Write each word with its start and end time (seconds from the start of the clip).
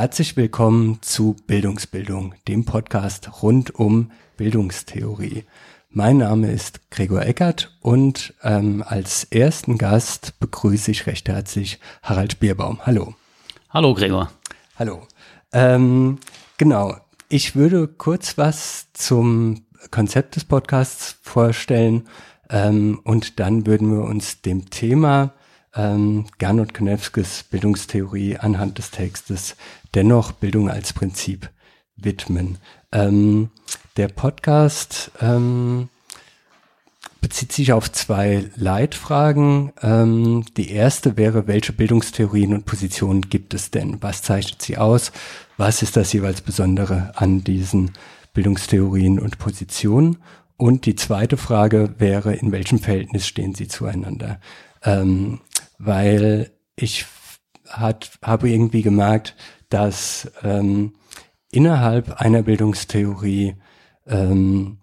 Herzlich 0.00 0.34
willkommen 0.34 0.96
zu 1.02 1.36
Bildungsbildung, 1.46 2.34
dem 2.48 2.64
Podcast 2.64 3.42
rund 3.42 3.74
um 3.74 4.10
Bildungstheorie. 4.38 5.44
Mein 5.90 6.16
Name 6.16 6.50
ist 6.50 6.90
Gregor 6.90 7.20
Eckert 7.20 7.76
und 7.82 8.32
ähm, 8.42 8.82
als 8.86 9.24
ersten 9.24 9.76
Gast 9.76 10.40
begrüße 10.40 10.90
ich 10.90 11.06
recht 11.06 11.28
herzlich 11.28 11.80
Harald 12.02 12.40
Bierbaum. 12.40 12.80
Hallo. 12.86 13.14
Hallo 13.68 13.92
Gregor. 13.92 14.32
Hallo. 14.78 15.06
Ähm, 15.52 16.18
genau, 16.56 16.96
ich 17.28 17.54
würde 17.54 17.86
kurz 17.86 18.38
was 18.38 18.90
zum 18.94 19.66
Konzept 19.90 20.34
des 20.34 20.46
Podcasts 20.46 21.18
vorstellen 21.20 22.08
ähm, 22.48 23.00
und 23.04 23.38
dann 23.38 23.66
würden 23.66 23.92
wir 23.92 24.04
uns 24.04 24.40
dem 24.40 24.70
Thema 24.70 25.34
ähm, 25.74 26.26
Gernot 26.38 26.74
Konewskis 26.74 27.44
Bildungstheorie 27.44 28.36
anhand 28.36 28.78
des 28.78 28.90
Textes 28.90 29.56
dennoch 29.94 30.32
Bildung 30.32 30.70
als 30.70 30.92
Prinzip 30.92 31.50
widmen. 31.96 32.58
Ähm, 32.92 33.50
der 33.96 34.08
Podcast 34.08 35.10
ähm, 35.20 35.88
bezieht 37.20 37.52
sich 37.52 37.72
auf 37.72 37.92
zwei 37.92 38.50
Leitfragen. 38.56 39.72
Ähm, 39.82 40.44
die 40.56 40.70
erste 40.70 41.16
wäre, 41.16 41.46
welche 41.46 41.72
Bildungstheorien 41.72 42.54
und 42.54 42.66
Positionen 42.66 43.22
gibt 43.22 43.54
es 43.54 43.70
denn? 43.70 44.02
Was 44.02 44.22
zeichnet 44.22 44.62
sie 44.62 44.78
aus? 44.78 45.12
Was 45.56 45.82
ist 45.82 45.96
das 45.96 46.12
jeweils 46.12 46.40
Besondere 46.40 47.12
an 47.16 47.44
diesen 47.44 47.92
Bildungstheorien 48.32 49.18
und 49.18 49.38
Positionen? 49.38 50.18
Und 50.56 50.86
die 50.86 50.94
zweite 50.94 51.36
Frage 51.36 51.94
wäre, 51.98 52.34
in 52.34 52.52
welchem 52.52 52.78
Verhältnis 52.78 53.26
stehen 53.26 53.54
sie 53.54 53.68
zueinander? 53.68 54.40
Ähm, 54.82 55.40
weil 55.80 56.50
ich 56.76 57.06
hat, 57.66 58.10
habe 58.22 58.50
irgendwie 58.50 58.82
gemerkt, 58.82 59.34
dass 59.70 60.30
ähm, 60.42 60.94
innerhalb 61.50 62.20
einer 62.20 62.42
Bildungstheorie 62.42 63.56
ähm, 64.06 64.78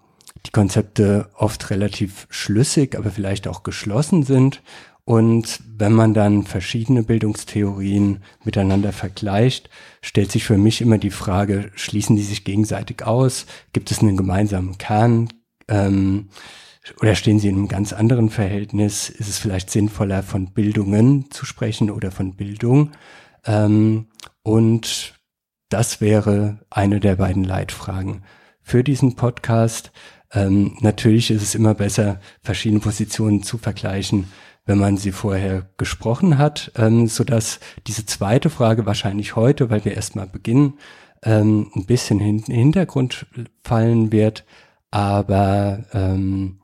die 0.45 0.52
Konzepte 0.52 1.30
oft 1.36 1.70
relativ 1.70 2.28
schlüssig, 2.30 2.98
aber 2.98 3.12
vielleicht 3.12 3.48
auch 3.48 3.64
geschlossen 3.64 4.23
sind. 4.23 4.64
Und 5.03 5.62
wenn 5.78 5.94
man 5.94 6.14
dann 6.14 6.44
verschiedene 6.44 7.03
Bildungstheorien 7.03 8.23
miteinander 8.44 8.92
vergleicht, 8.92 9.70
stellt 10.02 10.31
sich 10.31 10.44
für 10.44 10.58
mich 10.58 10.81
immer 10.81 10.98
die 10.98 11.12
Frage, 11.12 11.72
schließen 11.75 12.16
die 12.16 12.23
sich 12.23 12.44
gegenseitig 12.44 13.03
aus? 13.06 13.45
Gibt 13.72 13.92
es 13.92 14.00
einen 14.00 14.18
gemeinsamen 14.18 14.78
Kern? 14.78 15.30
Ähm, 15.68 16.30
oder 17.02 17.16
stehen 17.16 17.40
sie 17.40 17.50
in 17.50 17.56
einem 17.56 17.68
ganz 17.68 17.94
anderen 17.94 18.30
Verhältnis? 18.30 19.10
Ist 19.10 19.30
es 19.30 19.40
vielleicht 19.40 19.70
sinnvoller, 19.70 20.24
von 20.24 20.54
Bildungen 20.54 21.30
zu 21.32 21.46
sprechen 21.46 21.90
oder 21.90 22.12
von 22.12 22.36
Bildung? 22.36 22.92
Ähm, 23.46 24.08
und 24.44 25.16
das 25.70 26.02
wäre 26.02 26.60
eine 26.70 27.00
der 27.00 27.16
beiden 27.18 27.44
Leitfragen 27.44 28.24
für 28.62 28.84
diesen 28.84 29.16
Podcast. 29.16 29.92
Ähm, 30.32 30.78
natürlich 30.82 31.32
ist 31.32 31.42
es 31.42 31.56
immer 31.56 31.74
besser, 31.74 32.20
verschiedene 32.42 32.82
Positionen 32.82 33.44
zu 33.44 33.58
vergleichen, 33.58 34.32
wenn 34.66 34.78
man 34.78 34.98
sie 34.98 35.12
vorher 35.12 35.70
gesprochen 35.78 36.38
hat, 36.38 36.72
ähm, 36.76 37.08
so 37.08 37.24
dass 37.24 37.60
diese 37.88 38.06
zweite 38.06 38.50
Frage 38.50 38.86
wahrscheinlich 38.86 39.36
heute, 39.36 39.70
weil 39.70 39.86
wir 39.86 39.96
erstmal 39.96 40.28
beginnen, 40.28 40.74
ähm, 41.24 41.72
ein 41.76 41.86
bisschen 41.86 42.20
in 42.20 42.44
den 42.44 42.56
Hintergrund 42.56 43.26
fallen 43.64 44.12
wird, 44.12 44.46
aber 44.92 45.86
ähm, 45.94 46.60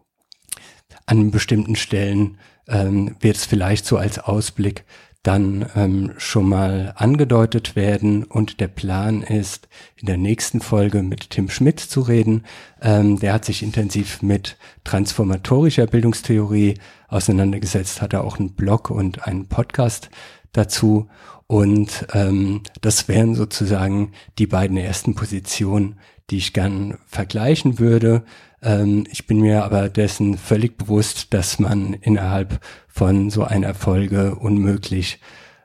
an 1.06 1.32
bestimmten 1.32 1.76
Stellen 1.76 2.38
ähm, 2.68 3.16
wird 3.20 3.38
es 3.38 3.46
vielleicht 3.46 3.86
so 3.86 3.98
als 3.98 4.20
Ausblick 4.20 4.86
dann 5.24 5.66
ähm, 5.76 6.12
schon 6.18 6.50
mal 6.50 6.94
angedeutet 6.98 7.78
werden. 7.78 8.26
Und 8.26 8.60
der 8.60 8.68
Plan 8.68 9.24
ist, 9.24 9.70
in 9.96 10.06
der 10.06 10.18
nächsten 10.18 10.60
Folge 10.60 11.02
mit 11.02 11.30
Tim 11.30 11.50
Schmidt 11.50 11.80
zu 11.80 12.02
reden. 12.02 12.44
Ähm, 12.82 13.20
der 13.20 13.34
hat 13.34 13.46
sich 13.46 13.64
intensiv 13.64 14.22
mit 14.22 14.58
transformatorischer 14.84 15.88
Bildungstheorie 15.88 16.76
auseinandergesetzt, 17.08 18.02
hat 18.02 18.12
er 18.12 18.26
auch 18.26 18.38
einen 18.38 18.54
Blog 18.54 18.90
und 18.90 19.26
einen 19.26 19.48
Podcast 19.48 20.10
dazu. 20.52 21.08
Und 21.48 22.06
ähm, 22.14 22.62
das 22.82 23.08
wären 23.08 23.36
sozusagen 23.36 24.12
die 24.38 24.48
beiden 24.48 24.76
ersten 24.76 25.16
Positionen, 25.16 26.00
die 26.30 26.38
ich 26.38 26.52
gern 26.54 26.98
vergleichen 27.06 27.80
würde. 27.80 28.24
Ähm, 28.64 29.06
ich 29.12 29.28
bin 29.28 29.42
mir 29.42 29.64
aber 29.64 29.90
dessen 29.90 30.38
völlig 30.38 30.78
bewusst, 30.78 31.34
dass 31.34 31.60
man 31.60 31.94
innerhalb 31.94 32.60
von 32.88 33.30
so 33.30 33.44
einer 33.44 33.74
Folge 33.74 34.36
unmöglich 34.36 35.20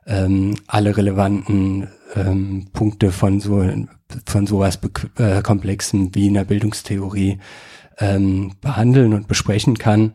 ähm, 0.07 0.57
alle 0.67 0.97
relevanten 0.97 1.89
ähm, 2.15 2.69
Punkte 2.73 3.13
von 3.13 3.41
so 3.41 3.65
von 4.27 4.47
sowas 4.47 4.79
äh, 5.17 5.43
komplexen 5.43 6.15
wie 6.15 6.29
einer 6.29 6.45
Bildungstheorie 6.45 7.39
ähm, 7.99 8.55
behandeln 8.61 9.13
und 9.13 9.29
besprechen 9.29 9.77
kann, 9.77 10.15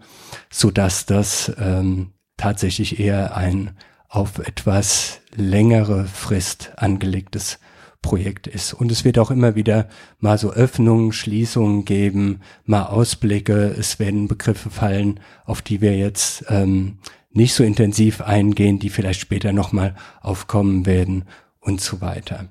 so 0.49 0.71
dass 0.71 1.05
das 1.05 1.51
ähm, 1.59 2.13
tatsächlich 2.37 2.99
eher 2.99 3.37
ein 3.37 3.77
auf 4.09 4.39
etwas 4.39 5.21
längere 5.35 6.05
Frist 6.05 6.71
angelegtes 6.77 7.59
Projekt 8.03 8.45
ist. 8.45 8.73
Und 8.73 8.91
es 8.91 9.03
wird 9.03 9.17
auch 9.17 9.31
immer 9.31 9.55
wieder 9.55 9.87
mal 10.19 10.37
so 10.37 10.51
Öffnungen, 10.51 11.11
Schließungen 11.11 11.85
geben, 11.85 12.41
mal 12.65 12.83
Ausblicke. 12.83 13.75
Es 13.75 13.97
werden 13.97 14.27
Begriffe 14.27 14.69
fallen, 14.69 15.19
auf 15.45 15.63
die 15.63 15.81
wir 15.81 15.97
jetzt 15.97 16.45
ähm, 16.49 16.99
nicht 17.31 17.55
so 17.55 17.63
intensiv 17.63 18.21
eingehen, 18.21 18.77
die 18.77 18.91
vielleicht 18.91 19.21
später 19.21 19.51
nochmal 19.51 19.95
aufkommen 20.21 20.85
werden 20.85 21.25
und 21.59 21.81
so 21.81 22.01
weiter. 22.01 22.49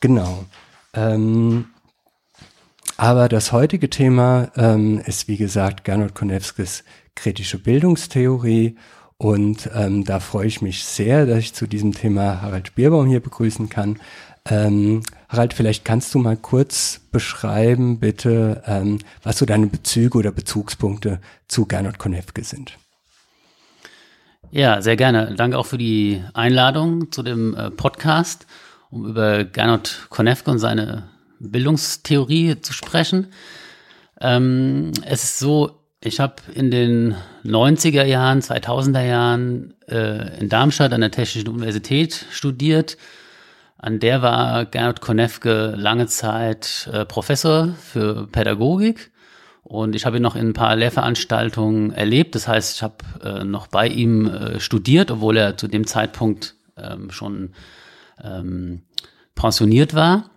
Genau. 0.00 0.44
Ähm, 0.94 1.66
aber 2.96 3.28
das 3.28 3.52
heutige 3.52 3.88
Thema 3.88 4.50
ähm, 4.56 5.00
ist, 5.06 5.28
wie 5.28 5.36
gesagt, 5.36 5.84
Gernot 5.84 6.14
Konewskis 6.14 6.84
kritische 7.14 7.58
Bildungstheorie. 7.58 8.76
Und 9.16 9.70
ähm, 9.74 10.04
da 10.04 10.18
freue 10.18 10.46
ich 10.46 10.62
mich 10.62 10.84
sehr, 10.84 11.26
dass 11.26 11.38
ich 11.40 11.52
zu 11.52 11.66
diesem 11.66 11.92
Thema 11.92 12.40
Harald 12.40 12.74
Bierbaum 12.74 13.06
hier 13.06 13.20
begrüßen 13.20 13.68
kann. 13.68 13.98
Ähm, 14.50 15.02
Harald, 15.28 15.54
vielleicht 15.54 15.84
kannst 15.84 16.12
du 16.12 16.18
mal 16.18 16.36
kurz 16.36 17.00
beschreiben, 17.12 18.00
bitte, 18.00 18.62
ähm, 18.66 18.98
was 19.22 19.38
so 19.38 19.46
deine 19.46 19.68
Bezüge 19.68 20.18
oder 20.18 20.32
Bezugspunkte 20.32 21.20
zu 21.46 21.66
Gernot 21.66 21.98
Konefke 21.98 22.42
sind. 22.42 22.76
Ja, 24.50 24.82
sehr 24.82 24.96
gerne. 24.96 25.34
Danke 25.36 25.56
auch 25.56 25.66
für 25.66 25.78
die 25.78 26.24
Einladung 26.34 27.12
zu 27.12 27.22
dem 27.22 27.54
äh, 27.54 27.70
Podcast, 27.70 28.46
um 28.90 29.06
über 29.06 29.44
Gernot 29.44 30.06
Konefke 30.10 30.50
und 30.50 30.58
seine 30.58 31.04
Bildungstheorie 31.38 32.60
zu 32.60 32.72
sprechen. 32.72 33.28
Ähm, 34.20 34.90
es 35.06 35.22
ist 35.22 35.38
so, 35.38 35.78
ich 36.02 36.18
habe 36.18 36.34
in 36.52 36.72
den 36.72 37.14
90er 37.44 38.02
Jahren, 38.04 38.40
2000er 38.40 39.06
Jahren 39.06 39.74
äh, 39.86 40.40
in 40.40 40.48
Darmstadt 40.48 40.92
an 40.92 41.02
der 41.02 41.12
Technischen 41.12 41.48
Universität 41.48 42.26
studiert 42.32 42.96
an 43.82 43.98
der 43.98 44.20
war 44.20 44.66
Gernot 44.66 45.00
Konefke 45.00 45.74
lange 45.76 46.06
Zeit 46.06 46.88
äh, 46.92 47.06
Professor 47.06 47.74
für 47.80 48.26
Pädagogik. 48.26 49.10
Und 49.62 49.94
ich 49.94 50.04
habe 50.04 50.18
ihn 50.18 50.22
noch 50.22 50.36
in 50.36 50.48
ein 50.48 50.52
paar 50.52 50.76
Lehrveranstaltungen 50.76 51.92
erlebt. 51.92 52.34
Das 52.34 52.46
heißt, 52.46 52.76
ich 52.76 52.82
habe 52.82 52.96
äh, 53.22 53.44
noch 53.44 53.68
bei 53.68 53.86
ihm 53.88 54.26
äh, 54.26 54.60
studiert, 54.60 55.10
obwohl 55.10 55.36
er 55.36 55.56
zu 55.56 55.66
dem 55.66 55.86
Zeitpunkt 55.86 56.56
ähm, 56.76 57.10
schon 57.10 57.54
ähm, 58.22 58.82
pensioniert 59.34 59.94
war. 59.94 60.28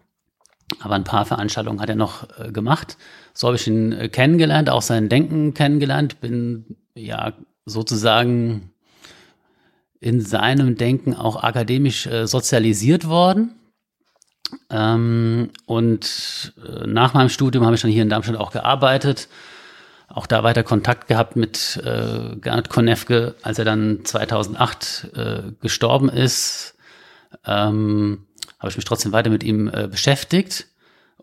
Aber 0.80 0.96
ein 0.96 1.04
paar 1.04 1.26
Veranstaltungen 1.26 1.82
hat 1.82 1.90
er 1.90 1.96
noch 1.96 2.28
äh, 2.40 2.52
gemacht. 2.52 2.98
So 3.34 3.48
habe 3.48 3.58
ich 3.58 3.68
ihn 3.68 3.92
äh, 3.92 4.08
kennengelernt, 4.08 4.70
auch 4.70 4.82
sein 4.82 5.10
Denken 5.10 5.54
kennengelernt. 5.54 6.22
Bin 6.22 6.78
ja 6.96 7.34
sozusagen 7.66 8.73
in 10.04 10.22
seinem 10.22 10.76
Denken 10.76 11.16
auch 11.16 11.42
akademisch 11.44 12.06
äh, 12.08 12.28
sozialisiert 12.28 13.08
worden. 13.08 13.56
Ähm, 14.70 15.50
und 15.66 16.54
äh, 16.68 16.86
nach 16.86 17.14
meinem 17.14 17.30
Studium 17.30 17.66
habe 17.66 17.76
ich 17.76 17.82
dann 17.82 17.92
hier 17.92 18.04
in 18.04 18.10
Darmstadt 18.10 18.36
auch 18.36 18.52
gearbeitet, 18.52 19.30
auch 20.10 20.28
da 20.28 20.44
weiter 20.44 20.64
Kontakt 20.64 21.08
gehabt 21.08 21.36
mit 21.36 21.82
äh, 21.84 22.36
Gernot 22.36 22.70
Konefke, 22.70 23.36
als 23.42 23.58
er 23.58 23.66
dann 23.66 24.02
2008 24.04 25.12
äh, 25.16 25.42
gestorben 25.62 26.10
ist, 26.10 26.76
ähm, 27.46 28.26
habe 28.60 28.70
ich 28.70 28.76
mich 28.76 28.86
trotzdem 28.86 29.12
weiter 29.12 29.30
mit 29.30 29.44
ihm 29.44 29.70
äh, 29.70 29.88
beschäftigt. 29.88 30.68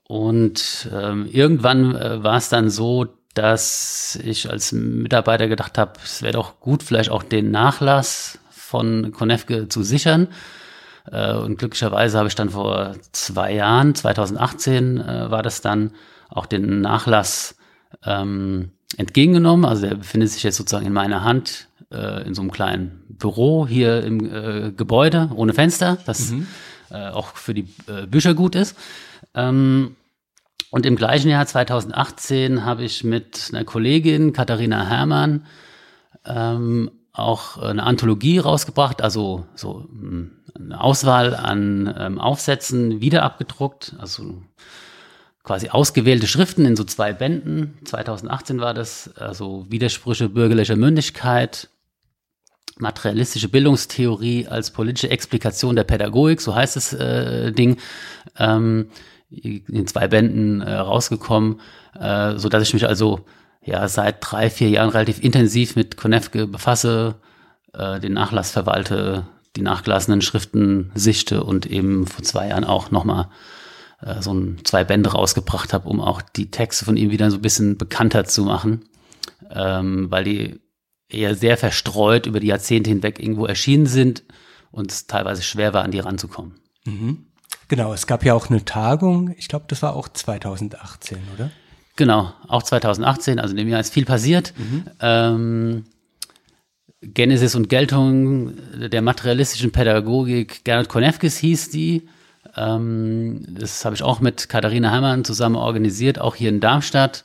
Und 0.05 0.88
ähm, 0.93 1.29
irgendwann 1.31 1.94
äh, 1.94 2.25
war 2.25 2.37
es 2.37 2.49
dann 2.49 2.69
so, 2.69 3.06
dass 3.35 4.19
ich 4.25 4.50
als 4.50 4.73
Mitarbeiter 4.73 5.47
gedacht 5.47 5.79
habe, 5.79 5.93
es 6.03 6.23
wäre 6.23 6.32
doch 6.32 6.59
gut, 6.59 6.82
vielleicht 6.82 7.11
auch 7.11 7.23
den 7.23 7.53
Nachlass 7.53 8.41
von 8.70 9.11
Konefke 9.11 9.69
zu 9.69 9.82
sichern. 9.82 10.28
Äh, 11.11 11.34
und 11.34 11.58
glücklicherweise 11.58 12.19
habe 12.19 12.28
ich 12.28 12.37
dann 12.37 12.50
vor 12.50 12.94
zwei 13.11 13.52
Jahren, 13.52 13.94
2018 13.94 14.99
äh, 14.99 15.31
war 15.31 15.43
das 15.43 15.61
dann, 15.61 15.93
auch 16.28 16.46
den 16.46 16.81
Nachlass 16.81 17.56
ähm, 18.05 18.70
entgegengenommen. 18.96 19.64
Also 19.64 19.88
der 19.88 19.96
befindet 19.96 20.31
sich 20.31 20.44
jetzt 20.44 20.56
sozusagen 20.56 20.87
in 20.87 20.93
meiner 20.93 21.25
Hand 21.25 21.67
äh, 21.90 22.25
in 22.25 22.34
so 22.34 22.43
einem 22.43 22.52
kleinen 22.52 23.02
Büro 23.08 23.67
hier 23.67 24.05
im 24.05 24.32
äh, 24.32 24.70
Gebäude 24.70 25.31
ohne 25.34 25.52
Fenster. 25.52 25.99
Das 26.06 26.31
mhm. 26.31 26.46
äh, 26.90 27.08
auch 27.08 27.34
für 27.34 27.55
die 27.55 27.67
äh, 27.88 28.06
Bücher 28.06 28.34
gut 28.34 28.55
ist. 28.55 28.76
Ähm, 29.34 29.96
und 30.70 30.87
im 30.87 30.94
gleichen 30.94 31.28
Jahr 31.28 31.44
2018 31.44 32.64
habe 32.64 32.84
ich 32.84 33.02
mit 33.02 33.50
einer 33.52 33.64
Kollegin, 33.64 34.32
Katharina 34.32 34.87
Herrmann, 34.87 35.44
ähm, 36.25 36.93
auch 37.12 37.58
eine 37.58 37.82
Anthologie 37.82 38.38
rausgebracht, 38.38 39.02
also 39.02 39.46
so 39.54 39.88
hm, 39.90 40.32
eine 40.54 40.80
Auswahl 40.80 41.34
an 41.34 41.92
ähm, 41.98 42.18
Aufsätzen 42.18 43.00
wieder 43.00 43.22
abgedruckt, 43.22 43.94
also 43.98 44.42
quasi 45.42 45.70
ausgewählte 45.70 46.26
Schriften 46.26 46.64
in 46.64 46.76
so 46.76 46.84
zwei 46.84 47.12
Bänden. 47.12 47.78
2018 47.84 48.60
war 48.60 48.74
das, 48.74 49.10
also 49.16 49.66
Widersprüche 49.68 50.28
bürgerlicher 50.28 50.76
Mündigkeit, 50.76 51.68
materialistische 52.78 53.48
Bildungstheorie 53.48 54.46
als 54.46 54.70
politische 54.70 55.10
Explikation 55.10 55.76
der 55.76 55.84
Pädagogik, 55.84 56.40
so 56.40 56.54
heißt 56.54 56.76
das 56.76 56.92
äh, 56.92 57.52
Ding. 57.52 57.78
Ähm, 58.38 58.90
in 59.30 59.86
zwei 59.86 60.08
Bänden 60.08 60.60
äh, 60.60 60.74
rausgekommen, 60.74 61.60
äh, 61.98 62.36
so 62.36 62.48
dass 62.48 62.64
ich 62.64 62.74
mich 62.74 62.86
also 62.86 63.20
ja 63.64 63.86
seit 63.88 64.16
drei, 64.20 64.50
vier 64.50 64.70
Jahren 64.70 64.90
relativ 64.90 65.22
intensiv 65.22 65.76
mit 65.76 65.96
Konefke 65.96 66.46
befasse, 66.46 67.16
äh, 67.74 68.00
den 68.00 68.14
Nachlass 68.14 68.50
verwalte, 68.50 69.26
die 69.56 69.62
nachgelassenen 69.62 70.22
Schriften 70.22 70.90
sichte 70.94 71.44
und 71.44 71.66
eben 71.66 72.06
vor 72.06 72.22
zwei 72.22 72.48
Jahren 72.48 72.64
auch 72.64 72.90
nochmal 72.90 73.28
äh, 74.00 74.22
so 74.22 74.32
ein, 74.32 74.58
zwei 74.64 74.84
Bände 74.84 75.10
rausgebracht 75.10 75.72
habe, 75.72 75.88
um 75.88 76.00
auch 76.00 76.22
die 76.22 76.50
Texte 76.50 76.84
von 76.84 76.96
ihm 76.96 77.10
wieder 77.10 77.30
so 77.30 77.38
ein 77.38 77.42
bisschen 77.42 77.76
bekannter 77.76 78.24
zu 78.24 78.44
machen, 78.44 78.84
ähm, 79.50 80.10
weil 80.10 80.24
die 80.24 80.60
eher 81.08 81.34
sehr 81.34 81.56
verstreut 81.56 82.26
über 82.26 82.40
die 82.40 82.46
Jahrzehnte 82.46 82.90
hinweg 82.90 83.18
irgendwo 83.18 83.46
erschienen 83.46 83.86
sind 83.86 84.22
und 84.70 84.92
es 84.92 85.06
teilweise 85.06 85.42
schwer 85.42 85.74
war, 85.74 85.82
an 85.82 85.90
die 85.90 85.98
ranzukommen. 85.98 86.54
Mhm. 86.84 87.26
Genau, 87.68 87.92
es 87.92 88.06
gab 88.06 88.24
ja 88.24 88.34
auch 88.34 88.48
eine 88.48 88.64
Tagung, 88.64 89.34
ich 89.36 89.48
glaube, 89.48 89.66
das 89.68 89.82
war 89.82 89.94
auch 89.94 90.08
2018, 90.08 91.18
oder? 91.34 91.50
Genau, 91.96 92.32
auch 92.48 92.62
2018, 92.62 93.38
also 93.38 93.52
in 93.52 93.58
dem 93.58 93.69
Jahr 93.69 93.81
ist 93.81 93.92
viel 93.92 94.04
passiert. 94.04 94.54
Mhm. 94.56 94.84
Ähm, 95.00 95.84
Genesis 97.02 97.54
und 97.54 97.69
Geltung 97.69 98.52
der 98.76 99.02
materialistischen 99.02 99.72
Pädagogik 99.72 100.64
Gernot 100.64 100.88
Konefkes 100.88 101.38
hieß 101.38 101.70
die. 101.70 102.08
Ähm, 102.56 103.44
das 103.48 103.84
habe 103.84 103.94
ich 103.94 104.02
auch 104.02 104.20
mit 104.20 104.48
Katharina 104.48 104.90
Heimann 104.90 105.25
zusammen 105.25 105.56
organisiert, 105.56 106.19
auch 106.19 106.34
hier 106.34 106.50
in 106.50 106.60
Darmstadt. 106.60 107.25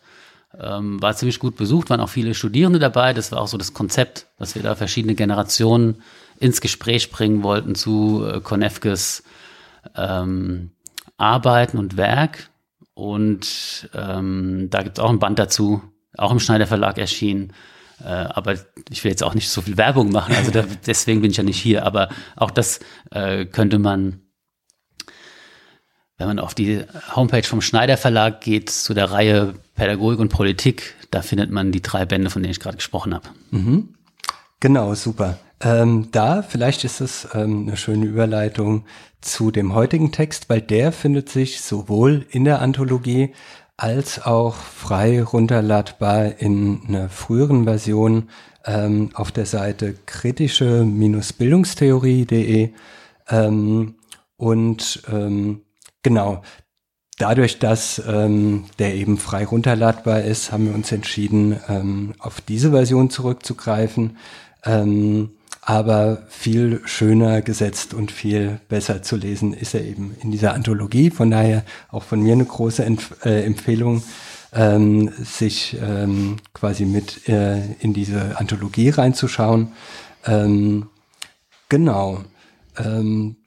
Ähm, 0.57 1.01
war 1.01 1.15
ziemlich 1.15 1.39
gut 1.39 1.57
besucht, 1.57 1.89
waren 1.89 2.00
auch 2.00 2.09
viele 2.09 2.33
Studierende 2.33 2.79
dabei. 2.79 3.13
Das 3.13 3.31
war 3.31 3.41
auch 3.41 3.47
so 3.47 3.57
das 3.57 3.73
Konzept, 3.73 4.27
dass 4.39 4.56
wir 4.56 4.63
da 4.63 4.75
verschiedene 4.75 5.15
Generationen 5.15 6.01
ins 6.39 6.61
Gespräch 6.61 7.11
bringen 7.11 7.44
wollten 7.44 7.75
zu 7.75 8.25
äh, 8.25 8.39
Konefkes 8.39 9.23
ähm, 9.95 10.71
Arbeiten 11.18 11.77
und 11.77 11.97
Werk. 11.97 12.50
Und 12.95 13.89
ähm, 13.94 14.69
da 14.71 14.81
gibt 14.81 14.97
es 14.97 15.03
auch 15.03 15.09
ein 15.09 15.19
Band 15.19 15.38
dazu, 15.38 15.81
auch 16.18 16.31
im 16.31 16.39
Schneider 16.39 16.65
Verlag 16.65 16.97
erschienen. 16.97 17.53
Äh, 18.01 18.07
aber 18.07 18.56
ich 18.89 19.03
will 19.03 19.12
jetzt 19.12 19.24
auch 19.24 19.36
nicht 19.36 19.50
so 19.50 19.62
viel 19.62 19.77
Werbung 19.77 20.12
machen, 20.12 20.33
also 20.33 20.50
da, 20.50 20.63
deswegen 20.88 21.21
bin 21.21 21.31
ich 21.31 21.38
ja 21.38 21.44
nicht 21.44 21.62
hier. 21.62 21.86
Aber 21.86 22.09
auch 22.38 22.51
das 22.51 22.80
äh, 23.12 23.45
könnte 23.45 23.80
man, 23.80 24.21
wenn 26.18 26.27
man 26.27 26.39
auf 26.39 26.56
die 26.56 26.83
Homepage 27.13 27.44
vom 27.44 27.62
Schneider 27.62 27.97
Verlag 27.97 28.39
geht, 28.39 28.69
zu 28.69 28.94
der 28.94 29.12
Reihe 29.12 29.56
Pädagogik 29.75 30.19
und 30.19 30.30
Politik, 30.30 30.95
da 31.12 31.21
findet 31.21 31.51
man 31.51 31.74
die 31.74 31.81
drei 31.81 32.06
Bände, 32.06 32.30
von 32.30 32.42
denen 32.42 32.51
ich 32.51 32.62
gerade 32.62 32.77
gesprochen 32.77 33.13
habe. 33.13 33.27
Mhm. 33.51 33.95
Genau, 34.62 34.95
super. 34.95 35.38
Ähm, 35.65 36.09
da, 36.12 36.44
vielleicht 36.44 36.83
ist 36.83 37.01
es 37.01 37.27
ähm, 37.33 37.67
eine 37.67 37.75
schöne 37.75 38.06
Überleitung 38.06 38.85
zu 39.19 39.50
dem 39.50 39.73
heutigen 39.73 40.12
Text, 40.12 40.47
weil 40.47 40.62
der 40.62 40.91
findet 40.91 41.29
sich 41.29 41.62
sowohl 41.62 42.27
in 42.29 42.45
der 42.45 42.62
Anthologie 42.62 43.33
als 43.75 44.23
auch 44.23 44.53
frei 44.56 45.23
runterladbar 45.23 46.39
in 46.39 46.81
einer 46.88 47.09
früheren 47.09 47.63
Version 47.63 48.29
ähm, 48.63 49.09
auf 49.15 49.31
der 49.31 49.47
Seite 49.47 49.95
kritische-bildungstheorie.de. 50.06 52.69
Ähm, 53.29 53.95
und 54.38 55.01
ähm, 55.11 55.61
genau, 56.03 56.44
dadurch, 57.18 57.57
dass 57.57 58.00
ähm, 58.07 58.65
der 58.77 58.94
eben 58.94 59.18
frei 59.18 59.45
runterladbar 59.45 60.21
ist, 60.21 60.51
haben 60.51 60.68
wir 60.68 60.75
uns 60.75 60.91
entschieden, 60.91 61.59
ähm, 61.68 62.13
auf 62.19 62.39
diese 62.39 62.69
Version 62.69 63.09
zurückzugreifen. 63.09 64.18
Ähm, 64.63 65.31
aber 65.65 66.19
viel 66.29 66.81
schöner 66.85 67.41
gesetzt 67.41 67.95
und 67.95 68.12
viel 68.12 68.59
besser 68.69 69.01
zu 69.01 69.15
lesen 69.15 69.53
ist 69.53 69.73
er 69.73 69.83
eben 69.83 70.15
in 70.21 70.31
dieser 70.31 70.53
Anthologie. 70.53 71.09
Von 71.09 71.31
daher 71.31 71.65
auch 71.89 72.03
von 72.03 72.21
mir 72.21 72.33
eine 72.33 72.45
große 72.45 72.85
Empf 72.85 73.25
äh, 73.25 73.44
Empfehlung, 73.44 74.03
ähm, 74.53 75.12
sich 75.23 75.75
ähm, 75.81 76.38
quasi 76.53 76.85
mit 76.85 77.27
äh, 77.27 77.57
in 77.79 77.94
diese 77.94 78.38
Anthologie 78.38 78.89
reinzuschauen. 78.89 79.71
Ähm, 80.27 80.88
genau. 81.68 82.23
Ähm, 82.77 83.38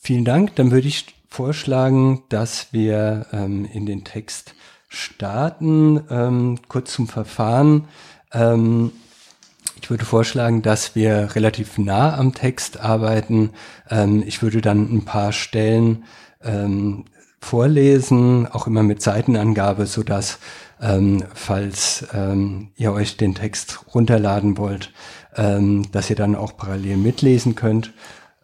vielen 0.00 0.24
Dank. 0.24 0.56
Dann 0.56 0.72
würde 0.72 0.88
ich 0.88 1.14
vorschlagen, 1.28 2.24
dass 2.28 2.72
wir 2.72 3.26
ähm, 3.32 3.68
in 3.72 3.86
den 3.86 4.02
Text 4.02 4.54
starten. 4.88 6.02
Ähm, 6.10 6.58
kurz 6.66 6.92
zum 6.92 7.06
Verfahren. 7.06 7.86
Ich 9.88 9.90
würde 9.90 10.04
vorschlagen, 10.04 10.60
dass 10.60 10.94
wir 10.94 11.34
relativ 11.34 11.78
nah 11.78 12.14
am 12.18 12.34
Text 12.34 12.78
arbeiten. 12.78 13.52
Ähm, 13.88 14.22
ich 14.26 14.42
würde 14.42 14.60
dann 14.60 14.82
ein 14.92 15.06
paar 15.06 15.32
Stellen 15.32 16.04
ähm, 16.44 17.06
vorlesen, 17.40 18.46
auch 18.46 18.66
immer 18.66 18.82
mit 18.82 19.00
Seitenangabe, 19.00 19.86
so 19.86 20.02
dass 20.02 20.40
ähm, 20.82 21.24
falls 21.32 22.06
ähm, 22.12 22.68
ihr 22.76 22.92
euch 22.92 23.16
den 23.16 23.34
Text 23.34 23.86
runterladen 23.94 24.58
wollt, 24.58 24.92
ähm, 25.34 25.90
dass 25.90 26.10
ihr 26.10 26.16
dann 26.16 26.34
auch 26.36 26.54
parallel 26.58 26.98
mitlesen 26.98 27.54
könnt. 27.54 27.94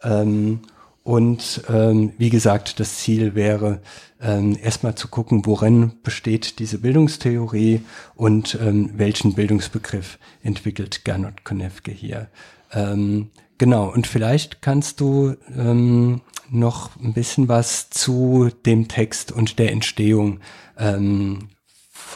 Ähm, 0.02 0.60
und 1.04 1.62
ähm, 1.68 2.14
wie 2.16 2.30
gesagt, 2.30 2.80
das 2.80 2.96
Ziel 2.96 3.34
wäre, 3.34 3.82
ähm, 4.22 4.58
erstmal 4.60 4.94
zu 4.94 5.08
gucken, 5.08 5.44
worin 5.44 5.92
besteht 6.02 6.58
diese 6.58 6.78
Bildungstheorie 6.78 7.82
und 8.14 8.58
ähm, 8.60 8.90
welchen 8.96 9.34
Bildungsbegriff 9.34 10.18
entwickelt 10.42 11.04
Gernot 11.04 11.44
Konefke 11.44 11.92
hier. 11.92 12.28
Ähm, 12.72 13.30
genau, 13.58 13.92
und 13.92 14.06
vielleicht 14.06 14.62
kannst 14.62 14.98
du 15.00 15.36
ähm, 15.54 16.22
noch 16.50 16.96
ein 16.96 17.12
bisschen 17.12 17.48
was 17.48 17.90
zu 17.90 18.48
dem 18.64 18.88
Text 18.88 19.30
und 19.30 19.58
der 19.58 19.72
Entstehung 19.72 20.40
ähm, 20.78 21.50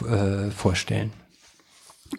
äh, 0.01 0.49
vorstellen. 0.49 1.11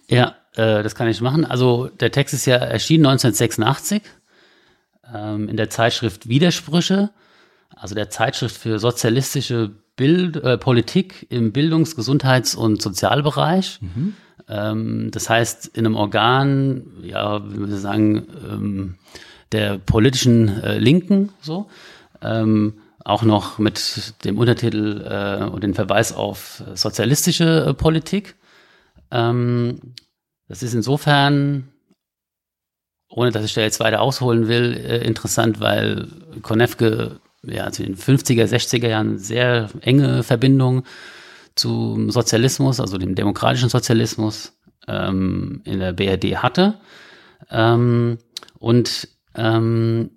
Ja, 0.07 0.37
äh, 0.55 0.85
das 0.85 0.95
kann 0.95 1.09
ich 1.09 1.21
machen. 1.21 1.45
Also 1.45 1.89
der 1.89 2.13
Text 2.13 2.33
ist 2.33 2.47
ja 2.47 2.57
erschienen 2.57 3.07
1986 3.07 4.03
ähm, 5.15 5.49
in 5.49 5.57
der 5.57 5.71
Zeitschrift 5.71 6.29
Widersprüche, 6.29 7.11
also 7.75 7.95
der 7.95 8.11
Zeitschrift 8.11 8.57
für 8.57 8.79
sozialistische 8.79 9.71
Bild, 9.97 10.37
äh, 10.37 10.59
Politik 10.59 11.27
im 11.31 11.53
Bildungs-, 11.53 11.95
Gesundheits- 11.95 12.55
und 12.55 12.81
Sozialbereich. 12.81 13.81
Mhm. 13.83 14.15
Ähm, 14.49 15.11
das 15.11 15.29
heißt, 15.29 15.77
in 15.77 15.87
einem 15.87 15.95
Organ, 15.95 16.87
ja, 17.03 17.43
wie 17.51 17.69
wir 17.69 17.77
sagen, 17.77 18.27
ähm, 18.51 18.95
der 19.53 19.79
politischen 19.79 20.63
äh, 20.63 20.79
Linken, 20.79 21.31
so. 21.41 21.69
Ähm, 22.23 22.75
auch 23.05 23.23
noch 23.23 23.59
mit 23.59 24.15
dem 24.25 24.39
Untertitel 24.39 25.03
äh, 25.09 25.45
und 25.45 25.65
den 25.65 25.75
Verweis 25.75 26.13
auf 26.13 26.63
sozialistische 26.75 27.67
äh, 27.69 27.75
Politik. 27.75 28.37
Ähm, 29.11 29.81
das 30.49 30.63
ist 30.63 30.75
insofern 30.75 31.69
ohne 33.11 33.33
dass 33.33 33.45
ich 33.45 33.55
da 33.55 33.61
jetzt 33.61 33.81
weiter 33.81 34.01
ausholen 34.01 34.49
will, 34.49 34.75
äh, 34.75 35.05
interessant, 35.05 35.61
weil 35.61 36.09
Konefke 36.43 37.21
ja 37.43 37.71
zu 37.71 37.83
den 37.83 37.97
50er, 37.97 38.45
60er 38.45 38.89
Jahren 38.89 39.19
sehr 39.19 39.69
enge 39.81 40.23
Verbindung 40.23 40.85
zum 41.57 42.11
Sozialismus, 42.11 42.81
also 42.81 42.97
dem 42.99 43.15
demokratischen 43.15 43.69
Sozialismus 43.69 44.57
ähm, 44.87 45.61
in 45.65 45.81
der 45.81 45.93
BRD 45.93 46.37
hatte. 46.37 46.79
Ähm, 47.51 48.19
und 48.59 49.09
ähm, 49.35 50.11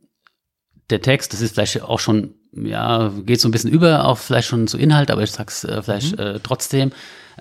der 0.90 1.02
Text, 1.02 1.34
das 1.34 1.42
ist 1.42 1.56
vielleicht 1.56 1.82
auch 1.82 2.00
schon, 2.00 2.36
ja, 2.52 3.12
geht 3.26 3.42
so 3.42 3.48
ein 3.48 3.52
bisschen 3.52 3.72
über 3.72 4.06
auch 4.06 4.20
vielleicht 4.20 4.48
schon 4.48 4.68
zu 4.68 4.78
Inhalt, 4.78 5.10
aber 5.10 5.24
ich 5.24 5.32
sag's 5.32 5.64
äh, 5.64 5.82
vielleicht 5.82 6.18
mhm. 6.18 6.24
äh, 6.24 6.40
trotzdem, 6.42 6.92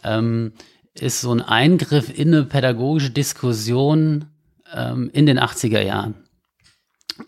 ähm, 0.02 0.52
ist 0.94 1.20
so 1.20 1.32
ein 1.32 1.42
Eingriff 1.42 2.16
in 2.16 2.28
eine 2.28 2.44
pädagogische 2.44 3.10
Diskussion 3.10 4.26
ähm, 4.74 5.10
in 5.12 5.26
den 5.26 5.38
80er 5.38 5.80
Jahren. 5.82 6.14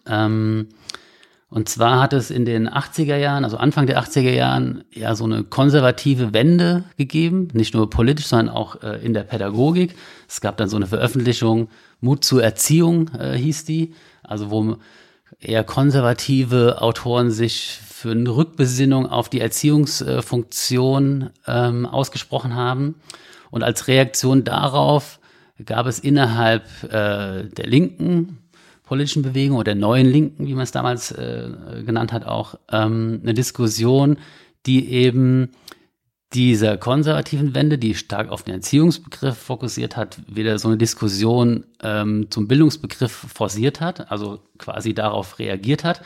Ähm, 0.07 0.69
und 1.55 1.69
zwar 1.69 2.01
hat 2.01 2.13
es 2.13 2.33
in 2.33 2.45
den 2.45 2.69
80er 2.69 3.17
Jahren, 3.17 3.45
also 3.45 3.59
Anfang 3.59 3.87
der 3.87 4.03
80er 4.03 4.33
Jahren, 4.33 4.83
ja 4.93 5.15
so 5.15 5.25
eine 5.25 5.45
konservative 5.45 6.33
Wende 6.33 6.83
gegeben, 6.97 7.47
nicht 7.53 7.75
nur 7.75 7.89
politisch, 7.89 8.27
sondern 8.27 8.53
auch 8.53 8.83
äh, 8.83 9.05
in 9.05 9.15
der 9.15 9.23
Pädagogik. 9.23 9.95
Es 10.29 10.41
gab 10.41 10.57
dann 10.57 10.69
so 10.69 10.77
eine 10.77 10.89
Veröffentlichung, 10.89 11.69
Mut 12.01 12.25
zur 12.25 12.43
Erziehung 12.43 13.09
äh, 13.15 13.37
hieß 13.37 13.65
die, 13.67 13.95
also 14.25 14.51
wo 14.51 14.79
eher 15.39 15.63
konservative 15.63 16.83
Autoren 16.83 17.31
sich 17.31 17.79
für 17.89 18.11
eine 18.11 18.31
Rückbesinnung 18.31 19.07
auf 19.07 19.29
die 19.29 19.41
Erziehungsfunktion 19.41 21.31
ähm, 21.47 21.87
ausgesprochen 21.87 22.55
haben. 22.57 22.97
Und 23.51 23.63
als 23.63 23.87
Reaktion 23.87 24.43
darauf 24.43 25.21
gab 25.65 25.87
es 25.87 25.99
innerhalb 25.99 26.65
äh, 26.85 27.45
der 27.49 27.67
linken 27.67 28.39
politischen 28.85 29.23
Bewegung 29.23 29.57
oder 29.57 29.73
der 29.73 29.75
neuen 29.77 30.07
Linken, 30.07 30.47
wie 30.47 30.55
man 30.55 30.65
es 30.65 30.73
damals 30.73 31.11
äh, 31.13 31.51
genannt 31.87 32.13
hat, 32.13 32.25
auch 32.27 32.57
ähm, 32.71 33.21
eine 33.23 33.35
Diskussion, 33.35 34.19
die 34.67 34.91
eben 34.91 35.51
dieser 36.35 36.77
konservativen 36.77 37.55
Wende, 37.55 37.79
die 37.79 37.95
stark 37.95 38.29
auf 38.29 38.43
den 38.43 38.55
Erziehungsbegriff 38.55 39.39
fokussiert 39.39 39.97
hat, 39.97 40.19
wieder 40.27 40.59
so 40.59 40.69
eine 40.69 40.77
Diskussion 40.77 41.65
ähm, 41.83 42.27
zum 42.31 42.49
Bildungsbegriff 42.49 43.13
forciert 43.13 43.81
hat, 43.81 44.11
also 44.11 44.41
quasi 44.59 44.95
darauf 44.95 45.39
reagiert 45.39 45.85
hat. 45.85 46.03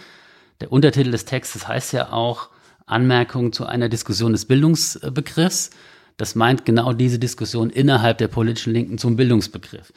Der 0.61 0.71
Untertitel 0.71 1.11
des 1.11 1.25
Textes 1.25 1.67
heißt 1.67 1.93
ja 1.95 2.13
auch 2.13 2.51
Anmerkung 2.85 3.53
zu 3.53 3.67
einer 3.67 3.89
Diskussion 3.89 4.33
des 4.33 4.45
Bildungsbegriffs. 4.45 5.71
Das 6.19 6.35
meint 6.35 6.67
genau 6.67 6.93
diese 6.93 7.19
Diskussion 7.19 7.71
innerhalb 7.71 8.19
der 8.19 8.29
politischen 8.29 8.75
Linken 8.75 8.99
zum 8.99 9.17
Bildungsbegriff. 9.17 9.93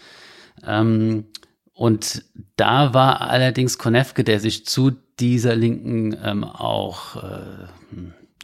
Ähm, 0.65 1.25
und 1.73 2.23
da 2.55 2.93
war 2.93 3.21
allerdings 3.21 3.77
Konefke, 3.77 4.23
der 4.23 4.39
sich 4.39 4.65
zu 4.65 4.91
dieser 5.19 5.55
Linken 5.55 6.15
ähm, 6.23 6.43
auch 6.43 7.15
äh, 7.17 7.67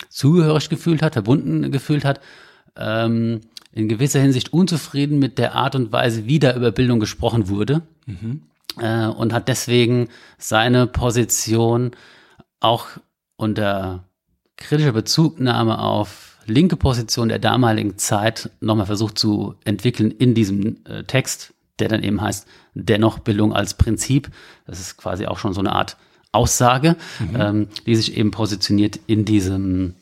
zugehörig 0.10 0.70
gefühlt 0.70 1.02
hat, 1.02 1.14
verbunden 1.14 1.72
gefühlt 1.72 2.04
hat, 2.04 2.20
ähm, 2.76 3.42
in 3.72 3.88
gewisser 3.88 4.20
Hinsicht 4.20 4.54
unzufrieden 4.54 5.20
mit 5.20 5.38
der 5.38 5.54
Art 5.54 5.76
und 5.76 5.92
Weise, 5.92 6.26
wie 6.26 6.40
da 6.40 6.56
über 6.56 6.72
Bildung 6.72 7.00
gesprochen 7.00 7.48
wurde. 7.48 7.84
Mhm. 8.08 8.42
Äh, 8.80 9.06
und 9.06 9.34
hat 9.34 9.48
deswegen 9.48 10.10
seine 10.40 10.88
Position 10.88 11.92
auch 12.60 12.88
unter 13.36 14.04
kritischer 14.56 14.94
Bezugnahme 14.94 15.80
auf 15.80 16.27
linke 16.48 16.76
Position 16.76 17.30
der 17.30 17.40
damaligen 17.40 17.98
Zeit 17.98 18.50
nochmal 18.60 18.86
versucht 18.86 19.18
zu 19.18 19.56
entwickeln 19.64 20.12
in 20.12 20.34
diesem 20.34 20.78
äh, 20.86 21.04
Text, 21.04 21.54
der 21.80 21.90
dann 21.90 22.04
eben 22.04 22.22
heißt, 22.22 22.48
dennoch 22.74 23.20
Bildung 23.20 23.54
als 23.54 23.76
Prinzip. 23.76 24.30
Das 24.66 24.80
ist 24.80 24.98
quasi 24.98 25.26
auch 25.26 25.38
schon 25.38 25.54
so 25.54 25.60
eine 25.60 25.74
Art 25.74 25.98
Aussage, 26.32 26.96
mhm. 27.20 27.36
ähm, 27.40 27.68
die 27.86 27.96
sich 27.96 28.18
eben 28.18 28.32
positioniert 28.32 29.00
in 29.08 29.26
diesem 29.26 29.96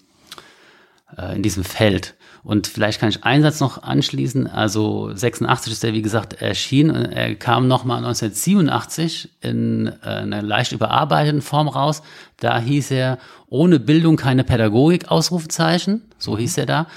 äh, 1.18 1.36
in 1.36 1.44
diesem 1.44 1.64
Feld. 1.64 2.15
Und 2.46 2.68
vielleicht 2.68 3.00
kann 3.00 3.10
ich 3.10 3.24
einen 3.24 3.42
Satz 3.42 3.60
noch 3.60 3.82
anschließen. 3.82 4.46
Also 4.46 5.10
86 5.12 5.74
ist 5.74 5.84
er, 5.84 5.94
wie 5.94 6.04
gesagt, 6.04 6.44
erschienen. 6.44 7.12
Er 7.12 7.34
kam 7.34 7.68
nochmal 7.68 7.98
1987 7.98 9.30
in 9.42 9.88
äh, 10.04 10.08
einer 10.08 10.44
leicht 10.44 10.72
überarbeiteten 10.72 11.42
Form 11.42 11.68
raus. 11.68 12.04
Da 12.38 12.60
hieß 12.60 12.92
er, 12.92 13.18
ohne 13.48 13.80
Bildung 13.80 14.16
keine 14.16 14.44
Pädagogik, 14.44 15.10
Ausrufezeichen. 15.10 16.04
So 16.20 16.34
mhm. 16.34 16.38
hieß 16.38 16.60
er 16.60 16.66
da. 16.68 16.88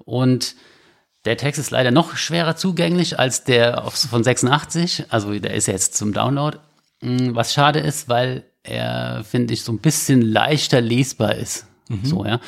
Und 0.00 0.56
der 1.24 1.36
Text 1.36 1.60
ist 1.60 1.70
leider 1.70 1.92
noch 1.92 2.16
schwerer 2.16 2.56
zugänglich 2.56 3.16
als 3.16 3.44
der 3.44 3.84
von 3.92 4.24
86. 4.24 5.04
Also 5.10 5.38
der 5.38 5.54
ist 5.54 5.66
jetzt 5.66 5.94
zum 5.94 6.14
Download. 6.14 6.58
Mm, 7.00 7.36
was 7.36 7.54
schade 7.54 7.78
ist, 7.78 8.08
weil 8.08 8.42
er, 8.64 9.22
finde 9.22 9.54
ich, 9.54 9.62
so 9.62 9.70
ein 9.70 9.78
bisschen 9.78 10.20
leichter 10.20 10.80
lesbar 10.80 11.36
ist. 11.36 11.68
Mhm. 11.88 12.04
So, 12.04 12.24
ja. 12.24 12.40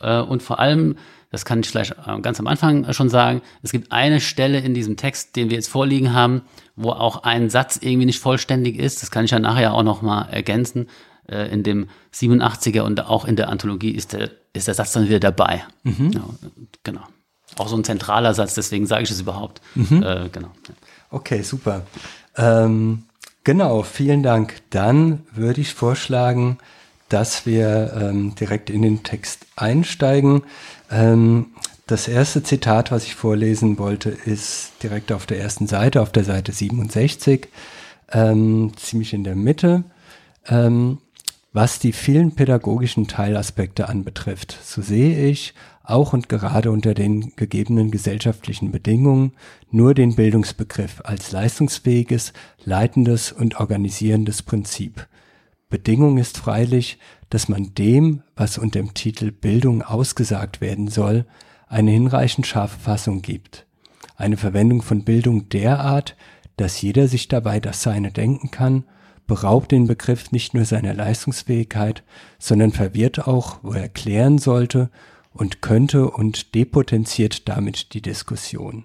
Äh, 0.00 0.20
und 0.20 0.42
vor 0.42 0.58
allem, 0.58 0.96
das 1.30 1.44
kann 1.44 1.60
ich 1.60 1.68
vielleicht 1.68 1.92
äh, 2.06 2.20
ganz 2.20 2.40
am 2.40 2.46
Anfang 2.46 2.92
schon 2.92 3.08
sagen, 3.08 3.42
es 3.62 3.72
gibt 3.72 3.92
eine 3.92 4.20
Stelle 4.20 4.58
in 4.58 4.74
diesem 4.74 4.96
Text, 4.96 5.36
den 5.36 5.50
wir 5.50 5.56
jetzt 5.56 5.68
vorliegen 5.68 6.12
haben, 6.12 6.42
wo 6.76 6.90
auch 6.90 7.22
ein 7.22 7.50
Satz 7.50 7.78
irgendwie 7.80 8.06
nicht 8.06 8.20
vollständig 8.20 8.78
ist. 8.78 9.02
Das 9.02 9.10
kann 9.10 9.24
ich 9.24 9.30
ja 9.30 9.38
nachher 9.38 9.74
auch 9.74 9.82
nochmal 9.82 10.28
ergänzen. 10.30 10.88
Äh, 11.30 11.52
in 11.52 11.62
dem 11.62 11.88
87er 12.12 12.80
und 12.80 13.06
auch 13.06 13.24
in 13.24 13.36
der 13.36 13.48
Anthologie 13.50 13.92
ist 13.92 14.12
der, 14.14 14.30
ist 14.52 14.66
der 14.66 14.74
Satz 14.74 14.92
dann 14.92 15.06
wieder 15.06 15.20
dabei. 15.20 15.62
Mhm. 15.84 16.10
Ja, 16.12 16.24
genau. 16.82 17.02
Auch 17.56 17.68
so 17.68 17.76
ein 17.76 17.84
zentraler 17.84 18.34
Satz, 18.34 18.54
deswegen 18.54 18.86
sage 18.86 19.04
ich 19.04 19.10
es 19.10 19.20
überhaupt. 19.20 19.60
Mhm. 19.74 20.02
Äh, 20.02 20.28
genau. 20.32 20.50
Okay, 21.10 21.42
super. 21.42 21.86
Ähm, 22.36 23.04
genau, 23.44 23.82
vielen 23.82 24.22
Dank. 24.22 24.56
Dann 24.70 25.24
würde 25.32 25.60
ich 25.60 25.72
vorschlagen, 25.72 26.58
dass 27.10 27.44
wir 27.44 27.92
ähm, 28.00 28.34
direkt 28.34 28.70
in 28.70 28.82
den 28.82 29.02
Text 29.02 29.46
einsteigen. 29.56 30.42
Ähm, 30.90 31.46
das 31.86 32.08
erste 32.08 32.42
Zitat, 32.42 32.92
was 32.92 33.04
ich 33.04 33.14
vorlesen 33.14 33.78
wollte, 33.78 34.10
ist 34.10 34.72
direkt 34.82 35.12
auf 35.12 35.26
der 35.26 35.40
ersten 35.40 35.66
Seite, 35.66 36.00
auf 36.00 36.12
der 36.12 36.24
Seite 36.24 36.52
67, 36.52 37.48
ähm, 38.12 38.72
ziemlich 38.76 39.12
in 39.12 39.24
der 39.24 39.34
Mitte. 39.34 39.84
Ähm, 40.46 40.98
was 41.52 41.80
die 41.80 41.92
vielen 41.92 42.36
pädagogischen 42.36 43.08
Teilaspekte 43.08 43.88
anbetrifft, 43.88 44.56
so 44.64 44.82
sehe 44.82 45.28
ich 45.28 45.52
auch 45.82 46.12
und 46.12 46.28
gerade 46.28 46.70
unter 46.70 46.94
den 46.94 47.34
gegebenen 47.34 47.90
gesellschaftlichen 47.90 48.70
Bedingungen 48.70 49.32
nur 49.72 49.94
den 49.94 50.14
Bildungsbegriff 50.14 51.02
als 51.04 51.32
leistungsfähiges, 51.32 52.32
leitendes 52.64 53.32
und 53.32 53.58
organisierendes 53.58 54.42
Prinzip. 54.42 55.08
Bedingung 55.70 56.18
ist 56.18 56.36
freilich, 56.36 56.98
dass 57.30 57.48
man 57.48 57.74
dem, 57.74 58.22
was 58.36 58.58
unter 58.58 58.80
dem 58.80 58.92
Titel 58.92 59.30
Bildung 59.30 59.82
ausgesagt 59.82 60.60
werden 60.60 60.88
soll, 60.88 61.24
eine 61.68 61.92
hinreichend 61.92 62.46
scharfe 62.46 62.78
Fassung 62.78 63.22
gibt. 63.22 63.66
Eine 64.16 64.36
Verwendung 64.36 64.82
von 64.82 65.04
Bildung 65.04 65.48
derart, 65.48 66.16
dass 66.56 66.82
jeder 66.82 67.08
sich 67.08 67.28
dabei 67.28 67.60
das 67.60 67.82
Seine 67.82 68.10
denken 68.10 68.50
kann, 68.50 68.84
beraubt 69.28 69.70
den 69.70 69.86
Begriff 69.86 70.32
nicht 70.32 70.54
nur 70.54 70.64
seiner 70.64 70.92
Leistungsfähigkeit, 70.92 72.02
sondern 72.40 72.72
verwirrt 72.72 73.28
auch, 73.28 73.60
wo 73.62 73.72
er 73.72 73.88
klären 73.88 74.38
sollte 74.38 74.90
und 75.32 75.62
könnte 75.62 76.10
und 76.10 76.56
depotenziert 76.56 77.48
damit 77.48 77.94
die 77.94 78.02
Diskussion. 78.02 78.84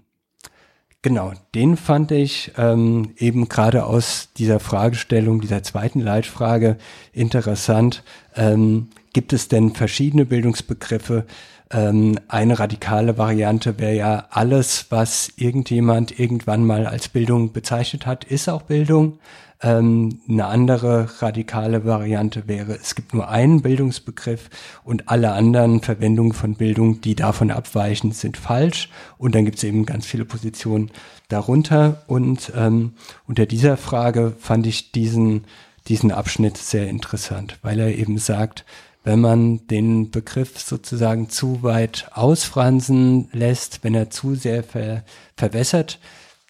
Genau, 1.06 1.34
den 1.54 1.78
fand 1.78 2.10
ich 2.12 2.52
ähm, 2.58 3.14
eben 3.20 3.48
gerade 3.48 3.86
aus 3.86 4.30
dieser 4.38 4.60
Fragestellung, 4.60 5.40
dieser 5.40 5.62
zweiten 5.62 6.00
Leitfrage 6.00 6.78
interessant. 7.14 8.02
Ähm, 8.36 8.88
gibt 9.14 9.32
es 9.32 9.48
denn 9.48 9.76
verschiedene 9.76 10.26
Bildungsbegriffe? 10.26 11.28
Ähm, 11.70 12.18
eine 12.28 12.58
radikale 12.58 13.20
Variante 13.20 13.78
wäre 13.78 13.96
ja 13.96 14.26
alles, 14.32 14.88
was 14.90 15.32
irgendjemand 15.36 16.20
irgendwann 16.20 16.66
mal 16.66 16.88
als 16.88 17.08
Bildung 17.08 17.54
bezeichnet 17.54 18.08
hat, 18.08 18.24
ist 18.24 18.50
auch 18.50 18.64
Bildung. 18.64 19.20
Ähm, 19.62 20.20
eine 20.28 20.46
andere 20.46 21.22
radikale 21.22 21.86
Variante 21.86 22.48
wäre, 22.48 22.74
es 22.74 22.96
gibt 22.96 23.14
nur 23.14 23.30
einen 23.30 23.62
Bildungsbegriff 23.62 24.50
und 24.84 25.10
alle 25.10 25.32
anderen 25.32 25.82
Verwendungen 25.82 26.34
von 26.34 26.56
Bildung, 26.56 27.02
die 27.02 27.16
davon 27.16 27.52
abweichen, 27.52 28.12
sind 28.12 28.38
falsch. 28.38 28.90
Und 29.18 29.36
dann 29.36 29.46
gibt 29.46 29.58
es 29.58 29.64
eben 29.64 29.86
ganz 29.86 30.06
viele 30.06 30.26
Positionen 30.26 30.92
darunter. 31.30 32.04
Und 32.08 32.52
ähm, 32.56 32.94
unter 33.28 33.46
dieser 33.46 33.78
Frage 33.78 34.34
fand 34.40 34.68
ich 34.68 34.92
diesen, 34.92 35.46
diesen 35.88 36.12
Abschnitt 36.12 36.58
sehr 36.58 36.88
interessant, 36.88 37.58
weil 37.62 37.80
er 37.80 37.96
eben 37.96 38.18
sagt, 38.18 38.66
wenn 39.06 39.22
man 39.22 39.68
den 39.68 40.10
Begriff 40.10 40.60
sozusagen 40.60 41.30
zu 41.30 41.62
weit 41.62 42.10
ausfransen 42.14 43.30
lässt, 43.32 43.84
wenn 43.84 43.94
er 43.94 44.10
zu 44.10 44.34
sehr 44.36 44.64
ver, 44.64 45.04
verwässert, 45.38 46.00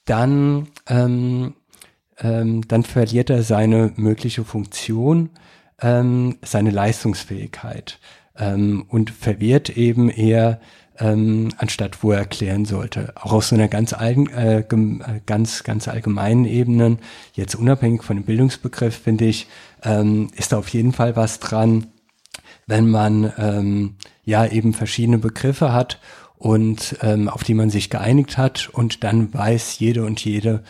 dann 0.06 0.70
ähm, 0.88 1.54
ähm, 2.20 2.68
dann 2.68 2.84
verliert 2.84 3.30
er 3.30 3.44
seine 3.44 3.92
mögliche 3.96 4.44
Funktion, 4.44 5.30
ähm, 5.82 6.38
seine 6.42 6.72
Leistungsfähigkeit 6.72 8.00
ähm, 8.38 8.86
und 8.90 9.12
verwirrt 9.12 9.70
eben 9.70 10.10
eher, 10.10 10.60
ähm, 10.98 11.50
anstatt 11.58 12.04
wo 12.04 12.12
er 12.12 12.20
erklären 12.20 12.66
sollte. 12.66 13.14
Auch 13.16 13.34
aus 13.34 13.50
so 13.50 13.56
einer 13.56 13.68
ganz, 13.68 13.94
allgen, 13.94 14.30
äh, 14.30 14.60
äh, 14.60 15.22
ganz, 15.26 15.64
ganz 15.64 15.88
allgemeinen 15.88 16.46
Ebene, 16.46 16.98
jetzt 17.34 17.56
unabhängig 17.56 18.04
von 18.04 18.18
dem 18.18 18.26
Bildungsbegriff, 18.26 18.96
finde 18.96 19.26
ich, 19.26 19.48
ähm, 19.84 20.30
ist 20.36 20.54
da 20.54 20.58
auf 20.58 20.70
jeden 20.70 20.94
Fall 20.94 21.16
was 21.16 21.40
dran, 21.40 21.88
wenn 22.66 22.90
man 22.90 23.32
ähm, 23.38 23.96
ja 24.24 24.46
eben 24.46 24.74
verschiedene 24.74 25.18
Begriffe 25.18 25.74
hat 25.74 26.00
und 26.38 26.98
ähm, 27.02 27.30
auf 27.30 27.44
die 27.44 27.54
man 27.54 27.70
sich 27.70 27.90
geeinigt 27.90 28.38
hat 28.38 28.70
und 28.72 29.04
dann 29.04 29.34
weiß 29.34 29.80
jede 29.80 30.06
und 30.06 30.24
jede, 30.24 30.64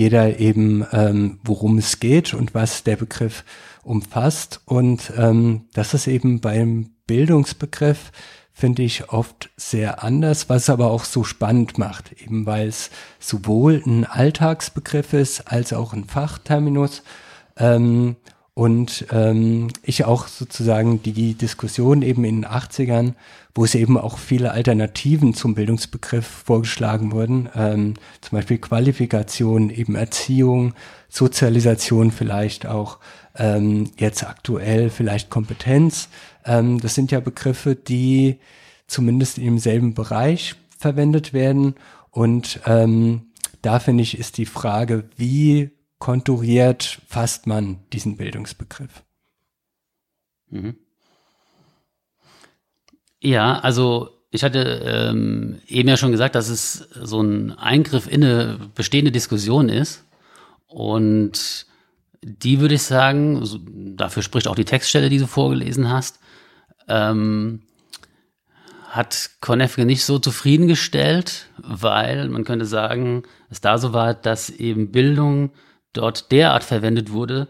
jeder 0.00 0.40
eben, 0.40 0.86
ähm, 0.92 1.40
worum 1.44 1.76
es 1.76 2.00
geht 2.00 2.32
und 2.32 2.54
was 2.54 2.84
der 2.84 2.96
Begriff 2.96 3.44
umfasst. 3.82 4.62
Und 4.64 5.12
ähm, 5.14 5.66
das 5.74 5.92
ist 5.92 6.06
eben 6.06 6.40
beim 6.40 6.92
Bildungsbegriff, 7.06 8.10
finde 8.50 8.82
ich, 8.82 9.10
oft 9.10 9.50
sehr 9.58 10.02
anders, 10.02 10.48
was 10.48 10.70
aber 10.70 10.90
auch 10.90 11.04
so 11.04 11.22
spannend 11.22 11.76
macht, 11.76 12.12
eben 12.12 12.46
weil 12.46 12.68
es 12.68 12.88
sowohl 13.18 13.82
ein 13.84 14.06
Alltagsbegriff 14.06 15.12
ist 15.12 15.52
als 15.52 15.74
auch 15.74 15.92
ein 15.92 16.04
Fachterminus. 16.04 17.02
Ähm, 17.58 18.16
und 18.60 19.06
ähm, 19.10 19.68
ich 19.82 20.04
auch 20.04 20.28
sozusagen 20.28 21.02
die 21.02 21.32
Diskussion 21.32 22.02
eben 22.02 22.24
in 22.24 22.42
den 22.42 22.46
80ern, 22.46 23.14
wo 23.54 23.64
es 23.64 23.74
eben 23.74 23.96
auch 23.96 24.18
viele 24.18 24.50
Alternativen 24.50 25.32
zum 25.32 25.54
Bildungsbegriff 25.54 26.26
vorgeschlagen 26.26 27.10
wurden, 27.10 27.48
ähm, 27.54 27.94
zum 28.20 28.36
Beispiel 28.36 28.58
Qualifikation, 28.58 29.70
eben 29.70 29.94
Erziehung, 29.94 30.74
Sozialisation 31.08 32.10
vielleicht 32.10 32.66
auch, 32.66 32.98
ähm, 33.34 33.92
jetzt 33.96 34.24
aktuell 34.24 34.90
vielleicht 34.90 35.30
Kompetenz. 35.30 36.10
Ähm, 36.44 36.80
das 36.80 36.94
sind 36.94 37.10
ja 37.12 37.20
Begriffe, 37.20 37.74
die 37.74 38.40
zumindest 38.86 39.38
im 39.38 39.58
selben 39.58 39.94
Bereich 39.94 40.54
verwendet 40.76 41.32
werden 41.32 41.76
und 42.10 42.60
ähm, 42.66 43.22
da 43.62 43.78
finde 43.80 44.02
ich, 44.02 44.18
ist 44.18 44.36
die 44.36 44.44
Frage, 44.44 45.04
wie 45.16 45.70
konturiert 46.00 47.00
fasst 47.06 47.46
man 47.46 47.78
diesen 47.92 48.16
Bildungsbegriff? 48.16 49.04
Mhm. 50.50 50.74
Ja, 53.20 53.60
also 53.60 54.10
ich 54.32 54.42
hatte 54.42 54.82
ähm, 54.84 55.60
eben 55.68 55.88
ja 55.88 55.96
schon 55.96 56.10
gesagt, 56.10 56.34
dass 56.34 56.48
es 56.48 56.88
so 56.94 57.20
ein 57.20 57.52
Eingriff 57.52 58.10
in 58.10 58.24
eine 58.24 58.58
bestehende 58.74 59.12
Diskussion 59.12 59.68
ist. 59.68 60.04
Und 60.66 61.66
die 62.22 62.60
würde 62.60 62.76
ich 62.76 62.82
sagen, 62.82 63.44
so, 63.44 63.58
dafür 63.64 64.22
spricht 64.22 64.48
auch 64.48 64.54
die 64.54 64.64
Textstelle, 64.64 65.10
die 65.10 65.18
du 65.18 65.26
vorgelesen 65.26 65.90
hast, 65.90 66.18
ähm, 66.88 67.62
hat 68.88 69.30
Konefke 69.40 69.84
nicht 69.84 70.04
so 70.04 70.18
zufriedengestellt, 70.18 71.46
weil 71.58 72.28
man 72.28 72.44
könnte 72.44 72.66
sagen, 72.66 73.24
es 73.48 73.60
da 73.60 73.78
so 73.78 73.92
war, 73.92 74.14
dass 74.14 74.50
eben 74.50 74.90
Bildung 74.90 75.50
dort 75.92 76.32
derart 76.32 76.64
verwendet 76.64 77.12
wurde, 77.12 77.48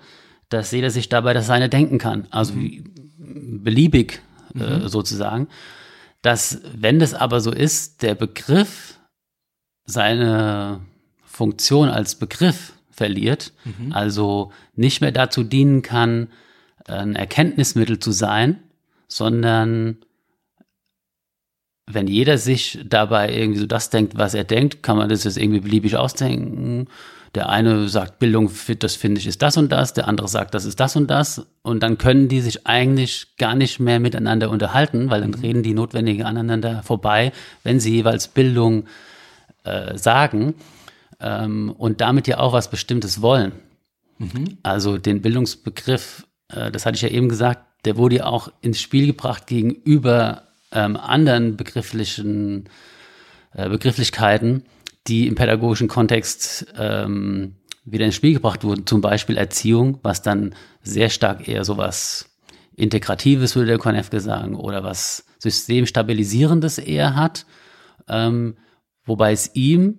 dass 0.48 0.70
jeder 0.72 0.90
sich 0.90 1.08
dabei 1.08 1.32
das 1.32 1.46
seine 1.46 1.68
denken 1.68 1.98
kann. 1.98 2.26
Also 2.30 2.54
mhm. 2.54 3.62
beliebig 3.62 4.20
äh, 4.54 4.78
mhm. 4.78 4.88
sozusagen. 4.88 5.48
Dass, 6.22 6.60
wenn 6.74 6.98
das 6.98 7.14
aber 7.14 7.40
so 7.40 7.50
ist, 7.50 8.02
der 8.02 8.14
Begriff 8.14 8.98
seine 9.86 10.80
Funktion 11.24 11.88
als 11.88 12.16
Begriff 12.16 12.74
verliert, 12.90 13.52
mhm. 13.64 13.92
also 13.92 14.52
nicht 14.74 15.00
mehr 15.00 15.12
dazu 15.12 15.42
dienen 15.42 15.82
kann, 15.82 16.28
ein 16.86 17.16
Erkenntnismittel 17.16 17.98
zu 17.98 18.10
sein, 18.10 18.62
sondern 19.08 19.98
wenn 21.86 22.06
jeder 22.06 22.38
sich 22.38 22.78
dabei 22.84 23.34
irgendwie 23.34 23.60
so 23.60 23.66
das 23.66 23.90
denkt, 23.90 24.16
was 24.16 24.34
er 24.34 24.44
denkt, 24.44 24.82
kann 24.82 24.96
man 24.96 25.08
das 25.08 25.24
jetzt 25.24 25.38
irgendwie 25.38 25.60
beliebig 25.60 25.96
ausdenken. 25.96 26.88
Der 27.34 27.48
eine 27.48 27.88
sagt, 27.88 28.18
Bildung, 28.18 28.50
das 28.80 28.96
finde 28.96 29.20
ich, 29.20 29.26
ist 29.26 29.40
das 29.40 29.56
und 29.56 29.70
das, 29.70 29.92
der 29.92 30.08
andere 30.08 30.26
sagt, 30.26 30.54
das 30.54 30.64
ist 30.64 30.80
das 30.80 30.96
und 30.96 31.08
das. 31.08 31.46
Und 31.62 31.82
dann 31.82 31.96
können 31.96 32.28
die 32.28 32.40
sich 32.40 32.66
eigentlich 32.66 33.36
gar 33.38 33.54
nicht 33.54 33.78
mehr 33.78 34.00
miteinander 34.00 34.50
unterhalten, 34.50 35.10
weil 35.10 35.20
dann 35.20 35.30
mhm. 35.30 35.40
reden 35.40 35.62
die 35.62 35.74
notwendigen 35.74 36.24
aneinander 36.24 36.82
vorbei, 36.82 37.32
wenn 37.62 37.78
sie 37.78 37.94
jeweils 37.94 38.26
Bildung 38.26 38.86
äh, 39.64 39.96
sagen 39.96 40.54
ähm, 41.20 41.72
und 41.76 42.00
damit 42.00 42.26
ja 42.26 42.38
auch 42.38 42.52
was 42.52 42.70
Bestimmtes 42.70 43.22
wollen. 43.22 43.52
Mhm. 44.18 44.58
Also 44.62 44.98
den 44.98 45.22
Bildungsbegriff, 45.22 46.26
äh, 46.48 46.70
das 46.70 46.84
hatte 46.84 46.96
ich 46.96 47.02
ja 47.02 47.08
eben 47.08 47.28
gesagt, 47.28 47.64
der 47.84 47.96
wurde 47.96 48.16
ja 48.16 48.26
auch 48.26 48.50
ins 48.60 48.80
Spiel 48.80 49.06
gebracht 49.06 49.46
gegenüber 49.46 50.42
ähm, 50.72 50.96
anderen 50.96 51.56
begrifflichen 51.56 52.68
äh, 53.54 53.68
Begrifflichkeiten, 53.68 54.64
die 55.06 55.26
im 55.26 55.34
pädagogischen 55.34 55.88
Kontext 55.88 56.66
ähm, 56.76 57.56
wieder 57.84 58.04
ins 58.04 58.14
Spiel 58.14 58.34
gebracht 58.34 58.64
wurden, 58.64 58.86
zum 58.86 59.00
Beispiel 59.00 59.36
Erziehung, 59.36 59.98
was 60.02 60.22
dann 60.22 60.54
sehr 60.82 61.08
stark 61.10 61.48
eher 61.48 61.64
sowas 61.64 62.26
Integratives, 62.76 63.56
würde 63.56 63.68
der 63.68 63.78
Konefke 63.78 64.20
sagen, 64.20 64.54
oder 64.54 64.84
was 64.84 65.24
Systemstabilisierendes 65.38 66.78
eher 66.78 67.16
hat, 67.16 67.46
ähm, 68.08 68.56
wobei 69.04 69.32
es 69.32 69.54
ihm, 69.54 69.98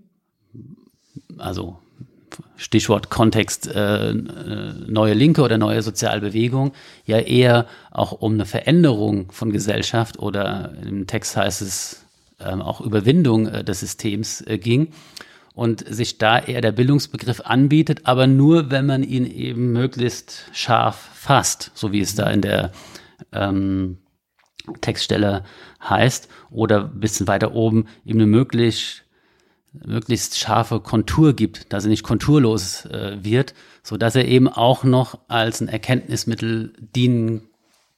also 1.37 1.79
Stichwort 2.55 3.09
Kontext 3.09 3.67
äh, 3.67 4.11
äh, 4.11 4.73
neue 4.87 5.13
Linke 5.13 5.41
oder 5.41 5.57
neue 5.57 5.81
Sozialbewegung, 5.81 6.73
ja 7.05 7.17
eher 7.17 7.65
auch 7.89 8.11
um 8.11 8.33
eine 8.33 8.45
Veränderung 8.45 9.31
von 9.31 9.51
Gesellschaft 9.51 10.19
oder 10.19 10.73
im 10.83 11.07
Text 11.07 11.35
heißt 11.35 11.61
es 11.61 12.00
auch 12.61 12.81
Überwindung 12.81 13.47
äh, 13.47 13.63
des 13.63 13.79
Systems 13.79 14.41
äh, 14.41 14.57
ging 14.57 14.89
und 15.53 15.85
sich 15.87 16.17
da 16.17 16.39
eher 16.39 16.61
der 16.61 16.71
Bildungsbegriff 16.71 17.41
anbietet, 17.41 18.01
aber 18.05 18.27
nur, 18.27 18.71
wenn 18.71 18.85
man 18.85 19.03
ihn 19.03 19.25
eben 19.25 19.73
möglichst 19.73 20.45
scharf 20.53 21.09
fasst, 21.13 21.71
so 21.73 21.91
wie 21.91 21.99
es 21.99 22.15
da 22.15 22.29
in 22.29 22.41
der 22.41 22.71
ähm, 23.31 23.97
Textstelle 24.79 25.43
heißt, 25.83 26.29
oder 26.49 26.85
ein 26.85 26.99
bisschen 26.99 27.27
weiter 27.27 27.53
oben 27.53 27.87
eben 28.05 28.19
eine 28.19 28.27
möglichst 28.27 29.03
möglichst 29.73 30.37
scharfe 30.37 30.79
Kontur 30.81 31.33
gibt, 31.33 31.71
dass 31.71 31.85
er 31.85 31.89
nicht 31.89 32.03
konturlos 32.03 32.85
äh, 32.85 33.17
wird, 33.21 33.53
so 33.83 33.97
dass 33.97 34.15
er 34.15 34.27
eben 34.27 34.47
auch 34.47 34.83
noch 34.83 35.19
als 35.27 35.61
ein 35.61 35.69
Erkenntnismittel 35.69 36.73
dienen 36.95 37.43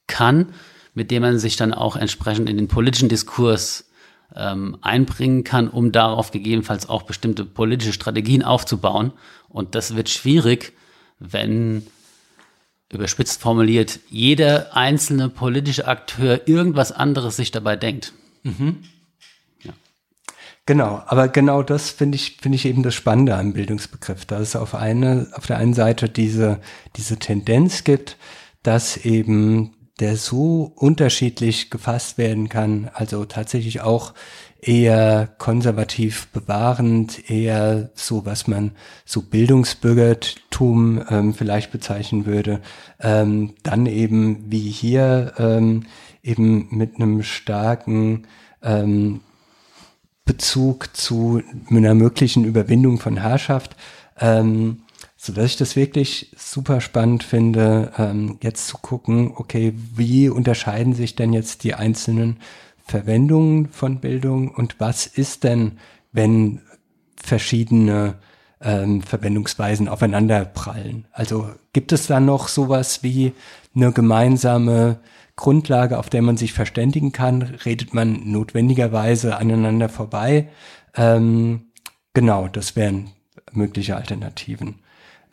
kann, 0.08 0.53
mit 0.93 1.12
dem 1.12 1.23
man 1.23 1.39
sich 1.39 1.56
dann 1.56 1.73
auch 1.73 1.95
entsprechend 1.95 2.49
in 2.49 2.58
den 2.58 2.67
politischen 2.67 3.10
Diskurs 3.10 3.89
ähm, 4.36 4.78
einbringen 4.82 5.43
kann, 5.43 5.69
um 5.69 5.91
darauf 5.91 6.32
gegebenenfalls 6.32 6.89
auch 6.89 7.04
bestimmte 7.04 7.46
politische 7.46 7.93
Strategien 7.93 8.43
aufzubauen. 8.43 9.12
Und 9.50 9.76
das 9.76 9.96
wird 9.96 10.10
schwierig, 10.10 10.74
wenn 11.19 11.88
überspitzt 12.91 13.41
formuliert 13.41 14.00
jeder 14.10 14.76
einzelne 14.76 15.30
politische 15.30 15.88
Akteur 15.88 16.48
irgendwas 16.48 16.91
anderes 16.91 17.36
sich 17.36 17.52
dabei 17.52 17.76
denkt. 17.76 18.13
Mhm. 18.43 18.84
Genau, 20.65 21.04
aber 21.08 21.28
genau 21.28 21.62
das 21.62 21.89
finde 21.89 22.15
ich, 22.15 22.38
finde 22.41 22.56
ich 22.56 22.65
eben 22.65 22.84
das 22.84 22.96
Spannende 22.96 23.36
am 23.36 23.52
Bildungsbegriff, 23.52 24.24
dass 24.26 24.41
es 24.41 24.56
auf 24.56 24.76
eine, 24.76 25.28
auf 25.34 25.46
der 25.46 25.58
einen 25.58 25.74
Seite 25.74 26.08
diese, 26.08 26.62
diese 26.96 27.19
Tendenz 27.19 27.84
gibt, 27.84 28.17
dass 28.62 28.96
eben 28.96 29.74
der 29.99 30.17
so 30.17 30.71
unterschiedlich 30.75 31.69
gefasst 31.69 32.17
werden 32.17 32.49
kann, 32.49 32.89
also 32.93 33.25
tatsächlich 33.25 33.82
auch 33.82 34.13
eher 34.60 35.29
konservativ 35.38 36.27
bewahrend, 36.27 37.29
eher 37.29 37.91
so, 37.93 38.25
was 38.25 38.47
man 38.47 38.71
so 39.06 39.21
Bildungsbürgertum 39.21 41.03
ähm, 41.10 41.34
vielleicht 41.34 41.71
bezeichnen 41.71 42.25
würde, 42.25 42.62
ähm, 42.99 43.56
dann 43.63 43.86
eben 43.86 44.51
wie 44.51 44.69
hier 44.69 45.34
ähm, 45.38 45.86
eben 46.23 46.67
mit 46.71 46.95
einem 46.95 47.23
starken 47.23 48.27
ähm, 48.62 49.21
Bezug 50.25 50.95
zu 50.95 51.41
einer 51.69 51.93
möglichen 51.93 52.45
Überwindung 52.45 52.99
von 52.99 53.17
Herrschaft, 53.17 53.75
ähm, 54.19 54.83
so 55.25 55.31
dass 55.31 55.45
ich 55.45 55.55
das 55.55 55.77
wirklich 55.77 56.33
super 56.36 56.81
spannend 56.81 57.23
finde, 57.23 57.93
ähm, 57.97 58.39
jetzt 58.41 58.67
zu 58.67 58.77
gucken, 58.77 59.31
okay, 59.38 59.73
wie 59.95 60.27
unterscheiden 60.27 60.93
sich 60.93 61.15
denn 61.15 61.31
jetzt 61.31 61.63
die 61.63 61.75
einzelnen 61.75 62.41
Verwendungen 62.86 63.69
von 63.69 64.01
Bildung 64.01 64.51
und 64.51 64.81
was 64.81 65.07
ist 65.07 65.45
denn, 65.45 65.79
wenn 66.12 66.59
verschiedene 67.15 68.15
ähm, 68.59 69.01
Verwendungsweisen 69.01 69.88
aufeinander 69.88 70.43
prallen? 70.43 71.05
Also 71.13 71.51
gibt 71.71 71.93
es 71.93 72.07
da 72.07 72.19
noch 72.19 72.49
sowas 72.49 73.01
wie 73.01 73.31
eine 73.73 73.93
gemeinsame 73.93 74.99
Grundlage, 75.38 75.99
auf 75.99 76.09
der 76.09 76.21
man 76.21 76.36
sich 76.36 76.51
verständigen 76.51 77.13
kann, 77.13 77.43
redet 77.63 77.93
man 77.93 78.29
notwendigerweise 78.29 79.38
aneinander 79.38 79.88
vorbei. 79.88 80.49
Ähm, 80.97 81.67
genau, 82.13 82.49
das 82.49 82.75
wären 82.75 83.12
mögliche 83.53 83.95
Alternativen. 83.95 84.83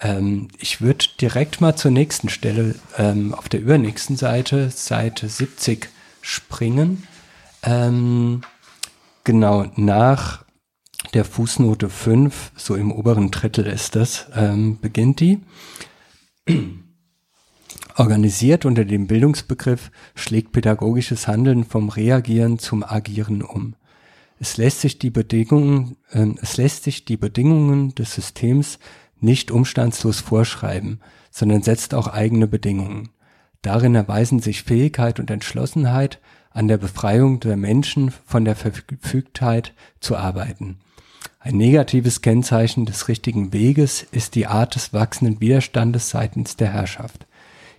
Ähm, 0.01 0.49
ich 0.59 0.81
würde 0.81 1.05
direkt 1.21 1.61
mal 1.61 1.77
zur 1.77 1.91
nächsten 1.91 2.29
Stelle 2.29 2.75
ähm, 2.97 3.35
auf 3.35 3.49
der 3.49 3.61
übernächsten 3.61 4.17
Seite, 4.17 4.71
Seite 4.71 5.29
70, 5.29 5.89
springen. 6.23 7.07
Ähm, 7.63 8.43
genau, 9.25 9.67
nach 9.77 10.45
der 11.15 11.25
Fußnote 11.25 11.89
5, 11.89 12.53
so 12.57 12.75
im 12.75 12.93
oberen 12.93 13.31
Drittel 13.31 13.67
ist 13.67 13.97
das, 13.97 14.27
ähm, 14.35 14.79
beginnt 14.81 15.21
die. 15.21 15.41
Organisiert 17.97 18.65
unter 18.65 18.85
dem 18.85 19.07
Bildungsbegriff 19.07 19.91
schlägt 20.15 20.53
pädagogisches 20.53 21.27
Handeln 21.27 21.65
vom 21.65 21.89
Reagieren 21.89 22.59
zum 22.59 22.83
Agieren 22.83 23.43
um. 23.43 23.75
Es 24.39 24.57
lässt 24.57 24.81
sich 24.81 24.99
die 24.99 25.11
Bedingungen, 25.11 25.97
äh, 26.11 26.27
es 26.41 26.57
lässt 26.57 26.85
sich 26.85 27.05
die 27.05 27.19
Bedingungen 27.19 27.95
des 27.95 28.15
Systems 28.15 28.79
nicht 29.23 29.51
umstandslos 29.51 30.21
vorschreiben, 30.21 31.01
sondern 31.31 31.63
setzt 31.63 31.95
auch 31.95 32.09
eigene 32.09 32.47
Bedingungen. 32.47 33.11
Darin 33.63 33.95
erweisen 33.95 34.41
sich 34.41 34.63
Fähigkeit 34.63 35.21
und 35.21 35.31
Entschlossenheit, 35.31 36.19
an 36.51 36.67
der 36.67 36.79
Befreiung 36.79 37.41
der 37.41 37.57
Menschen 37.57 38.13
von 38.27 38.45
der 38.45 38.57
Verfügtheit 38.57 39.73
zu 40.01 40.17
arbeiten. 40.17 40.79
Ein 41.39 41.57
negatives 41.57 42.23
Kennzeichen 42.23 42.87
des 42.87 43.09
richtigen 43.09 43.53
Weges 43.53 44.07
ist 44.11 44.35
die 44.35 44.47
Art 44.47 44.75
des 44.75 44.93
wachsenden 44.93 45.41
Widerstandes 45.41 46.11
seitens 46.11 46.57
der 46.57 46.73
Herrschaft. 46.73 47.27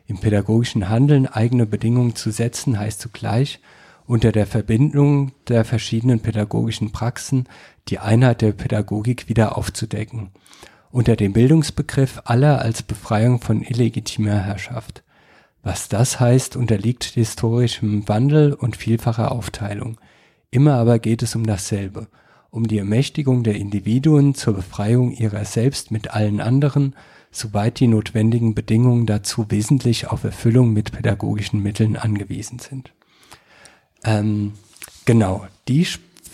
Im 0.07 0.19
pädagogischen 0.19 0.89
Handeln 0.89 1.27
eigene 1.27 1.65
Bedingungen 1.65 2.15
zu 2.15 2.31
setzen 2.31 2.79
heißt 2.79 3.01
zugleich, 3.01 3.59
unter 4.07 4.31
der 4.31 4.47
Verbindung 4.47 5.31
der 5.47 5.63
verschiedenen 5.63 6.21
pädagogischen 6.21 6.91
Praxen 6.91 7.47
die 7.87 7.99
Einheit 7.99 8.41
der 8.41 8.51
Pädagogik 8.51 9.29
wieder 9.29 9.57
aufzudecken. 9.57 10.31
Unter 10.91 11.15
dem 11.15 11.31
Bildungsbegriff 11.31 12.21
aller 12.25 12.61
als 12.61 12.83
Befreiung 12.83 13.39
von 13.39 13.61
illegitimer 13.61 14.39
Herrschaft. 14.39 15.03
Was 15.63 15.87
das 15.87 16.19
heißt, 16.19 16.57
unterliegt 16.57 17.05
historischem 17.05 18.07
Wandel 18.09 18.53
und 18.53 18.75
vielfacher 18.75 19.31
Aufteilung. 19.31 19.97
Immer 20.49 20.73
aber 20.73 20.99
geht 20.99 21.23
es 21.23 21.33
um 21.35 21.45
dasselbe, 21.45 22.07
um 22.49 22.67
die 22.67 22.77
Ermächtigung 22.77 23.43
der 23.43 23.55
Individuen 23.55 24.35
zur 24.35 24.55
Befreiung 24.55 25.11
ihrer 25.11 25.45
selbst 25.45 25.91
mit 25.91 26.11
allen 26.13 26.41
anderen, 26.41 26.93
soweit 27.31 27.79
die 27.79 27.87
notwendigen 27.87 28.53
Bedingungen 28.53 29.05
dazu 29.05 29.45
wesentlich 29.49 30.07
auf 30.07 30.25
Erfüllung 30.25 30.73
mit 30.73 30.91
pädagogischen 30.91 31.63
Mitteln 31.63 31.95
angewiesen 31.95 32.59
sind. 32.59 32.91
Ähm, 34.03 34.53
genau, 35.05 35.47
die 35.69 35.87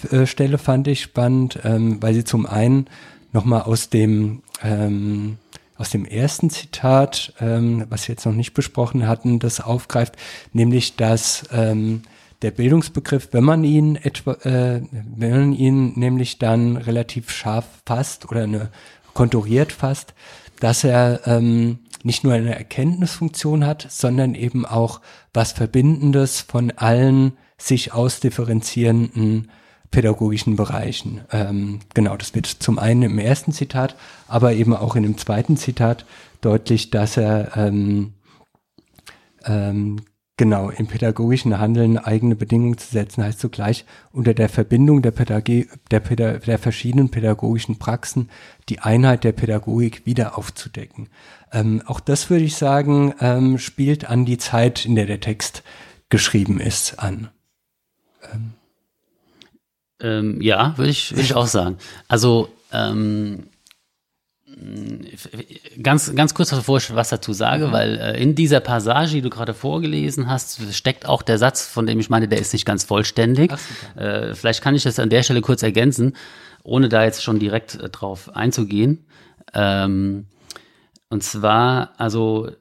äh, 0.10 0.26
Stelle 0.26 0.58
fand 0.58 0.88
ich 0.88 1.02
spannend, 1.02 1.60
ähm, 1.64 2.02
weil 2.02 2.16
sie 2.16 2.24
zum 2.24 2.48
einen 2.48 2.88
nochmal 3.34 3.62
aus 3.62 3.90
dem 3.90 4.42
ähm, 4.64 5.38
aus 5.78 5.92
dem 5.92 6.06
ersten 6.06 6.50
Zitat, 6.50 7.34
ähm, 7.40 7.86
was 7.90 8.08
wir 8.08 8.14
jetzt 8.14 8.26
noch 8.26 8.34
nicht 8.34 8.54
besprochen 8.54 9.08
hatten, 9.08 9.40
das 9.40 9.62
aufgreift, 9.62 10.16
nämlich 10.54 10.96
dass 10.96 11.44
ähm, 11.52 12.02
der 12.42 12.52
Bildungsbegriff, 12.52 13.30
wenn 13.32 13.44
man 13.44 13.64
ihn 13.64 13.96
etwa, 13.96 14.34
äh, 14.44 14.82
wenn 14.92 15.32
man 15.32 15.54
ihn 15.54 15.94
nämlich 15.96 16.40
dann 16.40 16.78
relativ 16.78 17.32
scharf 17.32 17.66
fasst 17.86 18.30
oder 18.30 18.44
eine 18.44 18.70
konturiert 19.14 19.72
fasst, 19.72 20.14
dass 20.60 20.84
er 20.84 21.22
ähm, 21.26 21.80
nicht 22.04 22.24
nur 22.24 22.34
eine 22.34 22.56
Erkenntnisfunktion 22.56 23.66
hat, 23.66 23.88
sondern 23.90 24.36
eben 24.36 24.66
auch 24.66 25.02
was 25.34 25.52
Verbindendes 25.52 26.42
von 26.42 26.72
allen 26.72 27.34
sich 27.58 27.94
ausdifferenzierenden 27.94 29.50
pädagogischen 29.92 30.56
Bereichen. 30.56 31.22
Ähm, 31.32 31.80
genau, 31.94 32.18
das 32.18 32.36
wird 32.36 32.48
zum 32.48 32.80
einen 32.80 33.04
im 33.04 33.20
ersten 33.20 33.52
Zitat, 33.52 33.96
aber 34.28 34.54
eben 34.54 34.76
auch 34.76 34.96
in 34.96 35.04
dem 35.04 35.18
zweiten 35.18 35.58
Zitat 35.58 36.06
deutlich, 36.42 36.90
dass 36.90 37.18
er 37.18 37.56
ähm, 37.56 38.14
ähm, 39.46 40.02
genau 40.38 40.70
im 40.70 40.86
pädagogischen 40.88 41.58
Handeln 41.58 41.98
eigene 41.98 42.36
Bedingungen 42.36 42.78
zu 42.78 42.92
setzen, 42.92 43.24
heißt 43.24 43.40
zugleich 43.40 43.86
unter 44.12 44.34
der 44.34 44.50
Verbindung 44.50 45.02
der, 45.02 45.12
Pädagie, 45.12 45.68
der, 45.90 46.00
Päda 46.00 46.34
der 46.34 46.60
verschiedenen 46.60 47.10
pädagogischen 47.10 47.80
Praxen 47.80 48.30
die 48.70 48.80
Einheit 48.80 49.24
der 49.24 49.32
Pädagogik 49.32 50.06
wieder 50.06 50.38
aufzudecken. 50.38 51.10
Ähm, 51.52 51.82
auch 51.86 52.00
das 52.00 52.30
würde 52.30 52.46
ich 52.46 52.56
sagen, 52.56 53.14
ähm, 53.20 53.58
spielt 53.58 54.10
an 54.10 54.26
die 54.26 54.38
Zeit, 54.38 54.86
in 54.86 54.96
der 54.96 55.08
der 55.08 55.20
Text 55.20 55.64
geschrieben 56.10 56.60
ist, 56.60 57.00
an. 57.00 57.30
Ähm. 58.32 58.57
Ähm, 60.02 60.42
ja, 60.42 60.78
würde 60.78 60.92
ich, 60.92 61.12
würde 61.12 61.24
ich 61.24 61.36
auch 61.36 61.48
sagen. 61.48 61.78
Also 62.08 62.50
ähm, 62.72 63.44
ganz, 65.82 66.14
ganz 66.16 66.34
kurz 66.34 66.52
bevor 66.52 66.78
ich 66.78 66.94
was 66.96 67.10
dazu 67.10 67.34
sage, 67.34 67.68
mhm. 67.68 67.72
weil 67.72 67.98
äh, 67.98 68.22
in 68.22 68.36
dieser 68.36 68.60
Passage, 68.60 69.14
die 69.14 69.22
du 69.22 69.30
gerade 69.30 69.54
vorgelesen 69.54 70.30
hast, 70.30 70.74
steckt 70.74 71.06
auch 71.06 71.22
der 71.22 71.38
Satz, 71.38 71.66
von 71.66 71.86
dem 71.86 72.00
ich 72.00 72.10
meine, 72.10 72.28
der 72.28 72.40
ist 72.40 72.54
nicht 72.54 72.66
ganz 72.66 72.84
vollständig. 72.84 73.52
Ach, 73.54 74.00
äh, 74.02 74.34
vielleicht 74.34 74.62
kann 74.62 74.76
ich 74.76 74.84
das 74.84 75.00
an 75.00 75.10
der 75.10 75.24
Stelle 75.24 75.42
kurz 75.42 75.64
ergänzen, 75.64 76.16
ohne 76.64 76.90
da 76.90 77.04
jetzt 77.04 77.24
schon 77.24 77.40
direkt 77.40 77.76
äh, 77.76 77.90
drauf 77.90 78.36
einzugehen. 78.36 79.06
Ähm, 79.54 80.28
und 81.10 81.24
zwar, 81.24 81.94
also 81.98 82.52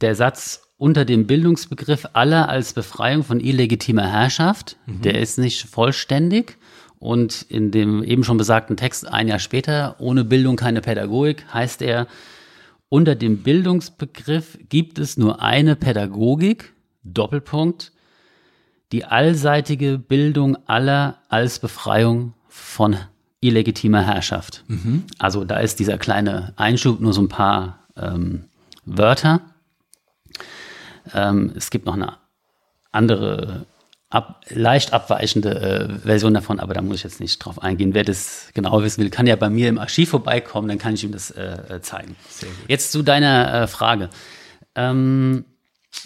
der 0.00 0.14
Satz 0.14 0.62
unter 0.76 1.04
dem 1.04 1.26
Bildungsbegriff 1.26 2.08
aller 2.12 2.48
als 2.48 2.72
Befreiung 2.72 3.22
von 3.22 3.40
illegitimer 3.40 4.10
Herrschaft. 4.10 4.76
Mhm. 4.86 5.02
Der 5.02 5.20
ist 5.20 5.38
nicht 5.38 5.66
vollständig. 5.66 6.58
Und 6.98 7.42
in 7.42 7.70
dem 7.70 8.02
eben 8.02 8.24
schon 8.24 8.38
besagten 8.38 8.76
Text 8.76 9.06
ein 9.06 9.28
Jahr 9.28 9.38
später, 9.38 9.96
ohne 9.98 10.24
Bildung 10.24 10.56
keine 10.56 10.80
Pädagogik, 10.80 11.44
heißt 11.52 11.82
er, 11.82 12.06
unter 12.88 13.14
dem 13.14 13.42
Bildungsbegriff 13.42 14.58
gibt 14.68 14.98
es 14.98 15.16
nur 15.16 15.42
eine 15.42 15.76
Pädagogik, 15.76 16.72
Doppelpunkt, 17.02 17.92
die 18.92 19.04
allseitige 19.04 19.98
Bildung 19.98 20.56
aller 20.66 21.18
als 21.28 21.58
Befreiung 21.58 22.34
von 22.48 22.96
illegitimer 23.40 24.02
Herrschaft. 24.02 24.64
Mhm. 24.68 25.04
Also 25.18 25.44
da 25.44 25.58
ist 25.58 25.80
dieser 25.80 25.98
kleine 25.98 26.52
Einschub, 26.56 27.00
nur 27.00 27.12
so 27.12 27.20
ein 27.20 27.28
paar 27.28 27.80
ähm, 27.96 28.44
Wörter. 28.84 29.40
Ähm, 31.12 31.52
es 31.56 31.70
gibt 31.70 31.86
noch 31.86 31.94
eine 31.94 32.14
andere, 32.92 33.66
ab, 34.10 34.44
leicht 34.48 34.92
abweichende 34.92 35.60
äh, 35.60 35.98
Version 36.00 36.34
davon, 36.34 36.60
aber 36.60 36.74
da 36.74 36.82
muss 36.82 36.98
ich 36.98 37.04
jetzt 37.04 37.20
nicht 37.20 37.38
drauf 37.38 37.62
eingehen. 37.62 37.94
Wer 37.94 38.04
das 38.04 38.48
genau 38.54 38.82
wissen 38.82 39.02
will, 39.02 39.10
kann 39.10 39.26
ja 39.26 39.36
bei 39.36 39.50
mir 39.50 39.68
im 39.68 39.78
Archiv 39.78 40.10
vorbeikommen, 40.10 40.68
dann 40.68 40.78
kann 40.78 40.94
ich 40.94 41.04
ihm 41.04 41.12
das 41.12 41.30
äh, 41.32 41.80
zeigen. 41.82 42.16
Jetzt 42.68 42.92
zu 42.92 43.02
deiner 43.02 43.62
äh, 43.62 43.66
Frage. 43.66 44.08
Ähm, 44.74 45.44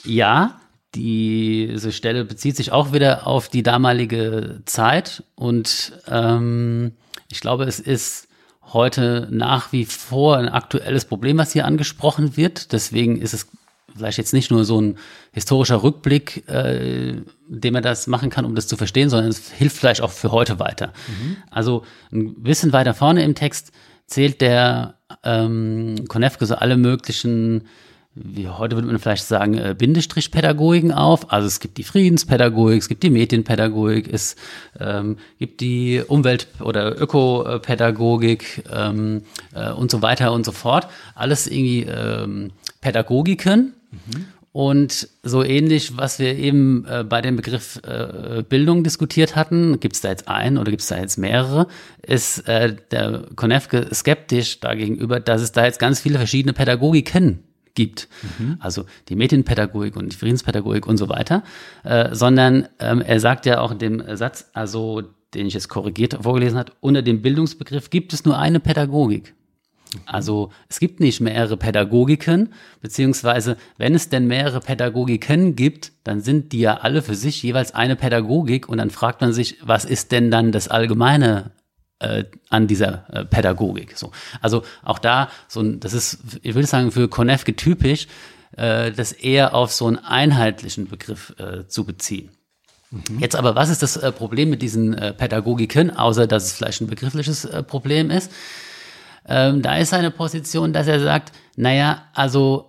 ja, 0.05 0.61
diese 0.95 1.93
Stelle 1.93 2.25
bezieht 2.25 2.57
sich 2.57 2.73
auch 2.73 2.93
wieder 2.93 3.27
auf 3.27 3.49
die 3.49 3.63
damalige 3.63 4.63
Zeit 4.65 5.23
und 5.35 5.93
ähm, 6.09 6.93
ich 7.31 7.41
glaube, 7.41 7.65
es 7.65 7.79
ist 7.79 8.29
heute 8.73 9.29
nach 9.31 9.73
wie 9.73 9.85
vor 9.85 10.39
ein 10.39 10.49
aktuelles 10.49 11.05
Problem, 11.05 11.39
was 11.39 11.53
hier 11.53 11.67
angesprochen 11.67 12.37
wird. 12.37 12.73
Deswegen 12.73 13.21
ist 13.21 13.35
es 13.35 13.49
vielleicht 13.99 14.19
jetzt 14.19 14.33
nicht 14.33 14.51
nur 14.51 14.65
so 14.65 14.81
ein 14.81 14.99
historischer 15.33 15.83
Rückblick, 15.83 16.49
äh, 16.49 17.17
dem 17.49 17.73
man 17.73 17.83
das 17.83 18.07
machen 18.07 18.31
kann, 18.31 18.45
um 18.45 18.55
das 18.55 18.67
zu 18.67 18.77
verstehen, 18.77 19.11
sondern 19.11 19.31
es 19.31 19.51
hilft 19.51 19.77
vielleicht 19.77 20.01
auch 20.01 20.11
für 20.11 20.33
heute 20.33 20.59
weiter. 20.59 20.93
Mhm. 21.09 21.37
Also 21.51 21.85
ein 22.13 22.43
bisschen 22.43 22.73
weiter 22.73 22.95
vorne 22.95 23.23
im 23.23 23.35
Text 23.35 23.73
zählt 24.07 24.41
der 24.41 24.95
ähm, 25.25 26.05
Konefke 26.09 26.47
so 26.47 26.55
alle 26.55 26.77
möglichen 26.77 27.65
wie 28.21 28.49
heute 28.49 28.77
würde 28.77 28.89
man 28.89 28.99
vielleicht 28.99 29.25
sagen, 29.25 29.55
äh, 29.55 29.75
Bindestrichpädagogiken 29.77 30.93
auf. 30.93 31.33
Also 31.33 31.47
es 31.47 31.61
gibt 31.61 31.79
die 31.79 31.85
Friedenspädagogik, 31.85 32.81
es 32.81 32.89
gibt 32.89 33.03
die 33.03 33.11
Medienpädagogik, 33.11 34.13
es 34.13 34.37
ähm, 34.79 35.19
gibt 35.39 35.61
die 35.61 36.03
Umwelt- 36.07 36.49
oder 36.61 37.01
Ökopädagogik 37.01 38.65
ähm, 38.73 39.23
äh, 39.55 39.71
und 39.71 39.91
so 39.91 40.03
weiter 40.03 40.33
und 40.33 40.45
so 40.45 40.53
fort. 40.53 40.89
Alles 41.15 41.47
irgendwie 41.47 41.83
ähm, 41.83 42.51
Pädagogiken. 42.81 43.75
Mhm. 43.91 44.27
Und 44.51 45.09
so 45.23 45.45
ähnlich, 45.45 45.97
was 45.97 46.19
wir 46.19 46.37
eben 46.37 46.85
äh, 46.87 47.05
bei 47.05 47.21
dem 47.21 47.37
Begriff 47.37 47.81
äh, 47.85 48.43
Bildung 48.43 48.83
diskutiert 48.83 49.37
hatten, 49.37 49.79
gibt 49.79 49.95
es 49.95 50.01
da 50.01 50.09
jetzt 50.09 50.27
einen 50.27 50.59
oder 50.59 50.71
gibt 50.71 50.83
es 50.83 50.88
da 50.88 50.99
jetzt 50.99 51.19
mehrere, 51.19 51.69
ist 52.05 52.49
äh, 52.49 52.75
der 52.91 53.25
Konefke 53.37 53.88
skeptisch 53.95 54.59
dagegenüber, 54.59 55.21
dass 55.21 55.43
es 55.43 55.53
da 55.53 55.64
jetzt 55.64 55.79
ganz 55.79 56.01
viele 56.01 56.19
verschiedene 56.19 56.55
Pädagogiken 56.55 57.45
gibt. 57.75 58.09
Mhm. 58.38 58.57
Also 58.59 58.87
die 59.09 59.14
Medienpädagogik 59.17 59.95
und 59.95 60.12
die 60.12 60.17
Friedenspädagogik 60.17 60.87
und 60.87 60.97
so 60.97 61.09
weiter. 61.09 61.45
Äh, 61.85 62.14
sondern 62.14 62.69
ähm, 62.81 63.01
er 63.01 63.21
sagt 63.21 63.47
ja 63.47 63.61
auch 63.61 63.71
in 63.71 63.79
dem 63.79 64.17
Satz, 64.17 64.51
also 64.55 65.03
den 65.35 65.47
ich 65.47 65.55
jetzt 65.55 65.69
korrigiert 65.69 66.19
vorgelesen 66.21 66.59
habe, 66.59 66.73
unter 66.81 67.03
dem 67.03 67.23
Bildungsbegriff 67.23 67.91
gibt 67.91 68.12
es 68.12 68.25
nur 68.25 68.38
eine 68.38 68.61
Pädagogik. 68.61 69.35
Also 70.07 70.51
es 70.68 70.81
gibt 70.81 71.01
nicht 71.01 71.20
mehrere 71.20 71.57
Pädagogiken, 71.57 72.53
beziehungsweise 72.81 73.57
wenn 73.79 73.94
es 73.94 74.09
denn 74.09 74.27
mehrere 74.27 74.61
Pädagogiken 74.61 75.57
gibt, 75.57 75.92
dann 76.05 76.20
sind 76.20 76.53
die 76.53 76.61
ja 76.61 76.79
alle 76.79 77.03
für 77.03 77.14
sich 77.14 77.42
jeweils 77.42 77.74
eine 77.74 77.96
Pädagogik 77.96 78.68
und 78.68 78.79
dann 78.79 78.90
fragt 78.90 79.20
man 79.20 79.33
sich, 79.33 79.57
was 79.62 79.85
ist 79.85 80.12
denn 80.12 80.31
dann 80.31 80.53
das 80.53 80.68
allgemeine 80.68 81.53
äh, 82.01 82.24
an 82.51 82.66
dieser 82.66 83.07
äh, 83.12 83.24
Pädagogik. 83.24 83.96
So. 83.96 84.12
Also 84.40 84.62
auch 84.83 84.98
da, 84.98 85.31
so 85.48 85.61
ein, 85.61 85.81
das 85.81 85.94
ist, 85.94 86.18
ich 86.42 86.55
würde 86.55 86.68
sagen, 86.68 86.92
für 86.92 87.09
Konefke 87.09 87.57
typisch, 87.57 88.07
äh, 88.57 88.92
das 88.92 89.12
eher 89.12 89.55
auf 89.55 89.72
so 89.72 89.87
einen 89.87 89.98
einheitlichen 89.98 90.88
Begriff 90.88 91.35
äh, 91.38 91.66
zu 91.66 91.85
beziehen. 91.85 92.31
Mhm. 92.90 93.18
Jetzt 93.18 93.37
aber, 93.37 93.55
was 93.55 93.68
ist 93.68 93.83
das 93.83 93.96
äh, 93.96 94.12
Problem 94.12 94.51
mit 94.51 94.62
diesen 94.62 94.94
äh, 94.94 95.12
Pädagogiken, 95.12 95.90
außer 95.90 96.27
dass 96.27 96.44
es 96.44 96.53
vielleicht 96.53 96.81
ein 96.81 96.87
begriffliches 96.87 97.44
äh, 97.44 97.62
Problem 97.62 98.11
ist? 98.11 98.31
Ähm, 99.29 99.62
da 99.62 99.77
ist 99.77 99.91
seine 99.91 100.11
Position, 100.11 100.73
dass 100.73 100.88
er 100.88 101.01
sagt, 101.01 101.33
naja, 101.57 102.05
also 102.14 102.69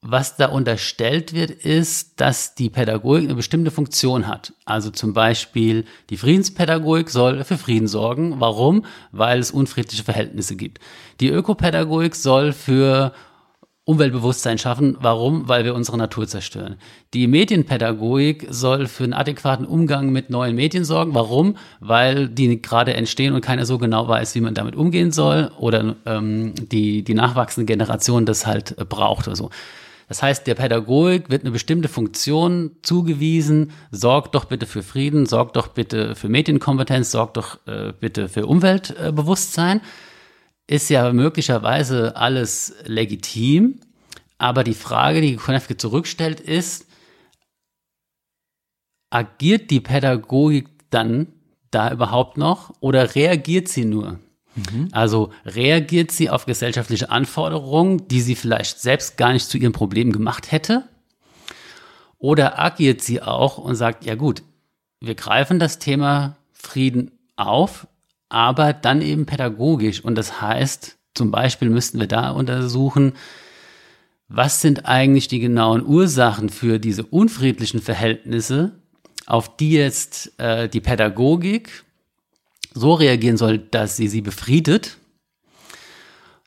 was 0.00 0.36
da 0.36 0.46
unterstellt 0.46 1.32
wird, 1.32 1.50
ist, 1.50 2.20
dass 2.20 2.54
die 2.54 2.70
Pädagogik 2.70 3.24
eine 3.24 3.34
bestimmte 3.34 3.70
Funktion 3.72 4.28
hat. 4.28 4.52
Also 4.64 4.90
zum 4.90 5.12
Beispiel 5.12 5.84
die 6.10 6.16
Friedenspädagogik 6.16 7.10
soll 7.10 7.42
für 7.42 7.58
Frieden 7.58 7.88
sorgen. 7.88 8.40
Warum? 8.40 8.84
Weil 9.10 9.40
es 9.40 9.50
unfriedliche 9.50 10.04
Verhältnisse 10.04 10.54
gibt. 10.54 10.78
Die 11.20 11.28
Ökopädagogik 11.28 12.14
soll 12.14 12.52
für 12.52 13.12
Umweltbewusstsein 13.88 14.58
schaffen. 14.58 14.98
Warum? 15.00 15.48
Weil 15.48 15.64
wir 15.64 15.74
unsere 15.74 15.96
Natur 15.96 16.28
zerstören. 16.28 16.76
Die 17.14 17.26
Medienpädagogik 17.26 18.46
soll 18.50 18.86
für 18.86 19.04
einen 19.04 19.14
adäquaten 19.14 19.64
Umgang 19.64 20.10
mit 20.10 20.28
neuen 20.28 20.54
Medien 20.54 20.84
sorgen. 20.84 21.14
Warum? 21.14 21.56
Weil 21.80 22.28
die 22.28 22.60
gerade 22.60 22.92
entstehen 22.92 23.32
und 23.32 23.40
keiner 23.40 23.64
so 23.64 23.78
genau 23.78 24.06
weiß, 24.06 24.34
wie 24.34 24.42
man 24.42 24.52
damit 24.52 24.76
umgehen 24.76 25.10
soll 25.10 25.50
oder 25.58 25.96
ähm, 26.04 26.52
die, 26.70 27.02
die 27.02 27.14
nachwachsende 27.14 27.64
Generation 27.64 28.26
das 28.26 28.46
halt 28.46 28.76
braucht 28.90 29.26
oder 29.26 29.36
so. 29.36 29.48
Das 30.06 30.22
heißt, 30.22 30.46
der 30.46 30.54
Pädagogik 30.54 31.30
wird 31.30 31.44
eine 31.44 31.50
bestimmte 31.50 31.88
Funktion 31.88 32.72
zugewiesen. 32.82 33.72
Sorgt 33.90 34.34
doch 34.34 34.44
bitte 34.44 34.66
für 34.66 34.82
Frieden, 34.82 35.24
sorgt 35.24 35.56
doch 35.56 35.68
bitte 35.68 36.14
für 36.14 36.28
Medienkompetenz, 36.28 37.10
sorgt 37.10 37.38
doch 37.38 37.58
äh, 37.66 37.94
bitte 37.98 38.28
für 38.28 38.44
Umweltbewusstsein. 38.44 39.80
Ist 40.68 40.90
ja 40.90 41.12
möglicherweise 41.12 42.14
alles 42.14 42.74
legitim. 42.84 43.80
Aber 44.36 44.62
die 44.62 44.74
Frage, 44.74 45.20
die 45.20 45.34
Konefke 45.34 45.76
zurückstellt, 45.76 46.38
ist, 46.38 46.86
agiert 49.10 49.70
die 49.70 49.80
Pädagogik 49.80 50.68
dann 50.90 51.28
da 51.70 51.90
überhaupt 51.90 52.36
noch 52.36 52.72
oder 52.80 53.14
reagiert 53.14 53.68
sie 53.68 53.84
nur? 53.84 54.20
Mhm. 54.54 54.88
Also 54.92 55.32
reagiert 55.44 56.10
sie 56.10 56.30
auf 56.30 56.46
gesellschaftliche 56.46 57.10
Anforderungen, 57.10 58.06
die 58.08 58.20
sie 58.20 58.34
vielleicht 58.34 58.78
selbst 58.78 59.16
gar 59.16 59.32
nicht 59.32 59.48
zu 59.48 59.58
ihrem 59.58 59.72
Problem 59.72 60.12
gemacht 60.12 60.52
hätte? 60.52 60.84
Oder 62.18 62.58
agiert 62.58 63.00
sie 63.00 63.22
auch 63.22 63.58
und 63.58 63.74
sagt, 63.74 64.04
ja 64.04 64.16
gut, 64.16 64.42
wir 65.00 65.14
greifen 65.14 65.58
das 65.58 65.78
Thema 65.78 66.36
Frieden 66.52 67.12
auf, 67.36 67.86
aber 68.28 68.72
dann 68.72 69.02
eben 69.02 69.26
pädagogisch. 69.26 70.04
Und 70.04 70.16
das 70.16 70.40
heißt, 70.40 70.96
zum 71.14 71.30
Beispiel 71.30 71.70
müssten 71.70 71.98
wir 71.98 72.06
da 72.06 72.30
untersuchen, 72.30 73.12
was 74.28 74.60
sind 74.60 74.86
eigentlich 74.86 75.28
die 75.28 75.40
genauen 75.40 75.84
Ursachen 75.84 76.50
für 76.50 76.78
diese 76.78 77.04
unfriedlichen 77.04 77.80
Verhältnisse, 77.80 78.72
auf 79.26 79.56
die 79.56 79.72
jetzt 79.72 80.38
äh, 80.38 80.68
die 80.68 80.80
Pädagogik 80.80 81.84
so 82.74 82.94
reagieren 82.94 83.38
soll, 83.38 83.58
dass 83.58 83.96
sie 83.96 84.08
sie 84.08 84.20
befriedet, 84.20 84.98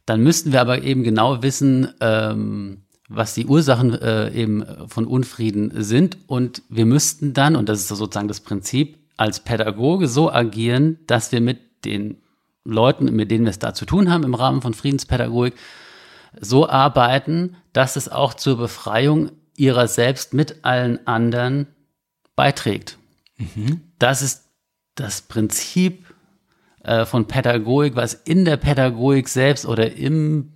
dann 0.05 0.21
müssten 0.21 0.51
wir 0.51 0.61
aber 0.61 0.83
eben 0.83 1.03
genau 1.03 1.41
wissen, 1.43 1.89
ähm, 1.99 2.83
was 3.07 3.33
die 3.33 3.45
Ursachen 3.45 3.93
äh, 3.93 4.31
eben 4.31 4.65
von 4.87 5.05
Unfrieden 5.05 5.71
sind. 5.83 6.17
Und 6.27 6.63
wir 6.69 6.85
müssten 6.85 7.33
dann, 7.33 7.55
und 7.55 7.67
das 7.67 7.81
ist 7.81 7.87
sozusagen 7.89 8.27
das 8.27 8.39
Prinzip, 8.39 8.97
als 9.17 9.41
Pädagoge 9.41 10.07
so 10.07 10.31
agieren, 10.31 10.99
dass 11.07 11.31
wir 11.31 11.41
mit 11.41 11.59
den 11.85 12.17
Leuten, 12.63 13.13
mit 13.15 13.31
denen 13.31 13.45
wir 13.45 13.49
es 13.51 13.59
da 13.59 13.73
zu 13.73 13.85
tun 13.85 14.11
haben 14.11 14.23
im 14.23 14.35
Rahmen 14.35 14.61
von 14.61 14.73
Friedenspädagogik, 14.73 15.55
so 16.39 16.67
arbeiten, 16.69 17.57
dass 17.73 17.95
es 17.95 18.09
auch 18.09 18.33
zur 18.33 18.57
Befreiung 18.57 19.31
ihrer 19.57 19.87
selbst 19.87 20.33
mit 20.33 20.63
allen 20.63 21.05
anderen 21.07 21.67
beiträgt. 22.35 22.97
Mhm. 23.37 23.81
Das 23.99 24.21
ist 24.21 24.45
das 24.95 25.21
Prinzip 25.21 26.05
äh, 26.83 27.05
von 27.05 27.27
Pädagogik, 27.27 27.95
was 27.95 28.13
in 28.13 28.45
der 28.45 28.57
Pädagogik 28.57 29.27
selbst 29.27 29.65
oder 29.65 29.95
im, 29.95 30.53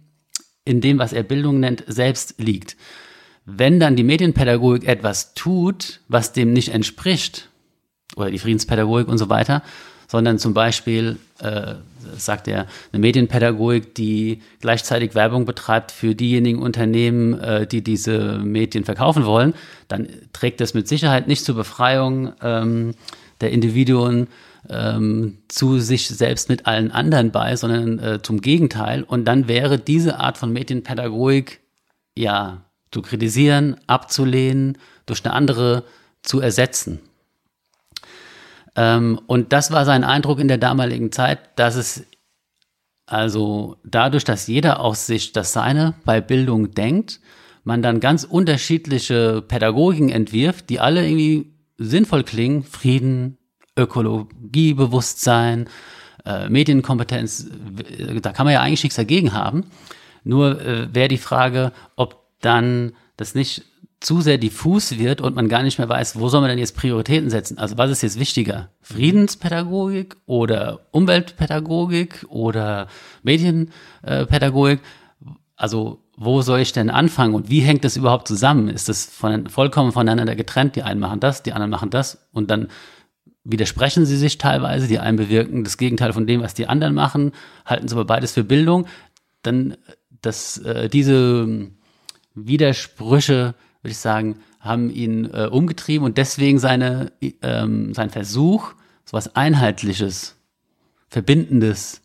in 0.64 0.82
dem, 0.82 0.98
was 1.00 1.14
er 1.14 1.24
Bildung 1.24 1.60
nennt, 1.60 1.84
selbst 1.88 2.40
liegt. 2.40 2.78
Wenn 3.46 3.80
dann 3.80 3.96
die 3.96 4.04
Medienpädagogik 4.04 4.88
etwas 4.88 5.34
tut, 5.34 6.02
was 6.08 6.34
dem 6.34 6.54
nicht 6.54 6.70
entspricht, 6.70 7.50
oder 8.16 8.32
die 8.32 8.40
Friedenspädagogik 8.40 9.08
und 9.08 9.18
so 9.18 9.30
weiter, 9.30 9.62
sondern 10.08 10.40
zum 10.40 10.54
Beispiel, 10.54 11.18
äh, 11.40 11.76
sagt 12.18 12.48
er, 12.48 12.68
eine 12.92 13.00
Medienpädagogik, 13.00 13.96
die 13.96 14.42
gleichzeitig 14.62 15.16
Werbung 15.16 15.46
betreibt 15.46 15.92
für 15.92 16.16
diejenigen 16.16 16.62
Unternehmen, 16.62 17.40
äh, 17.40 17.68
die 17.68 17.84
diese 17.84 18.40
Medien 18.40 18.86
verkaufen 18.86 19.26
wollen, 19.26 19.54
dann 19.88 20.08
trägt 20.34 20.62
das 20.62 20.74
mit 20.74 20.88
Sicherheit 20.88 21.28
nicht 21.28 21.44
zur 21.44 21.56
Befreiung 21.56 22.34
ähm, 22.42 22.94
der 23.42 23.52
Individuen 23.52 24.28
ähm, 24.70 25.40
zu 25.48 25.80
sich 25.80 26.08
selbst 26.08 26.50
mit 26.50 26.66
allen 26.66 26.92
anderen 26.92 27.32
bei, 27.32 27.56
sondern 27.56 28.00
äh, 28.00 28.22
zum 28.22 28.42
Gegenteil. 28.42 29.04
Und 29.04 29.26
dann 29.26 29.48
wäre 29.48 29.78
diese 29.78 30.20
Art 30.20 30.38
von 30.38 30.52
Medienpädagogik 30.52 31.60
ja 32.16 32.62
zu 32.92 33.02
kritisieren, 33.02 33.76
abzulehnen, 33.88 34.78
durch 35.06 35.24
eine 35.26 35.34
andere 35.34 35.84
zu 36.24 36.40
ersetzen. 36.40 37.00
Ähm, 38.76 39.20
und 39.28 39.54
das 39.54 39.72
war 39.72 39.86
sein 39.86 40.04
Eindruck 40.04 40.40
in 40.40 40.48
der 40.48 40.58
damaligen 40.58 41.12
Zeit, 41.12 41.40
dass 41.58 41.76
es 41.76 42.06
also 43.08 43.78
dadurch, 43.84 44.24
dass 44.24 44.48
jeder 44.48 44.80
aus 44.80 45.06
sich 45.06 45.32
das 45.32 45.54
Seine 45.54 45.94
bei 46.06 46.22
Bildung 46.22 46.72
denkt, 46.72 47.20
man 47.64 47.82
dann 47.82 48.00
ganz 48.00 48.24
unterschiedliche 48.24 49.42
Pädagogiken 49.42 50.10
entwirft, 50.10 50.70
die 50.70 50.80
alle 50.80 51.08
irgendwie 51.08 51.54
sinnvoll 51.78 52.24
klingen. 52.24 52.64
Frieden, 52.64 53.38
Ökologiebewusstsein, 53.78 55.68
äh, 56.26 56.50
Medienkompetenz, 56.50 57.48
da 58.22 58.32
kann 58.32 58.46
man 58.46 58.54
ja 58.54 58.62
eigentlich 58.62 58.84
nichts 58.84 58.96
dagegen 58.96 59.34
haben. 59.34 59.66
Nur 60.24 60.62
äh, 60.62 60.94
wäre 60.94 61.08
die 61.08 61.18
Frage, 61.18 61.72
ob 61.96 62.24
dann 62.42 62.94
das 63.18 63.36
nicht 63.36 63.64
zu 64.06 64.22
sehr 64.22 64.38
diffus 64.38 65.00
wird 65.00 65.20
und 65.20 65.36
man 65.36 65.50
gar 65.50 65.64
nicht 65.64 65.80
mehr 65.80 65.90
weiß, 65.90 66.20
wo 66.20 66.30
soll 66.30 66.42
man 66.42 66.52
denn 66.52 66.60
jetzt 66.60 66.78
Prioritäten 66.78 67.32
setzen? 67.32 67.58
Also 67.58 67.80
was 67.80 67.90
ist 67.90 68.04
jetzt 68.04 68.20
wichtiger? 68.20 68.70
Friedenspädagogik 68.82 70.16
oder 70.28 70.82
Umweltpädagogik 70.92 72.24
oder 72.30 72.88
Medienpädagogik? 73.24 74.82
Also 75.56 76.04
wo 76.16 76.44
soll 76.44 76.60
ich 76.60 76.72
denn 76.72 76.92
anfangen 76.92 77.34
und 77.34 77.50
wie 77.50 77.62
hängt 77.62 77.84
das 77.84 77.98
überhaupt 77.98 78.28
zusammen? 78.28 78.70
Ist 78.70 78.90
das 78.90 79.06
von, 79.06 79.50
vollkommen 79.50 79.92
voneinander 79.92 80.36
getrennt? 80.36 80.76
Die 80.76 80.84
einen 80.84 81.00
machen 81.00 81.20
das, 81.20 81.42
die 81.42 81.54
anderen 81.54 81.72
machen 81.72 81.90
das 81.90 82.28
und 82.32 82.52
dann 82.52 82.68
widersprechen 83.44 84.06
sie 84.06 84.18
sich 84.18 84.38
teilweise. 84.38 84.88
Die 84.88 85.00
einen 85.00 85.18
bewirken 85.18 85.64
das 85.64 85.78
Gegenteil 85.78 86.14
von 86.14 86.28
dem, 86.28 86.42
was 86.42 86.54
die 86.54 86.68
anderen 86.68 86.94
machen, 86.94 87.32
halten 87.66 87.88
sie 87.88 87.96
aber 87.96 88.06
beides 88.06 88.34
für 88.34 88.44
Bildung. 88.44 88.86
Dann, 89.42 89.78
dass 90.22 90.60
äh, 90.60 90.90
diese 90.90 91.72
Widersprüche 92.36 93.56
würde 93.86 93.92
ich 93.92 94.00
sagen, 94.00 94.40
haben 94.60 94.90
ihn 94.90 95.26
äh, 95.32 95.46
umgetrieben 95.46 96.06
und 96.06 96.18
deswegen 96.18 96.58
seine, 96.58 97.12
ähm, 97.44 97.94
sein 97.94 98.10
Versuch, 98.10 98.74
so 99.06 99.14
was 99.14 99.36
Einheitliches, 99.36 100.36
Verbindendes 101.08 102.02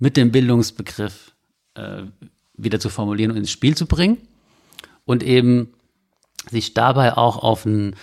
mit 0.00 0.16
dem 0.16 0.32
Bildungsbegriff 0.32 1.36
äh, 1.74 2.02
wieder 2.54 2.80
zu 2.80 2.88
formulieren 2.88 3.30
und 3.30 3.36
ins 3.36 3.52
Spiel 3.52 3.76
zu 3.76 3.86
bringen 3.86 4.18
und 5.04 5.22
eben 5.22 5.72
sich 6.50 6.74
dabei 6.74 7.16
auch 7.16 7.36
auf 7.36 7.64
ein, 7.64 7.94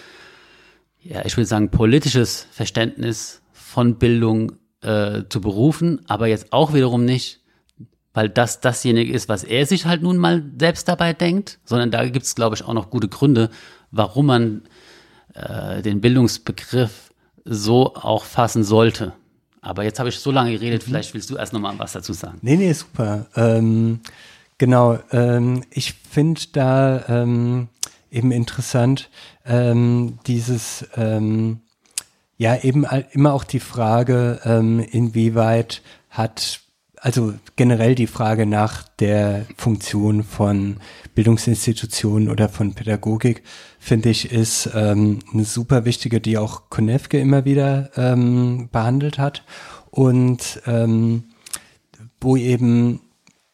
ja, 1.01 1.25
ich 1.25 1.35
würde 1.35 1.47
sagen, 1.47 1.69
politisches 1.69 2.47
Verständnis 2.51 3.41
von 3.51 3.95
Bildung 3.97 4.53
äh, 4.79 5.23
zu 5.27 5.41
berufen, 5.41 5.99
aber 6.07 6.27
jetzt 6.27 6.53
auch 6.53 6.73
wiederum 6.73 7.03
nicht 7.03 7.41
weil 8.17 8.29
das 8.29 8.61
dasjenige 8.61 9.13
ist, 9.13 9.29
was 9.29 9.43
er 9.43 9.67
sich 9.67 9.85
halt 9.85 10.01
nun 10.01 10.17
mal 10.17 10.43
selbst 10.59 10.87
dabei 10.87 11.13
denkt, 11.13 11.59
sondern 11.65 11.91
da 11.91 12.03
gibt 12.09 12.25
es, 12.25 12.33
glaube 12.33 12.55
ich, 12.55 12.63
auch 12.63 12.73
noch 12.73 12.89
gute 12.89 13.07
Gründe, 13.07 13.51
warum 13.91 14.25
man 14.25 14.63
äh, 15.35 15.83
den 15.83 16.01
Bildungsbegriff 16.01 17.13
so 17.45 17.93
auch 17.93 18.23
fassen 18.23 18.63
sollte. 18.63 19.13
Aber 19.61 19.83
jetzt 19.83 19.99
habe 19.99 20.09
ich 20.09 20.17
so 20.17 20.31
lange 20.31 20.51
geredet, 20.51 20.81
mhm. 20.81 20.85
vielleicht 20.87 21.13
willst 21.13 21.29
du 21.29 21.35
erst 21.35 21.53
nochmal 21.53 21.77
was 21.77 21.91
dazu 21.91 22.11
sagen. 22.11 22.39
Nee, 22.41 22.55
nee, 22.55 22.73
super. 22.73 23.27
Ähm, 23.35 23.99
genau, 24.57 24.97
ähm, 25.11 25.63
ich 25.69 25.93
finde 25.93 26.41
da 26.53 27.05
ähm, 27.09 27.67
eben 28.09 28.31
interessant, 28.31 29.11
ähm, 29.45 30.17
dieses, 30.25 30.87
ähm, 30.95 31.59
ja, 32.37 32.55
eben 32.63 32.83
immer 33.11 33.33
auch 33.33 33.43
die 33.43 33.59
Frage, 33.59 34.39
ähm, 34.43 34.79
inwieweit 34.79 35.83
hat 36.09 36.61
also 36.99 37.33
generell 37.55 37.95
die 37.95 38.07
Frage 38.07 38.45
nach 38.45 38.87
der 38.99 39.45
Funktion 39.55 40.23
von 40.23 40.77
Bildungsinstitutionen 41.15 42.29
oder 42.29 42.49
von 42.49 42.73
Pädagogik, 42.73 43.43
finde 43.79 44.09
ich, 44.09 44.31
ist 44.31 44.69
ähm, 44.73 45.19
eine 45.31 45.45
super 45.45 45.85
wichtige, 45.85 46.19
die 46.19 46.37
auch 46.37 46.69
Konefke 46.69 47.19
immer 47.19 47.45
wieder 47.45 47.91
ähm, 47.95 48.69
behandelt 48.71 49.17
hat. 49.17 49.43
Und 49.91 50.61
ähm, 50.65 51.23
wo 52.19 52.35
eben 52.35 53.01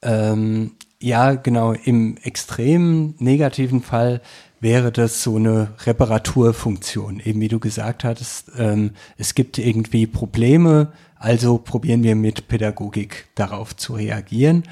ähm, 0.01 0.71
ja 0.99 1.35
genau 1.35 1.73
im 1.73 2.17
extrem 2.17 3.15
negativen 3.19 3.81
Fall 3.81 4.21
wäre 4.63 4.93
das 4.93 5.21
so 5.21 5.35
eine 5.35 5.73
Reparaturfunktion, 5.85 7.19
eben 7.19 7.41
wie 7.41 7.49
du 7.49 7.59
gesagt 7.59 8.05
hattest, 8.05 8.51
ähm, 8.57 8.91
es 9.17 9.35
gibt 9.35 9.57
irgendwie 9.57 10.07
Probleme, 10.07 10.93
also 11.23 11.57
probieren 11.57 12.03
wir 12.03 12.17
mit 12.17 12.49
Pädagogik 12.49 13.29
darauf 13.35 13.77
zu 13.77 13.93
reagieren, 13.93 14.63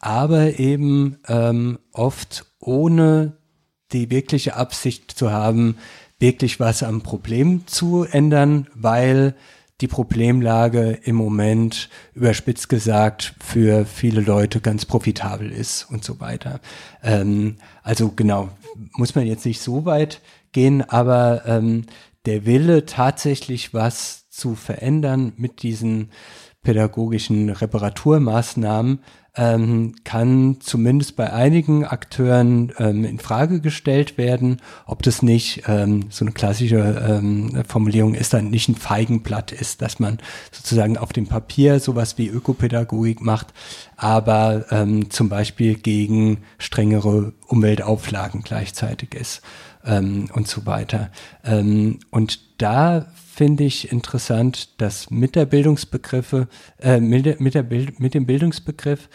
aber 0.00 0.58
eben 0.58 1.18
ähm, 1.28 1.78
oft 1.92 2.46
ohne 2.58 3.36
die 3.92 4.10
wirkliche 4.10 4.56
Absicht 4.56 5.12
zu 5.12 5.30
haben, 5.30 5.76
wirklich 6.18 6.58
was 6.58 6.82
am 6.82 7.02
Problem 7.02 7.68
zu 7.68 8.02
ändern, 8.02 8.66
weil 8.74 9.36
die 9.80 9.86
Problemlage 9.86 10.98
im 11.04 11.14
Moment 11.14 11.88
überspitzt 12.12 12.68
gesagt 12.68 13.36
für 13.38 13.86
viele 13.86 14.20
Leute 14.20 14.60
ganz 14.60 14.86
profitabel 14.86 15.52
ist 15.52 15.86
und 15.90 16.02
so 16.02 16.18
weiter. 16.18 16.58
Ähm, 17.04 17.58
also 17.84 18.10
genau, 18.10 18.48
muss 18.96 19.14
man 19.14 19.26
jetzt 19.26 19.46
nicht 19.46 19.60
so 19.60 19.84
weit 19.84 20.22
gehen, 20.50 20.82
aber 20.82 21.42
ähm, 21.46 21.84
der 22.26 22.46
Wille 22.46 22.84
tatsächlich 22.84 23.72
was 23.72 24.26
zu 24.30 24.54
verändern 24.54 25.32
mit 25.36 25.62
diesen 25.62 26.10
pädagogischen 26.62 27.50
Reparaturmaßnahmen 27.50 29.00
ähm, 29.36 29.94
kann 30.04 30.58
zumindest 30.60 31.16
bei 31.16 31.32
einigen 31.32 31.84
Akteuren 31.84 32.72
ähm, 32.78 33.04
in 33.04 33.18
Frage 33.18 33.60
gestellt 33.60 34.18
werden, 34.18 34.60
ob 34.86 35.02
das 35.02 35.22
nicht 35.22 35.62
ähm, 35.68 36.06
so 36.10 36.24
eine 36.24 36.32
klassische 36.32 36.78
ähm, 36.78 37.62
Formulierung 37.66 38.14
ist, 38.14 38.34
dann 38.34 38.50
nicht 38.50 38.68
ein 38.68 38.74
Feigenblatt 38.74 39.52
ist, 39.52 39.82
dass 39.82 40.00
man 40.00 40.18
sozusagen 40.50 40.98
auf 40.98 41.12
dem 41.12 41.26
Papier 41.26 41.80
sowas 41.80 42.18
wie 42.18 42.26
Ökopädagogik 42.26 43.20
macht, 43.20 43.54
aber 43.96 44.66
ähm, 44.70 45.10
zum 45.10 45.28
Beispiel 45.28 45.76
gegen 45.76 46.38
strengere 46.58 47.32
Umweltauflagen 47.46 48.42
gleichzeitig 48.42 49.14
ist 49.14 49.42
ähm, 49.84 50.28
und 50.32 50.48
so 50.48 50.66
weiter. 50.66 51.10
Ähm, 51.44 51.98
und 52.10 52.40
da 52.60 53.06
finde 53.14 53.64
ich 53.64 53.90
interessant, 53.90 54.80
dass 54.80 55.10
mit 55.10 55.34
der 55.34 55.46
Bildungsbegriffe, 55.46 56.48
äh, 56.78 57.00
mit, 57.00 57.26
der, 57.26 57.36
mit, 57.38 57.54
der 57.54 57.62
Bild, 57.62 58.00
mit 58.00 58.14
dem 58.14 58.26
Bildungsbegriff 58.26 59.08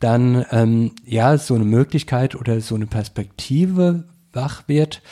dann 0.00 0.44
ähm, 0.50 0.92
ja 1.04 1.38
so 1.38 1.54
eine 1.54 1.64
Möglichkeit 1.64 2.34
oder 2.34 2.60
so 2.60 2.74
eine 2.74 2.86
Perspektive 2.86 4.04
wach 4.32 4.68
wird, 4.68 5.02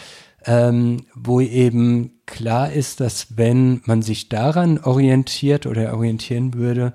ähm, 0.46 1.06
wo 1.14 1.40
eben 1.40 2.12
klar 2.26 2.72
ist, 2.72 3.00
dass 3.00 3.36
wenn 3.36 3.80
man 3.86 4.02
sich 4.02 4.28
daran 4.28 4.78
orientiert 4.78 5.66
oder 5.66 5.94
orientieren 5.94 6.54
würde, 6.54 6.92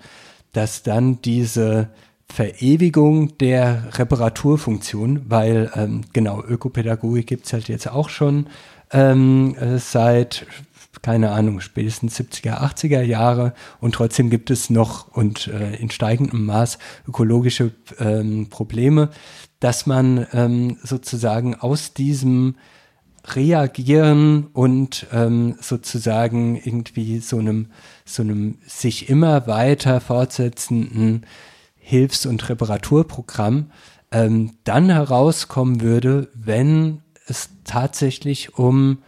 dass 0.54 0.84
dann 0.84 1.22
diese 1.22 1.90
Verewigung 2.32 3.38
der 3.40 3.98
Reparaturfunktion, 3.98 5.30
weil 5.30 5.72
ähm, 5.76 6.02
genau 6.14 6.44
Ökopädagogik 6.44 7.28
gibt's 7.28 7.54
halt 7.54 7.68
jetzt 7.68 7.90
auch 7.90 8.10
schon 8.10 8.48
ähm, 8.92 9.56
äh, 9.60 9.78
seit 9.80 10.46
keine 11.02 11.32
Ahnung, 11.32 11.62
spätestens 11.62 12.20
70er, 12.20 12.62
80er 12.62 13.02
Jahre. 13.02 13.54
Und 13.80 13.96
trotzdem 13.96 14.30
gibt 14.30 14.50
es 14.50 14.70
noch 14.70 15.08
und 15.16 15.48
äh, 15.48 15.76
in 15.76 15.92
steigendem 15.92 16.46
Maß 16.46 16.78
ökologische 17.08 17.72
ähm, 18.00 18.48
Probleme, 18.50 19.10
dass 19.60 19.86
man 19.86 20.28
ähm, 20.34 20.78
sozusagen 20.84 21.56
aus 21.56 21.94
diesem 21.94 22.56
Reagieren 23.26 24.48
und 24.54 25.06
ähm, 25.14 25.56
sozusagen 25.60 26.56
irgendwie 26.56 27.20
so 27.20 27.38
einem, 27.38 27.68
so 28.06 28.24
einem 28.24 28.58
sich 28.66 29.10
immer 29.10 29.46
weiter 29.46 30.02
fortsetzenden 30.02 31.26
Hilfs- 31.90 32.28
und 32.28 32.48
Reparaturprogramm 32.50 33.72
ähm, 34.12 34.52
dann 34.64 34.92
herauskommen 34.92 35.82
würde, 35.82 36.30
wenn 36.36 37.02
es 37.26 37.50
tatsächlich 37.64 38.60
um 38.60 39.00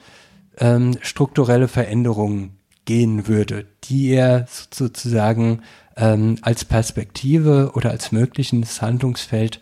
ähm, 0.57 0.97
strukturelle 1.01 1.67
Veränderungen 1.67 2.57
gehen 2.85 3.27
würde, 3.27 3.67
die 3.83 4.09
er 4.09 4.47
sozusagen 4.71 5.61
ähm, 5.95 6.39
als 6.41 6.65
Perspektive 6.65 7.73
oder 7.75 7.91
als 7.91 8.11
mögliches 8.11 8.81
Handlungsfeld, 8.81 9.61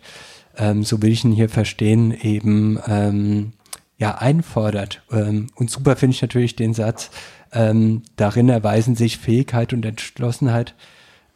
ähm, 0.56 0.82
so 0.82 1.02
will 1.02 1.12
ich 1.12 1.22
ihn 1.22 1.32
hier 1.32 1.50
verstehen, 1.50 2.12
eben 2.18 2.78
ähm, 2.86 3.52
ja 3.98 4.16
einfordert. 4.16 5.02
Ähm, 5.12 5.48
und 5.56 5.70
super 5.70 5.94
finde 5.96 6.14
ich 6.14 6.22
natürlich 6.22 6.56
den 6.56 6.72
Satz, 6.72 7.10
ähm, 7.52 8.02
darin 8.16 8.48
erweisen 8.48 8.96
sich 8.96 9.18
Fähigkeit 9.18 9.74
und 9.74 9.84
Entschlossenheit 9.84 10.74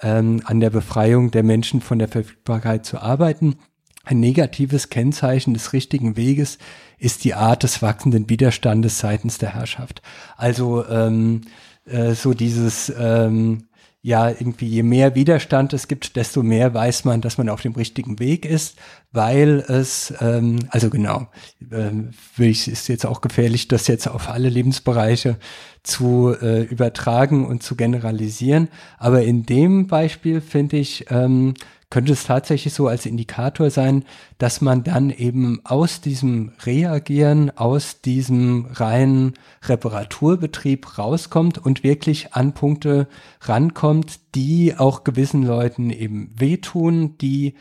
ähm, 0.01 0.43
an 0.45 0.61
der 0.61 0.71
Befreiung 0.71 1.31
der 1.31 1.43
Menschen 1.43 1.81
von 1.81 1.99
der 1.99 2.09
Verfügbarkeit 2.09 2.85
zu 2.85 2.99
arbeiten. 3.01 3.57
Ein 4.05 4.21
negatives 4.21 4.91
Kennzeichen 4.91 5.55
des 5.55 5.73
richtigen 5.73 6.17
Weges 6.17 6.59
ist 6.99 7.25
die 7.25 7.35
Art 7.35 7.63
des 7.63 7.81
wachsenden 7.81 8.29
Widerstandes 8.29 8.99
seitens 8.99 9.39
der 9.39 9.55
Herrschaft. 9.55 10.03
Also 10.37 10.87
ähm, 10.87 11.43
äh, 11.87 12.13
so 12.13 12.35
dieses 12.35 12.93
ähm, 12.99 13.65
ja, 14.05 14.29
irgendwie 14.29 14.67
je 14.67 14.83
mehr 14.83 15.15
Widerstand 15.15 15.73
es 15.73 15.89
gibt, 15.89 16.15
desto 16.17 16.43
mehr 16.43 16.75
weiß 16.75 17.07
man, 17.07 17.23
dass 17.23 17.39
man 17.39 17.49
auf 17.49 17.63
dem 17.63 17.73
richtigen 17.73 18.19
Weg 18.19 18.45
ist, 18.45 18.77
weil 19.13 19.65
es, 19.67 20.13
ähm, 20.21 20.59
also 20.69 20.91
genau, 20.91 21.27
ähm, 21.73 22.11
ist 22.37 22.89
jetzt 22.89 23.07
auch 23.07 23.23
gefährlich, 23.23 23.67
das 23.67 23.87
jetzt 23.87 24.07
auf 24.07 24.29
alle 24.29 24.51
Lebensbereiche 24.51 25.39
zu 25.83 26.37
äh, 26.39 26.65
übertragen 26.65 27.47
und 27.47 27.63
zu 27.63 27.77
generalisieren. 27.77 28.69
Aber 28.99 29.23
in 29.23 29.47
dem 29.47 29.87
Beispiel 29.87 30.43
finde 30.43 30.77
ich, 30.77 31.07
ähm, 31.09 31.55
könnte 31.91 32.13
es 32.13 32.25
tatsächlich 32.25 32.75
so 32.75 32.89
als 32.89 33.07
Indikator 33.07 33.71
sein, 33.71 34.05
dass 34.39 34.61
man 34.61 34.83
dann 34.83 35.11
eben 35.11 35.61
aus 35.65 36.01
diesem 36.01 36.53
Reagieren, 36.65 37.57
aus 37.57 38.01
diesem 38.01 38.67
reinen 38.73 39.35
Reparaturbetrieb 39.63 40.99
rauskommt 40.99 41.59
und 41.59 41.85
wirklich 41.85 42.35
an 42.35 42.53
Punkte 42.53 43.09
rankommt, 43.41 44.21
die 44.35 44.75
auch 44.77 45.05
gewissen 45.05 45.43
Leuten 45.43 45.91
eben 45.91 46.33
wehtun, 46.37 47.17
die 47.19 47.55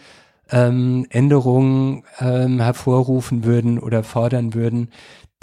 ähm, 0.49 1.05
Änderungen 1.09 2.03
ähm, 2.19 2.59
hervorrufen 2.59 3.43
würden 3.43 3.79
oder 3.79 4.03
fordern 4.03 4.53
würden, 4.53 4.89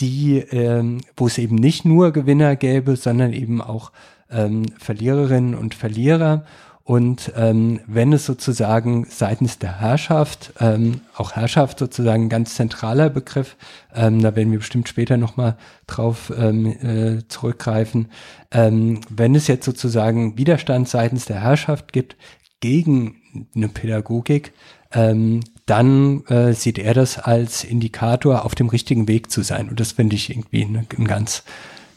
die, 0.01 0.39
ähm, 0.39 1.01
wo 1.17 1.27
es 1.27 1.39
eben 1.39 1.57
nicht 1.57 1.85
nur 1.85 2.13
Gewinner 2.13 2.57
gäbe, 2.57 2.97
sondern 2.97 3.33
eben 3.33 3.61
auch 3.61 3.93
ähm, 4.31 4.67
Verliererinnen 4.79 5.55
und 5.55 5.75
Verlierer. 5.75 6.45
Und 6.85 7.33
ähm, 7.37 7.81
wenn 7.87 8.13
es 8.13 8.27
sozusagen 8.27 9.07
seitens 9.09 9.59
der 9.59 9.81
Herrschaft, 9.81 10.53
ähm, 10.59 11.03
auch 11.15 11.33
Herrschaft 11.33 11.79
sozusagen 11.79 12.25
ein 12.25 12.29
ganz 12.29 12.57
zentraler 12.57 13.11
Begriff, 13.11 13.57
ähm, 13.95 14.21
da 14.21 14.35
werden 14.35 14.51
wir 14.51 14.59
bestimmt 14.59 14.89
später 14.89 15.17
nochmal 15.17 15.57
drauf 15.87 16.33
ähm, 16.37 16.67
äh, 16.67 17.29
zurückgreifen, 17.29 18.09
ähm, 18.51 19.03
wenn 19.09 19.35
es 19.35 19.47
jetzt 19.47 19.65
sozusagen 19.65 20.37
Widerstand 20.37 20.89
seitens 20.89 21.27
der 21.27 21.41
Herrschaft 21.41 21.93
gibt 21.93 22.17
gegen 22.61 23.17
eine 23.55 23.69
Pädagogik, 23.69 24.53
ähm, 24.93 25.41
dann 25.67 26.25
äh, 26.27 26.53
sieht 26.53 26.79
er 26.79 26.95
das 26.95 27.19
als 27.19 27.63
Indikator, 27.63 28.45
auf 28.45 28.55
dem 28.55 28.69
richtigen 28.69 29.07
Weg 29.07 29.31
zu 29.31 29.43
sein. 29.43 29.69
Und 29.69 29.79
das 29.79 29.93
finde 29.93 30.17
ich 30.17 30.31
irgendwie 30.31 30.65
ein, 30.65 30.87
ein, 30.99 31.05
ganz, 31.05 31.45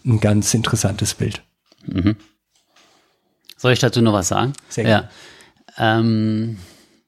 ein 0.05 0.19
ganz 0.19 0.53
interessantes 0.53 1.15
Bild. 1.15 1.41
Mhm. 1.87 2.15
Soll 3.63 3.71
ich 3.71 3.79
dazu 3.79 4.01
noch 4.01 4.11
was 4.11 4.27
sagen? 4.27 4.51
Sehr 4.67 4.83
gerne. 4.83 5.09
Ja. 5.77 5.99
Ähm, 5.99 6.57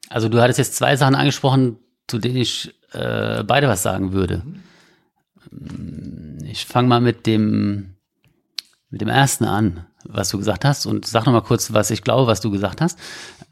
also 0.08 0.30
du 0.30 0.40
hattest 0.40 0.58
jetzt 0.58 0.74
zwei 0.74 0.96
Sachen 0.96 1.14
angesprochen, 1.14 1.76
zu 2.08 2.18
denen 2.18 2.38
ich 2.38 2.74
äh, 2.92 3.44
beide 3.44 3.68
was 3.68 3.82
sagen 3.82 4.14
würde. 4.14 4.42
Ich 6.44 6.64
fange 6.64 6.88
mal 6.88 7.02
mit 7.02 7.26
dem, 7.26 7.96
mit 8.88 9.02
dem 9.02 9.10
ersten 9.10 9.44
an, 9.44 9.84
was 10.04 10.30
du 10.30 10.38
gesagt 10.38 10.64
hast 10.64 10.86
und 10.86 11.04
sag 11.04 11.26
noch 11.26 11.34
mal 11.34 11.42
kurz, 11.42 11.74
was 11.74 11.90
ich 11.90 12.02
glaube, 12.02 12.26
was 12.26 12.40
du 12.40 12.50
gesagt 12.50 12.80
hast. 12.80 12.98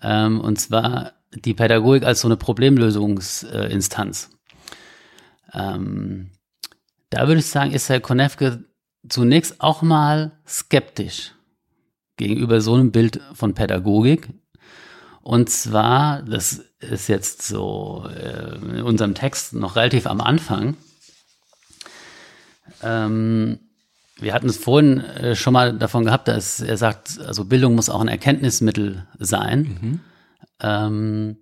Ähm, 0.01 0.41
und 0.41 0.59
zwar 0.59 1.13
die 1.31 1.53
Pädagogik 1.53 2.05
als 2.05 2.23
so 2.23 2.29
eine 2.29 2.39
Problemlösungsinstanz. 2.39 4.31
Ähm, 5.53 6.31
da 7.11 7.29
würde 7.29 7.41
ich 7.41 7.49
sagen, 7.49 7.73
ist 7.73 7.91
Herr 7.91 8.01
Konefke 8.01 8.65
zunächst 9.07 9.61
auch 9.61 9.83
mal 9.83 10.33
skeptisch 10.49 11.35
gegenüber 12.17 12.61
so 12.61 12.75
einem 12.75 12.93
Bild 12.93 13.21
von 13.35 13.55
Pädagogik. 13.55 14.29
Und 15.23 15.49
zwar, 15.49 16.23
das 16.23 16.65
ist 16.81 17.09
jetzt 17.09 17.43
so 17.43 18.07
äh, 18.15 18.57
in 18.57 18.83
unserem 18.83 19.15
Text 19.15 19.55
noch 19.55 19.77
relativ 19.77 20.07
am 20.07 20.21
Anfang. 20.21 20.77
Ähm, 22.83 23.59
wir 24.19 24.35
hatten 24.35 24.49
es 24.49 24.59
vorhin 24.59 25.01
äh, 25.01 25.35
schon 25.35 25.55
mal 25.55 25.77
davon 25.77 26.05
gehabt, 26.05 26.29
dass 26.29 26.61
er 26.61 26.77
sagt, 26.77 27.19
also 27.21 27.45
Bildung 27.45 27.75
muss 27.75 27.89
auch 27.89 28.01
ein 28.01 28.09
Erkenntnismittel 28.09 29.07
sein. 29.19 29.79
Mhm. 29.81 30.01
Ähm, 30.61 31.37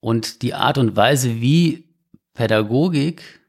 und 0.00 0.42
die 0.42 0.54
Art 0.54 0.78
und 0.78 0.96
Weise, 0.96 1.40
wie 1.40 1.88
Pädagogik 2.34 3.40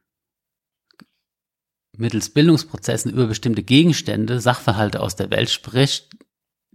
mittels 1.98 2.30
Bildungsprozessen 2.30 3.12
über 3.12 3.28
bestimmte 3.28 3.64
Gegenstände, 3.64 4.40
Sachverhalte 4.40 5.00
aus 5.00 5.16
der 5.16 5.32
Welt 5.32 5.50
spricht, 5.50 6.10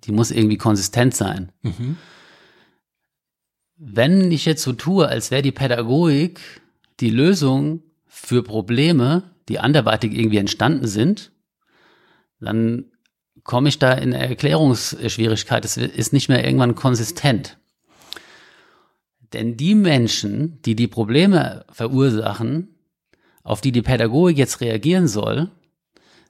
die 0.05 0.13
muss 0.13 0.31
irgendwie 0.31 0.57
konsistent 0.57 1.15
sein. 1.15 1.53
Mhm. 1.63 1.97
Wenn 3.77 4.31
ich 4.31 4.45
jetzt 4.45 4.63
so 4.63 4.73
tue, 4.73 5.09
als 5.09 5.31
wäre 5.31 5.43
die 5.43 5.53
Pädagogik 5.53 6.41
die 7.01 7.11
Lösung 7.11 7.83
für 8.07 8.43
Probleme, 8.43 9.23
die 9.49 9.59
anderweitig 9.59 10.13
irgendwie 10.13 10.37
entstanden 10.37 10.87
sind, 10.87 11.33
dann 12.41 12.87
komme 13.45 13.68
ich 13.68 13.79
da 13.79 13.93
in 13.93 14.12
Erklärungsschwierigkeit. 14.12 15.64
Es 15.64 15.77
ist 15.77 16.12
nicht 16.12 16.29
mehr 16.29 16.45
irgendwann 16.45 16.74
konsistent. 16.74 17.59
Denn 19.33 19.57
die 19.57 19.74
Menschen, 19.74 20.61
die 20.62 20.74
die 20.74 20.89
Probleme 20.89 21.64
verursachen, 21.70 22.77
auf 23.43 23.61
die 23.61 23.72
die 23.72 23.83
Pädagogik 23.83 24.37
jetzt 24.37 24.61
reagieren 24.61 25.09
soll, 25.09 25.51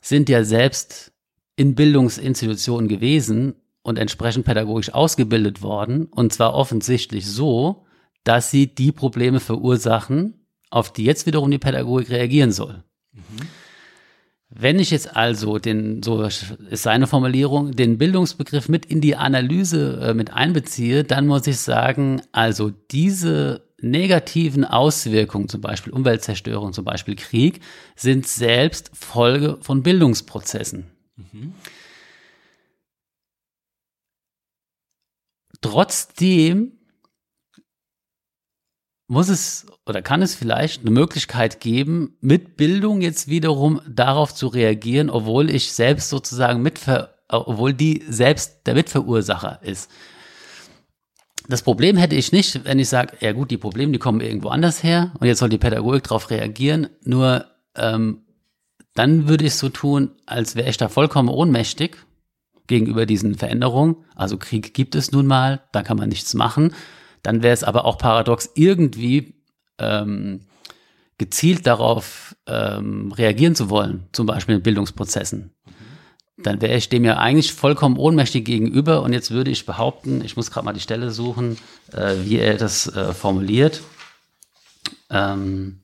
sind 0.03 0.29
ja 0.29 0.45
selbst 0.45 1.13
in 1.57 1.75
Bildungsinstitutionen 1.75 2.89
gewesen 2.89 3.55
und 3.83 3.99
entsprechend 3.99 4.45
pädagogisch 4.45 4.93
ausgebildet 4.93 5.63
worden. 5.63 6.07
Und 6.07 6.33
zwar 6.33 6.55
offensichtlich 6.55 7.27
so, 7.27 7.85
dass 8.25 8.51
sie 8.51 8.75
die 8.75 8.93
Probleme 8.93 9.41
verursachen, 9.41 10.47
auf 10.71 10.93
die 10.93 11.05
jetzt 11.05 11.27
wiederum 11.27 11.51
die 11.51 11.59
Pädagogik 11.59 12.11
reagieren 12.11 12.53
soll. 12.53 12.85
Mhm. 13.13 13.21
Wenn 14.53 14.81
ich 14.81 14.91
jetzt 14.91 15.17
also 15.17 15.59
den, 15.59 16.03
so 16.03 16.23
ist 16.25 16.57
seine 16.73 17.07
Formulierung, 17.07 17.71
den 17.77 17.99
Bildungsbegriff 17.99 18.69
mit 18.69 18.85
in 18.85 19.01
die 19.01 19.15
Analyse 19.15 20.01
äh, 20.03 20.15
mit 20.15 20.33
einbeziehe, 20.33 21.05
dann 21.05 21.29
muss 21.29 21.47
ich 21.47 21.59
sagen, 21.59 22.21
also 22.33 22.71
diese 22.91 23.63
negativen 23.81 24.65
Auswirkungen, 24.65 25.49
zum 25.49 25.61
Beispiel 25.61 25.93
Umweltzerstörung, 25.93 26.73
zum 26.73 26.85
Beispiel 26.85 27.15
Krieg, 27.15 27.61
sind 27.95 28.27
selbst 28.27 28.91
Folge 28.93 29.59
von 29.61 29.85
Bildungsprozessen. 29.85 30.87
Mhm. 31.17 31.55
Trotzdem 35.61 36.81
muss 39.11 39.29
es 39.29 39.67
oder 39.87 40.03
kann 40.03 40.23
es 40.23 40.37
vielleicht 40.37 40.83
eine 40.83 40.93
Möglichkeit 40.93 41.61
geben, 41.61 42.17
mit 42.21 42.57
Bildung 42.57 43.01
jetzt 43.01 43.27
wiederum 43.27 43.81
darauf 43.89 44.33
zu 44.33 44.47
reagieren, 44.47 45.11
obwohl 45.11 45.51
ich 45.51 45.73
selbst 45.73 46.11
sozusagen 46.11 46.63
mitver, 46.63 47.15
obwohl 47.29 47.75
die 47.75 48.05
selbst 48.09 48.67
der 48.67 48.75
Mitverursacher 48.75 49.61
ist. 49.63 49.91
Das 51.49 51.63
Problem 51.63 51.97
hätte 51.97 52.15
ich 52.15 52.31
nicht, 52.31 52.65
wenn 52.65 52.79
ich 52.79 52.89
sage, 52.89 53.17
ja 53.19 53.33
gut, 53.33 53.51
die 53.51 53.59
Probleme, 53.59 53.93
die 53.93 53.99
kommen 53.99 54.21
irgendwo 54.21 54.51
anders 54.51 54.85
her 54.85 55.11
und 55.19 55.27
jetzt 55.27 55.41
soll 55.41 55.49
die 55.49 55.59
Pädagogik 55.59 56.05
darauf 56.05 56.31
reagieren. 56.31 56.89
Nur 57.03 57.47
ähm, 57.75 58.23
dann 58.95 59.29
würde 59.29 59.47
ich 59.47 59.55
so 59.57 59.69
tun, 59.71 60.13
als 60.27 60.55
wäre 60.55 60.71
ich 60.71 60.77
da 60.77 60.89
vollkommen 60.89 61.29
ohnmächtig 61.29 61.97
gegenüber 62.71 63.05
diesen 63.05 63.35
Veränderungen. 63.35 63.97
Also 64.15 64.39
Krieg 64.39 64.73
gibt 64.73 64.95
es 64.95 65.13
nun 65.13 65.27
mal, 65.27 65.61
da 65.73 65.83
kann 65.83 65.99
man 65.99 66.09
nichts 66.09 66.33
machen 66.33 66.73
dann 67.23 67.43
wäre 67.43 67.55
es 67.55 67.65
aber 67.65 67.85
auch 67.85 67.99
paradox, 67.99 68.51
irgendwie 68.55 69.35
ähm, 69.79 70.47
gezielt 71.19 71.67
darauf 71.67 72.37
ähm, 72.47 73.13
reagieren 73.13 73.55
zu 73.55 73.71
wollen, 73.71 74.09
zum 74.13 74.27
Beispiel 74.27 74.57
in 74.57 74.63
Bildungsprozessen. 74.63 75.53
Dann 76.39 76.63
wäre 76.63 76.77
ich 76.77 76.89
dem 76.89 77.05
ja 77.05 77.19
eigentlich 77.19 77.53
vollkommen 77.53 77.99
ohnmächtig 77.99 78.47
gegenüber 78.47 79.03
und 79.03 79.13
jetzt 79.13 79.31
würde 79.31 79.51
ich 79.51 79.67
behaupten, 79.67 80.25
ich 80.25 80.37
muss 80.37 80.51
gerade 80.51 80.65
mal 80.65 80.73
die 80.73 80.81
Stelle 80.81 81.11
suchen, 81.11 81.59
äh, 81.93 82.15
wie 82.25 82.39
er 82.39 82.57
das 82.57 82.87
äh, 82.87 83.13
formuliert. 83.13 83.83
Ähm, 85.11 85.83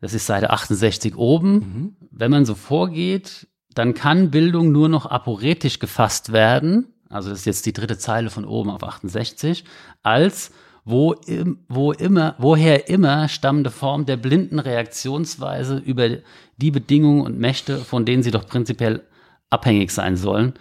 das 0.00 0.12
ist 0.12 0.26
Seite 0.26 0.50
68 0.50 1.16
oben. 1.16 1.52
Mhm. 1.52 1.96
Wenn 2.10 2.30
man 2.30 2.44
so 2.44 2.54
vorgeht, 2.54 3.48
dann 3.74 3.94
kann 3.94 4.30
Bildung 4.30 4.72
nur 4.72 4.88
noch 4.88 5.06
aporetisch 5.06 5.78
gefasst 5.78 6.32
werden, 6.32 6.86
also 7.08 7.30
das 7.30 7.40
ist 7.40 7.44
jetzt 7.46 7.66
die 7.66 7.72
dritte 7.72 7.98
Zeile 7.98 8.30
von 8.30 8.44
oben 8.44 8.70
auf 8.70 8.82
68, 8.82 9.64
als 10.02 10.52
wo, 10.84 11.12
im, 11.12 11.58
wo 11.68 11.92
immer, 11.92 12.34
woher 12.38 12.88
immer 12.88 13.28
stammende 13.28 13.70
Form 13.70 14.06
der 14.06 14.16
blinden 14.16 14.58
Reaktionsweise 14.58 15.76
über 15.76 16.08
die 16.56 16.70
Bedingungen 16.70 17.20
und 17.20 17.38
Mächte, 17.38 17.78
von 17.78 18.06
denen 18.06 18.22
sie 18.22 18.30
doch 18.30 18.46
prinzipiell 18.46 19.02
abhängig 19.50 19.90
sein 19.90 20.16
sollen. 20.16 20.54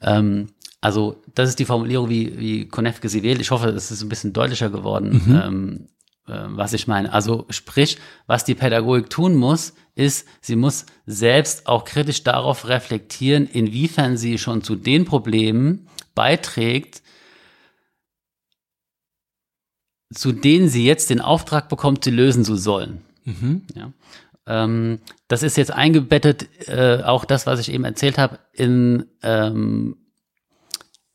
Ähm, 0.00 0.48
also 0.80 1.22
das 1.34 1.50
ist 1.50 1.58
die 1.58 1.64
Formulierung, 1.64 2.08
wie, 2.08 2.38
wie 2.38 2.68
Konefke 2.68 3.08
sie 3.08 3.22
wählt. 3.22 3.40
Ich 3.40 3.50
hoffe, 3.50 3.68
es 3.68 3.90
ist 3.90 4.02
ein 4.02 4.08
bisschen 4.08 4.32
deutlicher 4.32 4.70
geworden, 4.70 5.22
mhm. 5.26 5.40
ähm, 5.42 5.80
äh, 5.80 6.03
was 6.26 6.72
ich 6.72 6.86
meine. 6.86 7.12
Also 7.12 7.46
sprich, 7.50 7.98
was 8.26 8.44
die 8.44 8.54
Pädagogik 8.54 9.10
tun 9.10 9.34
muss, 9.34 9.74
ist, 9.94 10.26
sie 10.40 10.56
muss 10.56 10.86
selbst 11.06 11.66
auch 11.66 11.84
kritisch 11.84 12.22
darauf 12.22 12.68
reflektieren, 12.68 13.46
inwiefern 13.46 14.16
sie 14.16 14.38
schon 14.38 14.62
zu 14.62 14.74
den 14.74 15.04
Problemen 15.04 15.88
beiträgt, 16.14 17.02
zu 20.12 20.32
denen 20.32 20.68
sie 20.68 20.84
jetzt 20.84 21.10
den 21.10 21.20
Auftrag 21.20 21.68
bekommt, 21.68 22.04
sie 22.04 22.10
lösen 22.10 22.44
zu 22.44 22.56
sollen. 22.56 23.02
Mhm. 23.24 23.62
Ja. 23.74 23.92
Ähm, 24.46 25.00
das 25.28 25.42
ist 25.42 25.56
jetzt 25.56 25.72
eingebettet, 25.72 26.68
äh, 26.68 27.02
auch 27.02 27.24
das, 27.24 27.46
was 27.46 27.60
ich 27.60 27.72
eben 27.72 27.84
erzählt 27.84 28.18
habe, 28.18 28.38
in 28.52 29.06
ähm, 29.22 29.96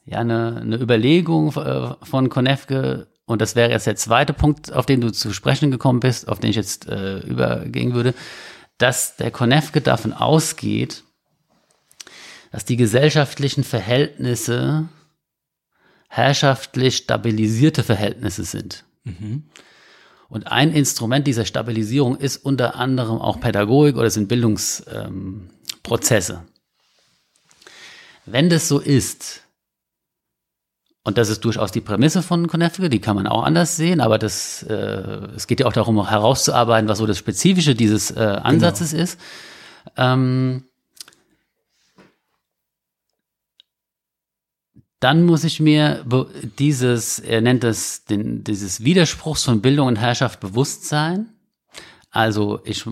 ja, 0.06 0.20
eine, 0.20 0.58
eine 0.62 0.78
Überlegung 0.78 1.56
äh, 1.56 1.94
von 2.04 2.30
Konefke, 2.30 3.08
und 3.30 3.44
das 3.44 3.56
wäre 3.56 3.70
jetzt 3.70 3.86
der 3.86 3.96
zweite 3.96 4.34
Punkt, 4.34 4.74
auf 4.74 4.88
den 4.88 5.02
du 5.02 5.12
zu 5.12 5.32
sprechen 5.34 5.70
gekommen 5.70 6.00
bist, 6.00 6.28
auf 6.28 6.40
den 6.40 6.50
ich 6.50 6.56
jetzt 6.56 6.88
äh, 6.88 7.20
übergehen 7.20 7.94
würde, 7.94 8.16
dass 8.80 9.18
der 9.18 9.30
Konefke 9.30 9.82
davon 9.82 10.14
ausgeht, 10.14 11.04
dass 12.52 12.66
die 12.66 12.76
gesellschaftlichen 12.76 13.64
Verhältnisse 13.64 14.90
herrschaftlich 16.08 16.98
stabilisierte 16.98 17.84
Verhältnisse 17.84 18.46
sind. 18.46 18.84
Mhm. 19.04 19.44
Und 20.28 20.48
ein 20.48 20.74
Instrument 20.74 21.28
dieser 21.28 21.46
Stabilisierung 21.46 22.18
ist 22.18 22.38
unter 22.38 22.78
anderem 22.78 23.22
auch 23.22 23.40
Pädagogik 23.40 23.96
oder 23.96 24.10
sind 24.10 24.28
Bildungsprozesse. 24.28 26.34
Ähm, 26.34 26.48
Wenn 28.26 28.50
das 28.50 28.68
so 28.68 28.80
ist, 28.80 29.44
und 31.04 31.18
das 31.18 31.30
ist 31.30 31.46
durchaus 31.46 31.72
die 31.72 31.82
Prämisse 31.82 32.22
von 32.22 32.48
Konefke, 32.48 32.90
die 32.90 33.00
kann 33.00 33.16
man 33.16 33.26
auch 33.26 33.44
anders 33.44 33.78
sehen, 33.78 34.02
aber 34.02 34.18
das, 34.18 34.64
äh, 34.64 34.74
es 35.36 35.48
geht 35.48 35.62
ja 35.62 35.66
auch 35.66 35.74
darum, 35.74 36.08
herauszuarbeiten, 36.08 36.90
was 36.90 36.98
so 36.98 37.06
das 37.06 37.18
Spezifische 37.18 37.74
dieses 37.74 38.12
äh, 38.12 38.20
Ansatzes 38.20 38.92
genau. 38.92 39.04
ist. 39.04 39.20
Ähm, 39.96 40.66
dann 45.00 45.26
muss 45.26 45.46
ich 45.46 45.62
mir 45.62 46.06
dieses, 46.60 47.20
er 47.20 47.40
nennt 47.40 47.64
es 47.64 48.04
den, 48.04 48.44
dieses 48.44 48.84
Widerspruchs 48.84 49.44
von 49.44 49.62
Bildung 49.62 49.88
und 49.88 49.96
Herrschaft 49.96 50.42
bewusst 50.42 50.86
sein. 50.90 51.30
Also 52.12 52.60
ich 52.66 52.84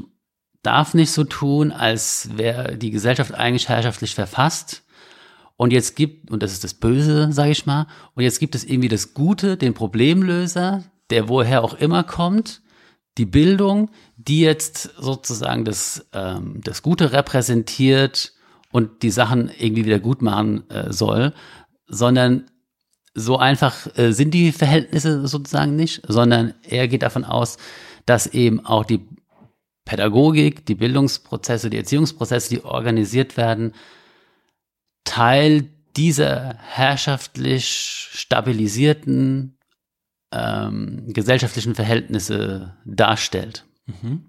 darf 0.64 0.94
nicht 0.94 1.12
so 1.12 1.26
tun, 1.26 1.74
als 1.74 2.30
wäre 2.38 2.78
die 2.78 2.92
Gesellschaft 2.92 3.34
eigentlich 3.34 3.68
herrschaftlich 3.68 4.16
verfasst 4.16 4.84
und 5.58 5.74
jetzt 5.74 5.96
gibt, 5.96 6.32
und 6.32 6.42
das 6.44 6.54
ist 6.54 6.64
das 6.64 6.76
Böse, 6.76 7.32
sage 7.32 7.52
ich 7.52 7.66
mal, 7.66 7.88
und 8.14 8.24
jetzt 8.24 8.40
gibt 8.40 8.56
es 8.56 8.64
irgendwie 8.64 8.90
das 8.90 9.14
Gute, 9.14 9.58
den 9.58 9.74
Problemlöser, 9.74 10.84
der 11.10 11.28
woher 11.28 11.64
auch 11.64 11.74
immer 11.74 12.04
kommt, 12.04 12.62
die 13.18 13.26
Bildung, 13.26 13.90
die 14.16 14.42
jetzt 14.42 14.92
sozusagen 15.00 15.66
das, 15.66 16.08
ähm, 16.14 16.62
das 16.64 16.84
Gute 16.84 17.12
repräsentiert 17.12 18.34
und 18.72 19.02
die 19.02 19.10
Sachen 19.10 19.50
irgendwie 19.58 19.86
wieder 19.86 20.00
gut 20.00 20.22
machen 20.22 20.70
äh, 20.70 20.94
soll, 20.94 21.34
sondern 21.88 22.46
so 23.16 23.38
einfach 23.38 23.88
äh, 23.98 24.12
sind 24.12 24.36
die 24.36 24.52
Verhältnisse 24.52 25.28
sozusagen 25.28 25.76
nicht, 25.76 26.04
sondern 26.08 26.54
er 26.62 26.88
geht 26.88 27.02
davon 27.02 27.26
aus, 27.26 27.58
dass 28.06 28.28
eben 28.28 28.64
auch 28.64 28.86
die 28.86 29.08
Pädagogik, 29.86 30.66
die 30.68 30.76
Bildungsprozesse, 30.76 31.72
die 31.72 31.78
Erziehungsprozesse, 31.78 32.50
die 32.50 32.64
organisiert 32.64 33.38
werden, 33.38 33.74
Teil 35.08 35.70
dieser 35.96 36.56
herrschaftlich 36.60 38.10
stabilisierten 38.12 39.58
ähm, 40.32 41.06
gesellschaftlichen 41.08 41.76
Verhältnisse 41.76 42.76
darstellt. 42.86 43.66
Mhm. 43.86 44.26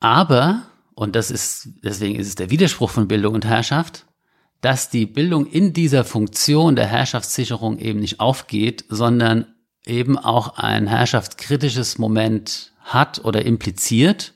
Aber, 0.00 0.64
und 0.94 1.14
das 1.14 1.30
ist, 1.30 1.68
deswegen 1.84 2.18
ist 2.18 2.26
es 2.26 2.34
der 2.34 2.50
Widerspruch 2.50 2.90
von 2.90 3.06
Bildung 3.06 3.34
und 3.34 3.46
Herrschaft, 3.46 4.04
dass 4.60 4.90
die 4.90 5.06
Bildung 5.06 5.46
in 5.46 5.72
dieser 5.72 6.04
Funktion 6.04 6.74
der 6.74 6.86
Herrschaftssicherung 6.86 7.78
eben 7.78 8.00
nicht 8.00 8.18
aufgeht, 8.20 8.84
sondern 8.88 9.46
eben 9.86 10.18
auch 10.18 10.58
ein 10.58 10.88
herrschaftskritisches 10.88 11.98
Moment 11.98 12.72
hat 12.80 13.24
oder 13.24 13.44
impliziert 13.44 14.34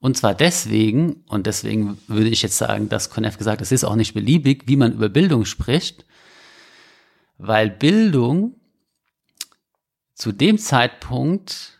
und 0.00 0.16
zwar 0.16 0.34
deswegen, 0.34 1.24
und 1.28 1.46
deswegen 1.46 1.98
würde 2.08 2.30
ich 2.30 2.42
jetzt 2.42 2.56
sagen, 2.56 2.88
dass 2.88 3.10
Konef 3.10 3.36
gesagt, 3.36 3.60
es 3.60 3.70
ist 3.70 3.84
auch 3.84 3.96
nicht 3.96 4.14
beliebig, 4.14 4.64
wie 4.66 4.76
man 4.76 4.94
über 4.94 5.10
Bildung 5.10 5.44
spricht, 5.44 6.06
weil 7.36 7.70
Bildung 7.70 8.54
zu 10.14 10.32
dem 10.32 10.58
Zeitpunkt, 10.58 11.78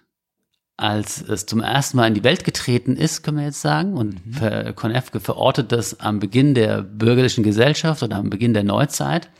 als 0.76 1.22
es 1.22 1.46
zum 1.46 1.60
ersten 1.60 1.96
Mal 1.96 2.08
in 2.08 2.14
die 2.14 2.24
Welt 2.24 2.44
getreten 2.44 2.96
ist, 2.96 3.22
können 3.22 3.38
wir 3.38 3.44
jetzt 3.44 3.60
sagen, 3.62 3.94
und 3.94 4.24
mhm. 4.26 4.74
Konefke 4.76 5.20
verortet 5.20 5.72
das 5.72 6.00
am 6.00 6.20
Beginn 6.20 6.54
der 6.54 6.82
bürgerlichen 6.82 7.44
Gesellschaft 7.44 8.02
oder 8.02 8.16
am 8.16 8.30
Beginn 8.30 8.54
der 8.54 8.64
Neuzeit, 8.64 9.30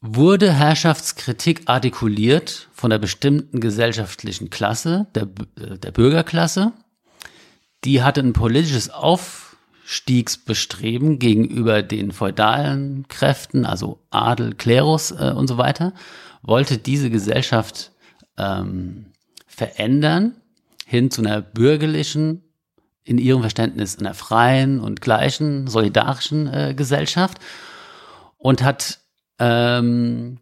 wurde 0.00 0.52
Herrschaftskritik 0.52 1.62
artikuliert 1.66 2.68
von 2.72 2.90
einer 2.90 2.98
bestimmten 2.98 3.60
gesellschaftlichen 3.60 4.50
Klasse, 4.50 5.06
der, 5.14 5.26
der 5.26 5.90
Bürgerklasse. 5.90 6.72
Die 7.84 8.02
hatte 8.02 8.20
ein 8.20 8.32
politisches 8.32 8.88
Aufstiegsbestreben 8.90 11.18
gegenüber 11.18 11.82
den 11.82 12.12
feudalen 12.12 13.06
Kräften, 13.08 13.66
also 13.66 14.02
Adel, 14.10 14.54
Klerus 14.54 15.10
äh, 15.10 15.34
und 15.36 15.48
so 15.48 15.58
weiter, 15.58 15.92
wollte 16.42 16.78
diese 16.78 17.10
Gesellschaft 17.10 17.92
ähm, 18.38 19.12
verändern 19.46 20.36
hin 20.86 21.10
zu 21.10 21.20
einer 21.20 21.42
bürgerlichen, 21.42 22.44
in 23.04 23.18
ihrem 23.18 23.40
Verständnis 23.40 23.98
einer 23.98 24.14
freien 24.14 24.80
und 24.80 25.00
gleichen, 25.00 25.66
solidarischen 25.66 26.46
äh, 26.46 26.74
Gesellschaft 26.74 27.38
und 28.36 28.62
hat 28.62 29.00
ähm, 29.40 30.38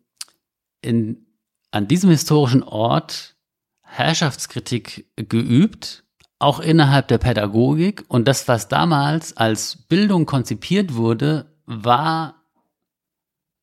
in, 0.83 1.27
an 1.71 1.89
diesem 1.89 2.11
historischen 2.11 2.63
Ort 2.63 3.37
Herrschaftskritik 3.83 5.07
geübt, 5.17 6.05
auch 6.39 6.61
innerhalb 6.61 7.09
der 7.09 7.19
Pädagogik. 7.19 8.05
Und 8.09 8.29
das, 8.29 8.47
was 8.49 8.69
damals 8.69 9.37
als 9.37 9.77
Bildung 9.89 10.27
konzipiert 10.27 10.95
wurde, 10.95 11.47
war 11.65 12.43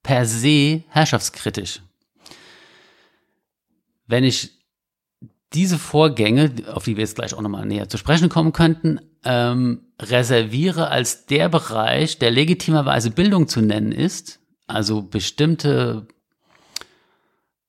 per 0.02 0.26
se 0.26 0.84
herrschaftskritisch. 0.90 1.82
Wenn 4.08 4.24
ich 4.24 4.52
diese 5.54 5.80
Vorgänge, 5.80 6.52
auf 6.74 6.84
die 6.84 6.98
wir 6.98 7.04
jetzt 7.04 7.16
gleich 7.16 7.34
auch 7.34 7.42
nochmal 7.42 7.66
näher 7.66 7.90
zu 7.90 7.98
sprechen 7.98 8.30
kommen 8.30 8.52
könnten, 8.52 9.00
ähm, 9.24 9.82
reserviere 10.00 10.90
als 10.90 11.26
der 11.26 11.50
Bereich, 11.50 12.20
der 12.20 12.30
legitimerweise 12.30 13.10
Bildung 13.10 13.48
zu 13.48 13.62
nennen 13.62 13.92
ist, 13.92 14.40
also 14.68 15.02
bestimmte 15.02 16.08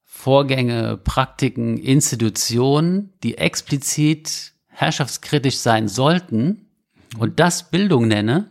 Vorgänge, 0.02 0.96
Praktiken, 0.96 1.76
Institutionen, 1.76 3.12
die 3.22 3.38
explizit 3.38 4.52
herrschaftskritisch 4.68 5.58
sein 5.58 5.88
sollten 5.88 6.70
und 7.18 7.38
das 7.38 7.70
Bildung 7.70 8.08
nenne, 8.08 8.50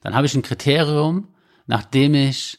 dann 0.00 0.14
habe 0.14 0.26
ich 0.26 0.34
ein 0.34 0.42
Kriterium, 0.42 1.28
nach 1.66 1.84
dem 1.84 2.14
ich 2.14 2.58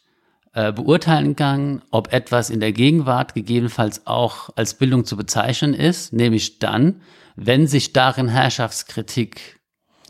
äh, 0.53 0.71
beurteilen 0.71 1.35
kann, 1.35 1.81
ob 1.91 2.11
etwas 2.11 2.49
in 2.49 2.59
der 2.59 2.71
Gegenwart 2.71 3.33
gegebenenfalls 3.33 4.07
auch 4.07 4.49
als 4.55 4.73
Bildung 4.73 5.05
zu 5.05 5.15
bezeichnen 5.15 5.73
ist, 5.73 6.11
nämlich 6.11 6.59
dann, 6.59 7.01
wenn 7.35 7.67
sich 7.67 7.93
darin 7.93 8.27
Herrschaftskritik 8.27 9.59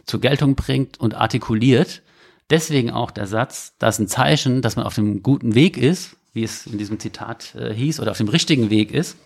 zur 0.06 0.22
Geltung 0.22 0.56
bringt 0.56 1.00
und 1.00 1.14
artikuliert. 1.14 2.02
Deswegen 2.50 2.92
auch 2.92 3.12
der 3.12 3.28
Satz, 3.28 3.74
dass 3.78 4.00
ein 4.00 4.08
Zeichen, 4.08 4.62
dass 4.62 4.76
man 4.76 4.86
auf 4.86 4.96
dem 4.96 5.22
guten 5.22 5.56
Weg 5.56 5.78
ist, 5.78 6.16
wie 6.34 6.44
es 6.44 6.66
in 6.66 6.78
diesem 6.78 7.00
Zitat 7.00 7.56
äh, 7.56 7.74
hieß, 7.74 8.00
oder 8.00 8.12
auf 8.12 8.18
dem 8.18 8.30
richtigen 8.30 8.70
Weg 8.70 8.92
ist. 8.92 9.18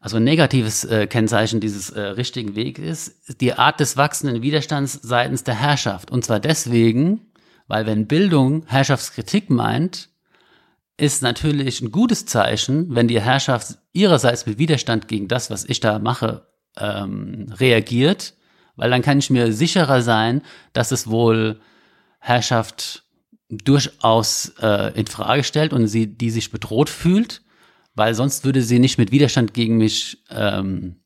Also 0.00 0.16
ein 0.18 0.24
negatives 0.24 0.84
äh, 0.84 1.06
Kennzeichen 1.06 1.60
dieses 1.60 1.90
äh, 1.90 2.00
richtigen 2.00 2.54
Weges 2.54 3.08
ist 3.26 3.40
die 3.40 3.54
Art 3.54 3.80
des 3.80 3.96
wachsenden 3.96 4.42
Widerstands 4.42 4.98
seitens 5.02 5.44
der 5.44 5.56
Herrschaft. 5.56 6.10
Und 6.10 6.24
zwar 6.24 6.40
deswegen, 6.40 7.32
weil 7.66 7.84
wenn 7.84 8.06
Bildung 8.06 8.64
Herrschaftskritik 8.66 9.50
meint, 9.50 10.08
ist 10.96 11.22
natürlich 11.22 11.80
ein 11.80 11.92
gutes 11.92 12.26
Zeichen, 12.26 12.94
wenn 12.94 13.08
die 13.08 13.20
Herrschaft 13.20 13.78
ihrerseits 13.92 14.46
mit 14.46 14.58
Widerstand 14.58 15.08
gegen 15.08 15.28
das, 15.28 15.50
was 15.50 15.64
ich 15.64 15.80
da 15.80 15.98
mache, 15.98 16.46
ähm, 16.76 17.52
reagiert, 17.56 18.34
weil 18.78 18.90
dann 18.90 19.02
kann 19.02 19.18
ich 19.18 19.28
mir 19.28 19.52
sicherer 19.52 20.00
sein, 20.00 20.40
dass 20.72 20.92
es 20.92 21.10
wohl 21.10 21.60
Herrschaft 22.20 23.04
durchaus 23.50 24.54
äh, 24.60 24.98
in 24.98 25.06
Frage 25.06 25.42
stellt 25.44 25.72
und 25.72 25.86
sie, 25.88 26.06
die 26.06 26.30
sich 26.30 26.50
bedroht 26.50 26.88
fühlt, 26.88 27.42
weil 27.94 28.14
sonst 28.14 28.44
würde 28.44 28.62
sie 28.62 28.78
nicht 28.78 28.96
mit 28.96 29.10
Widerstand 29.10 29.52
gegen 29.52 29.76
mich 29.78 30.22
ähm, 30.30 30.96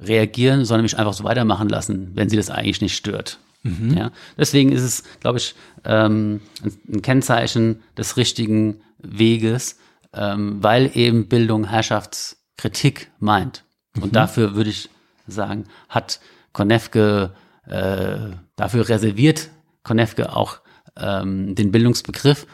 reagieren, 0.00 0.64
sondern 0.64 0.82
mich 0.82 0.98
einfach 0.98 1.12
so 1.12 1.24
weitermachen 1.24 1.68
lassen, 1.68 2.12
wenn 2.14 2.28
sie 2.28 2.36
das 2.36 2.50
eigentlich 2.50 2.80
nicht 2.80 2.96
stört. 2.96 3.38
Mhm. 3.62 3.94
Ja, 3.96 4.10
deswegen 4.38 4.72
ist 4.72 4.82
es, 4.82 5.04
glaube 5.20 5.38
ich, 5.38 5.54
ähm, 5.84 6.40
ein 6.88 7.02
Kennzeichen 7.02 7.82
des 7.96 8.16
richtigen 8.16 8.80
Weges, 8.98 9.78
ähm, 10.14 10.62
weil 10.62 10.90
eben 10.94 11.28
Bildung 11.28 11.68
Herrschaftskritik 11.68 13.10
meint. 13.18 13.64
Mhm. 13.94 14.04
Und 14.04 14.16
dafür 14.16 14.54
würde 14.54 14.70
ich 14.70 14.88
sagen, 15.26 15.66
hat 15.88 16.20
Konefke, 16.52 17.34
äh, 17.66 18.16
dafür 18.56 18.88
reserviert 18.88 19.50
Konefke 19.82 20.34
auch 20.34 20.60
ähm, 20.96 21.54
den 21.54 21.72
Bildungsbegriff. 21.72 22.46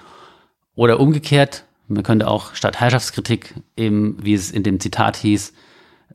Oder 0.74 1.00
umgekehrt, 1.00 1.64
man 1.88 2.02
könnte 2.02 2.28
auch 2.28 2.54
statt 2.54 2.80
Herrschaftskritik 2.80 3.54
eben, 3.76 4.16
wie 4.22 4.34
es 4.34 4.50
in 4.50 4.62
dem 4.62 4.80
Zitat 4.80 5.16
hieß, 5.16 5.52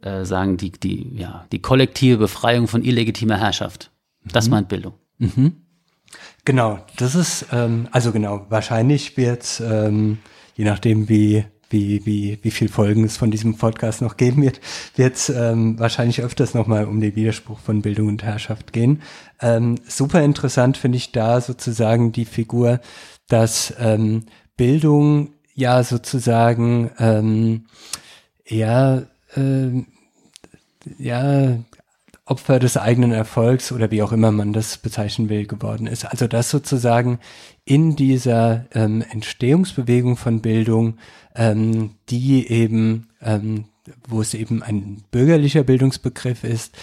äh, 0.02 0.24
sagen, 0.24 0.58
die, 0.58 0.72
die, 0.72 1.16
ja, 1.16 1.46
die 1.52 1.62
kollektive 1.62 2.18
Befreiung 2.18 2.68
von 2.68 2.84
illegitimer 2.84 3.38
Herrschaft. 3.38 3.92
Das 4.26 4.46
mhm. 4.46 4.52
meint 4.52 4.70
Bildung. 4.70 4.94
Mhm. 5.18 5.64
Genau, 6.46 6.86
das 6.98 7.16
ist, 7.16 7.48
ähm, 7.52 7.88
also 7.92 8.12
genau, 8.12 8.46
wahrscheinlich 8.50 9.18
wird 9.18 9.62
ähm, 9.66 10.20
je 10.56 10.66
nachdem 10.66 11.10
wie 11.10 11.46
wie, 11.74 12.06
wie, 12.06 12.38
wie 12.42 12.52
viel 12.52 12.70
Folgen 12.70 13.04
es 13.04 13.18
von 13.18 13.32
diesem 13.32 13.58
Podcast 13.58 14.02
noch 14.02 14.16
geben 14.16 14.44
wird, 14.44 14.62
wird 14.96 15.16
es 15.16 15.30
ähm, 15.30 15.78
wahrscheinlich 15.80 16.22
öfters 16.22 16.54
nochmal 16.54 16.86
um 16.86 17.02
den 17.02 17.16
Widerspruch 17.16 17.60
von 17.60 17.82
Bildung 17.82 18.08
und 18.08 18.24
Herrschaft 18.24 18.72
gehen. 18.72 19.02
Ähm, 19.42 19.80
super 19.86 20.24
interessant 20.24 20.78
finde 20.78 20.98
ich 20.98 21.12
da 21.12 21.42
sozusagen 21.42 22.12
die 22.12 22.26
Figur, 22.26 22.80
dass 23.28 23.74
ähm, 23.80 24.28
Bildung 24.56 25.34
ja 25.56 25.84
sozusagen 25.84 26.92
ähm, 27.00 27.66
ja 28.48 29.04
äh, 29.36 29.84
ja 30.98 31.58
Opfer 32.26 32.60
des 32.60 32.78
eigenen 32.78 33.12
Erfolgs 33.12 33.72
oder 33.72 33.92
wie 33.92 34.02
auch 34.02 34.14
immer 34.14 34.32
man 34.32 34.54
das 34.54 34.78
bezeichnen 34.78 35.28
will, 35.28 35.46
geworden 35.46 35.88
ist. 35.88 36.06
Also 36.06 36.28
dass 36.28 36.50
sozusagen 36.50 37.20
in 37.66 37.96
dieser 37.96 38.66
ähm, 38.74 39.04
Entstehungsbewegung 39.10 40.16
von 40.16 40.42
Bildung, 40.42 40.98
ähm, 41.36 41.96
die 42.10 42.50
eben, 42.50 43.10
ähm, 43.22 43.66
wo 44.08 44.22
es 44.22 44.34
eben 44.34 44.64
ein 44.64 45.04
bürgerlicher 45.12 45.64
Bildungsbegriff 45.64 46.46
ist, 46.46 46.78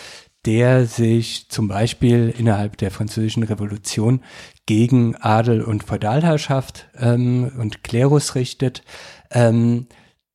der 0.44 0.86
sich 0.86 1.48
zum 1.48 1.68
Beispiel 1.68 2.34
innerhalb 2.36 2.76
der 2.76 2.90
französischen 2.90 3.42
Revolution 3.42 4.22
gegen 4.66 5.16
Adel 5.16 5.62
und 5.62 5.84
Feudalherrschaft 5.84 6.88
ähm, 6.98 7.50
und 7.58 7.82
Klerus 7.82 8.34
richtet, 8.34 8.82
ähm, 9.30 9.86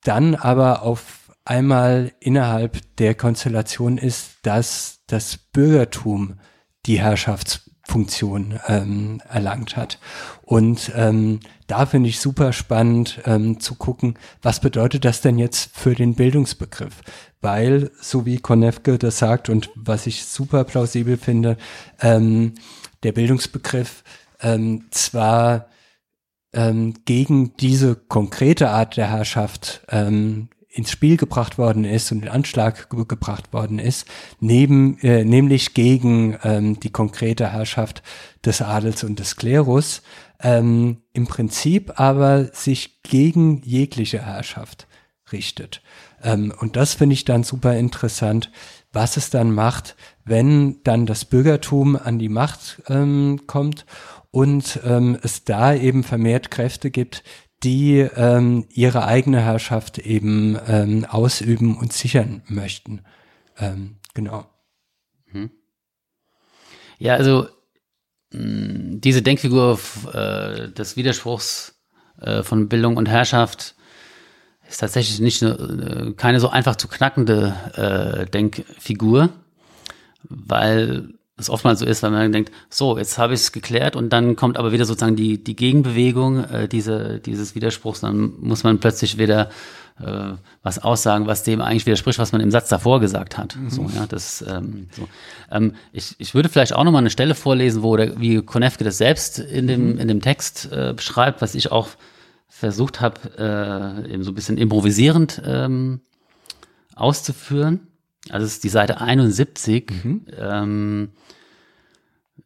dann 0.04 0.36
aber 0.36 0.84
auf 0.84 1.25
einmal 1.46 2.12
innerhalb 2.20 2.82
der 2.98 3.16
Konstellation 3.16 3.98
ist, 3.98 4.40
dass 4.42 5.00
das 5.08 5.38
Bürgertum 5.38 6.40
die 6.86 7.00
Herrschaftsfunktion 7.00 8.60
ähm, 8.68 9.22
erlangt 9.30 9.78
hat. 9.78 10.00
Und 10.42 10.92
ähm, 10.96 11.40
da 11.68 11.86
finde 11.86 12.10
ich 12.10 12.20
super 12.20 12.52
spannend 12.52 13.22
ähm, 13.26 13.60
zu 13.60 13.76
gucken, 13.76 14.16
was 14.42 14.60
bedeutet 14.60 15.06
das 15.06 15.22
denn 15.22 15.40
jetzt 15.40 15.76
für 15.76 15.96
den 15.96 16.16
Bildungsbegriff? 16.16 17.02
Weil, 17.42 17.92
so 18.02 18.26
wie 18.26 18.38
Konefke 18.38 18.98
das 18.98 19.20
sagt 19.20 19.50
und 19.50 19.70
was 19.76 20.08
ich 20.08 20.26
super 20.26 20.64
plausibel 20.64 21.18
finde, 21.18 21.58
ähm, 22.02 22.56
der 23.04 23.12
Bildungsbegriff 23.12 24.04
ähm, 24.42 24.86
zwar 24.92 25.68
ähm, 26.54 26.94
gegen 27.06 27.56
diese 27.58 27.96
konkrete 27.96 28.70
Art 28.70 28.98
der 28.98 29.10
Herrschaft 29.10 29.82
ähm, 29.90 30.50
ins 30.76 30.92
Spiel 30.92 31.16
gebracht 31.16 31.58
worden 31.58 31.86
ist 31.86 32.12
und 32.12 32.24
in 32.24 32.30
Anschlag 32.30 32.90
ge 32.90 33.06
gebracht 33.08 33.54
worden 33.54 33.80
ist, 33.80 34.08
neben, 34.40 35.00
äh, 35.00 35.24
nämlich 35.24 35.74
gegen 35.74 36.38
ähm, 36.44 36.80
die 36.80 36.92
konkrete 36.92 37.54
Herrschaft 37.54 38.04
des 38.44 38.62
Adels 38.62 39.04
und 39.04 39.20
des 39.20 39.38
Klerus, 39.38 40.02
ähm, 40.42 40.98
im 41.14 41.28
Prinzip 41.28 42.00
aber 42.00 42.46
sich 42.54 43.02
gegen 43.04 43.62
jegliche 43.64 44.26
Herrschaft 44.26 44.88
richtet. 45.32 45.82
Ähm, 46.22 46.54
und 46.60 46.76
das 46.76 46.94
finde 46.94 47.14
ich 47.14 47.24
dann 47.24 47.44
super 47.44 47.78
interessant, 47.78 48.52
was 48.92 49.16
es 49.16 49.30
dann 49.30 49.52
macht, 49.52 49.96
wenn 50.26 50.82
dann 50.84 51.06
das 51.06 51.24
Bürgertum 51.24 51.96
an 51.96 52.20
die 52.20 52.30
Macht 52.30 52.82
ähm, 52.90 53.42
kommt 53.48 53.86
und 54.32 54.82
ähm, 54.84 55.18
es 55.22 55.46
da 55.46 55.74
eben 55.74 56.04
vermehrt 56.04 56.52
Kräfte 56.52 56.92
gibt, 56.92 57.24
die 57.64 58.00
ähm, 58.00 58.66
ihre 58.70 59.06
eigene 59.06 59.42
Herrschaft 59.42 59.98
eben 60.00 60.58
ähm, 60.68 61.06
ausüben 61.06 61.78
und 61.78 61.94
sichern 61.94 62.44
möchten. 62.48 63.02
Ähm, 63.58 63.98
genau. 64.14 64.46
Mhm. 65.32 65.52
Ja, 66.98 67.16
also 67.16 67.48
mh, 68.32 69.00
diese 69.00 69.22
Denkfigur 69.22 69.80
äh, 70.14 70.70
des 70.70 70.96
Widerspruchs 70.96 71.82
äh, 72.22 72.44
von 72.44 72.70
Bildung 72.70 72.98
und 72.98 73.10
Herrschaft 73.10 73.76
ist 74.68 74.80
tatsächlich 74.80 75.20
nicht 75.20 75.44
eine, 75.44 75.54
äh, 75.54 76.14
keine 76.14 76.40
so 76.40 76.50
einfach 76.50 76.76
zu 76.76 76.88
knackende 76.88 77.56
äh, 77.76 78.30
Denkfigur, 78.30 79.30
weil 80.24 81.14
es 81.38 81.50
oftmals 81.50 81.80
so 81.80 81.86
ist, 81.86 82.02
weil 82.02 82.12
man 82.12 82.32
denkt, 82.32 82.52
so, 82.70 82.98
jetzt 82.98 83.18
habe 83.18 83.34
ich 83.34 83.42
es 83.42 83.52
geklärt 83.52 83.96
und 83.96 84.12
dann 84.12 84.36
kommt 84.36 84.58
aber 84.58 84.72
wieder 84.72 84.86
sozusagen 84.86 85.18
die, 85.18 85.44
die 85.44 85.56
Gegenbewegung 85.56 86.46
äh, 86.46 86.68
diese, 86.68 87.20
dieses 87.20 87.56
Widerspruchs, 87.56 88.02
dann 88.02 88.34
muss 88.40 88.64
man 88.64 88.80
plötzlich 88.80 89.18
wieder 89.18 89.50
äh, 90.00 90.34
was 90.64 90.80
aussagen, 90.80 91.28
was 91.28 91.44
dem 91.44 91.62
eigentlich 91.62 91.86
widerspricht, 91.86 92.20
was 92.20 92.32
man 92.32 92.42
im 92.42 92.52
Satz 92.52 92.70
davor 92.70 93.02
gesagt 93.02 93.38
hat. 93.38 93.56
Mhm. 93.56 93.70
So, 93.70 93.90
ja, 93.96 94.06
das, 94.08 94.46
ähm, 94.48 94.88
so. 94.92 95.08
Ähm, 95.52 95.74
ich, 95.92 96.16
ich 96.20 96.36
würde 96.36 96.48
vielleicht 96.48 96.74
auch 96.74 96.84
nochmal 96.86 97.02
eine 97.02 97.10
Stelle 97.10 97.36
vorlesen, 97.36 97.84
wo 97.84 97.98
der, 97.98 98.20
wie 98.20 98.42
Konefke 98.42 98.84
das 98.86 98.98
selbst 98.98 99.40
in 99.40 99.68
dem, 99.68 99.94
mhm. 99.94 100.00
in 100.00 100.08
dem 100.08 100.22
Text 100.22 100.70
äh, 100.72 100.94
beschreibt, 100.96 101.42
was 101.42 101.56
ich 101.56 101.72
auch 101.72 101.90
versucht 102.48 103.02
habe, 103.02 103.20
äh, 104.08 104.14
eben 104.14 104.24
so 104.24 104.32
ein 104.32 104.36
bisschen 104.36 104.58
improvisierend 104.58 105.42
ähm, 105.46 106.00
auszuführen. 106.96 107.88
Also 108.30 108.46
es 108.46 108.54
ist 108.54 108.64
die 108.64 108.70
Seite 108.70 109.02
71. 109.02 109.92
Mhm. 110.04 110.26
Ähm, 110.38 111.10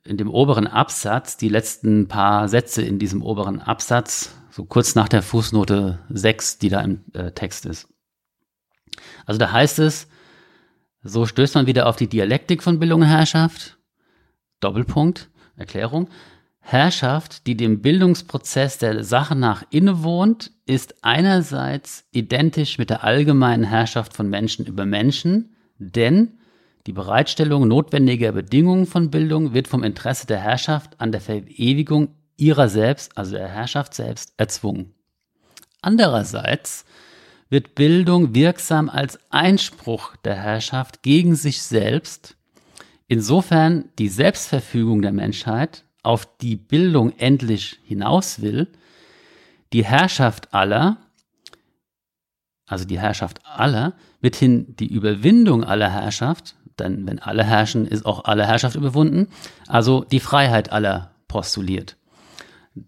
in 0.03 0.17
dem 0.17 0.29
oberen 0.29 0.67
Absatz, 0.67 1.37
die 1.37 1.49
letzten 1.49 2.07
paar 2.07 2.47
Sätze 2.47 2.81
in 2.81 2.99
diesem 2.99 3.21
oberen 3.21 3.61
Absatz, 3.61 4.35
so 4.49 4.65
kurz 4.65 4.95
nach 4.95 5.07
der 5.07 5.21
Fußnote 5.21 5.99
6, 6.09 6.57
die 6.57 6.69
da 6.69 6.81
im 6.81 7.01
äh, 7.13 7.31
Text 7.31 7.65
ist. 7.65 7.87
Also 9.25 9.37
da 9.37 9.51
heißt 9.51 9.79
es, 9.79 10.07
so 11.03 11.25
stößt 11.25 11.55
man 11.55 11.67
wieder 11.67 11.87
auf 11.87 11.95
die 11.95 12.09
Dialektik 12.09 12.63
von 12.63 12.79
Bildung 12.79 13.01
und 13.01 13.07
Herrschaft. 13.07 13.77
Doppelpunkt, 14.59 15.29
Erklärung. 15.55 16.09
Herrschaft, 16.59 17.47
die 17.47 17.55
dem 17.55 17.81
Bildungsprozess 17.81 18.77
der 18.77 19.03
Sache 19.03 19.35
nach 19.35 19.63
innewohnt, 19.69 20.51
ist 20.65 21.03
einerseits 21.03 22.05
identisch 22.11 22.77
mit 22.77 22.89
der 22.89 23.03
allgemeinen 23.03 23.63
Herrschaft 23.63 24.13
von 24.13 24.29
Menschen 24.29 24.65
über 24.65 24.85
Menschen, 24.85 25.55
denn 25.79 26.37
die 26.87 26.93
Bereitstellung 26.93 27.67
notwendiger 27.67 28.31
Bedingungen 28.31 28.85
von 28.85 29.09
Bildung 29.09 29.53
wird 29.53 29.67
vom 29.67 29.83
Interesse 29.83 30.27
der 30.27 30.39
Herrschaft 30.39 30.99
an 30.99 31.11
der 31.11 31.21
Verewigung 31.21 32.09
ihrer 32.37 32.69
selbst, 32.69 33.17
also 33.17 33.35
der 33.35 33.47
Herrschaft 33.47 33.93
selbst, 33.93 34.33
erzwungen. 34.37 34.93
Andererseits 35.81 36.85
wird 37.49 37.75
Bildung 37.75 38.35
wirksam 38.35 38.89
als 38.89 39.19
Einspruch 39.29 40.15
der 40.17 40.35
Herrschaft 40.35 41.03
gegen 41.03 41.35
sich 41.35 41.61
selbst, 41.61 42.35
insofern 43.07 43.89
die 43.97 44.09
Selbstverfügung 44.09 45.01
der 45.01 45.11
Menschheit 45.11 45.83
auf 46.03 46.27
die 46.37 46.55
Bildung 46.55 47.17
endlich 47.17 47.79
hinaus 47.83 48.41
will, 48.41 48.67
die 49.73 49.85
Herrschaft 49.85 50.53
aller, 50.53 50.97
also 52.69 52.85
die 52.85 52.99
Herrschaft 52.99 53.41
aller, 53.43 53.93
mithin 54.21 54.75
die 54.77 54.87
Überwindung 54.87 55.63
aller 55.63 55.89
Herrschaft, 55.89 56.55
denn 56.77 57.05
wenn 57.07 57.19
alle 57.19 57.43
herrschen, 57.43 57.85
ist 57.85 58.05
auch 58.05 58.25
alle 58.25 58.45
Herrschaft 58.45 58.75
überwunden, 58.75 59.27
also 59.67 60.05
die 60.05 60.19
Freiheit 60.19 60.71
aller 60.71 61.11
postuliert. 61.27 61.97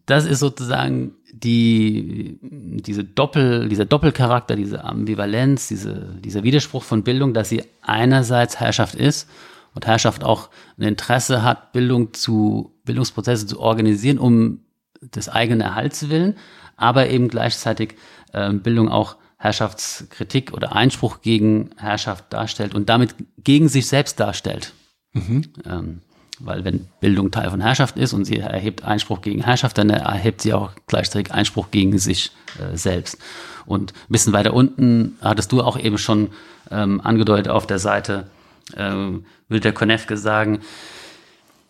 Das 0.06 0.26
ist 0.26 0.40
sozusagen 0.40 1.16
die, 1.34 2.40
diese 2.42 3.04
Doppel, 3.04 3.68
dieser 3.68 3.86
Doppelcharakter, 3.86 4.56
diese 4.56 4.84
Ambivalenz, 4.84 5.68
diese, 5.68 6.16
dieser 6.24 6.44
Widerspruch 6.44 6.84
von 6.84 7.04
Bildung, 7.04 7.34
dass 7.34 7.50
sie 7.50 7.64
einerseits 7.82 8.60
Herrschaft 8.60 8.96
ist 8.96 9.28
und 9.74 9.88
Herrschaft 9.88 10.24
auch 10.24 10.50
ein 10.78 10.84
Interesse 10.84 11.44
hat, 11.44 11.74
Bildung 11.74 12.14
zu, 12.14 12.74
Bildungsprozesse 12.86 13.48
zu 13.48 13.60
organisieren, 13.60 14.20
um 14.20 14.60
des 15.02 15.28
eigenen 15.28 15.62
Erhalts 15.62 16.10
willen, 16.10 16.36
aber 16.78 17.10
eben 17.10 17.28
gleichzeitig 17.28 17.96
äh, 18.34 18.54
Bildung 18.54 18.90
auch 18.90 19.18
Herrschaftskritik 19.42 20.54
oder 20.54 20.76
Einspruch 20.76 21.22
gegen 21.22 21.72
Herrschaft 21.78 22.26
darstellt 22.32 22.76
und 22.76 22.90
damit 22.90 23.16
gegen 23.44 23.70
sich 23.70 23.88
selbst 23.88 24.20
darstellt. 24.20 24.74
Mhm. 25.14 25.46
Ähm, 25.66 26.02
weil 26.40 26.64
wenn 26.64 26.88
Bildung 27.00 27.32
Teil 27.32 27.50
von 27.50 27.60
Herrschaft 27.60 27.98
ist 27.98 28.14
und 28.14 28.26
sie 28.26 28.38
erhebt 28.38 28.84
Einspruch 28.84 29.22
gegen 29.22 29.44
Herrschaft, 29.44 29.80
dann 29.80 29.90
erhebt 29.90 30.42
sie 30.42 30.54
auch 30.54 30.72
gleichzeitig 30.86 31.34
Einspruch 31.34 31.72
gegen 31.72 31.98
sich 31.98 32.32
äh, 32.60 32.78
selbst. 32.78 33.18
Und 33.66 33.94
ein 33.94 34.12
bisschen 34.12 34.34
weiter 34.34 34.54
unten 34.54 35.18
hattest 35.22 35.52
du 35.52 35.62
auch 35.62 35.78
eben 35.78 35.98
schon 35.98 36.30
ähm, 36.70 37.02
angedeutet 37.02 37.48
auf 37.48 37.66
der 37.66 37.80
Seite, 37.80 38.30
ähm, 38.78 39.26
will 39.50 39.60
der 39.60 39.74
Konefke 39.74 40.18
sagen, 40.18 40.60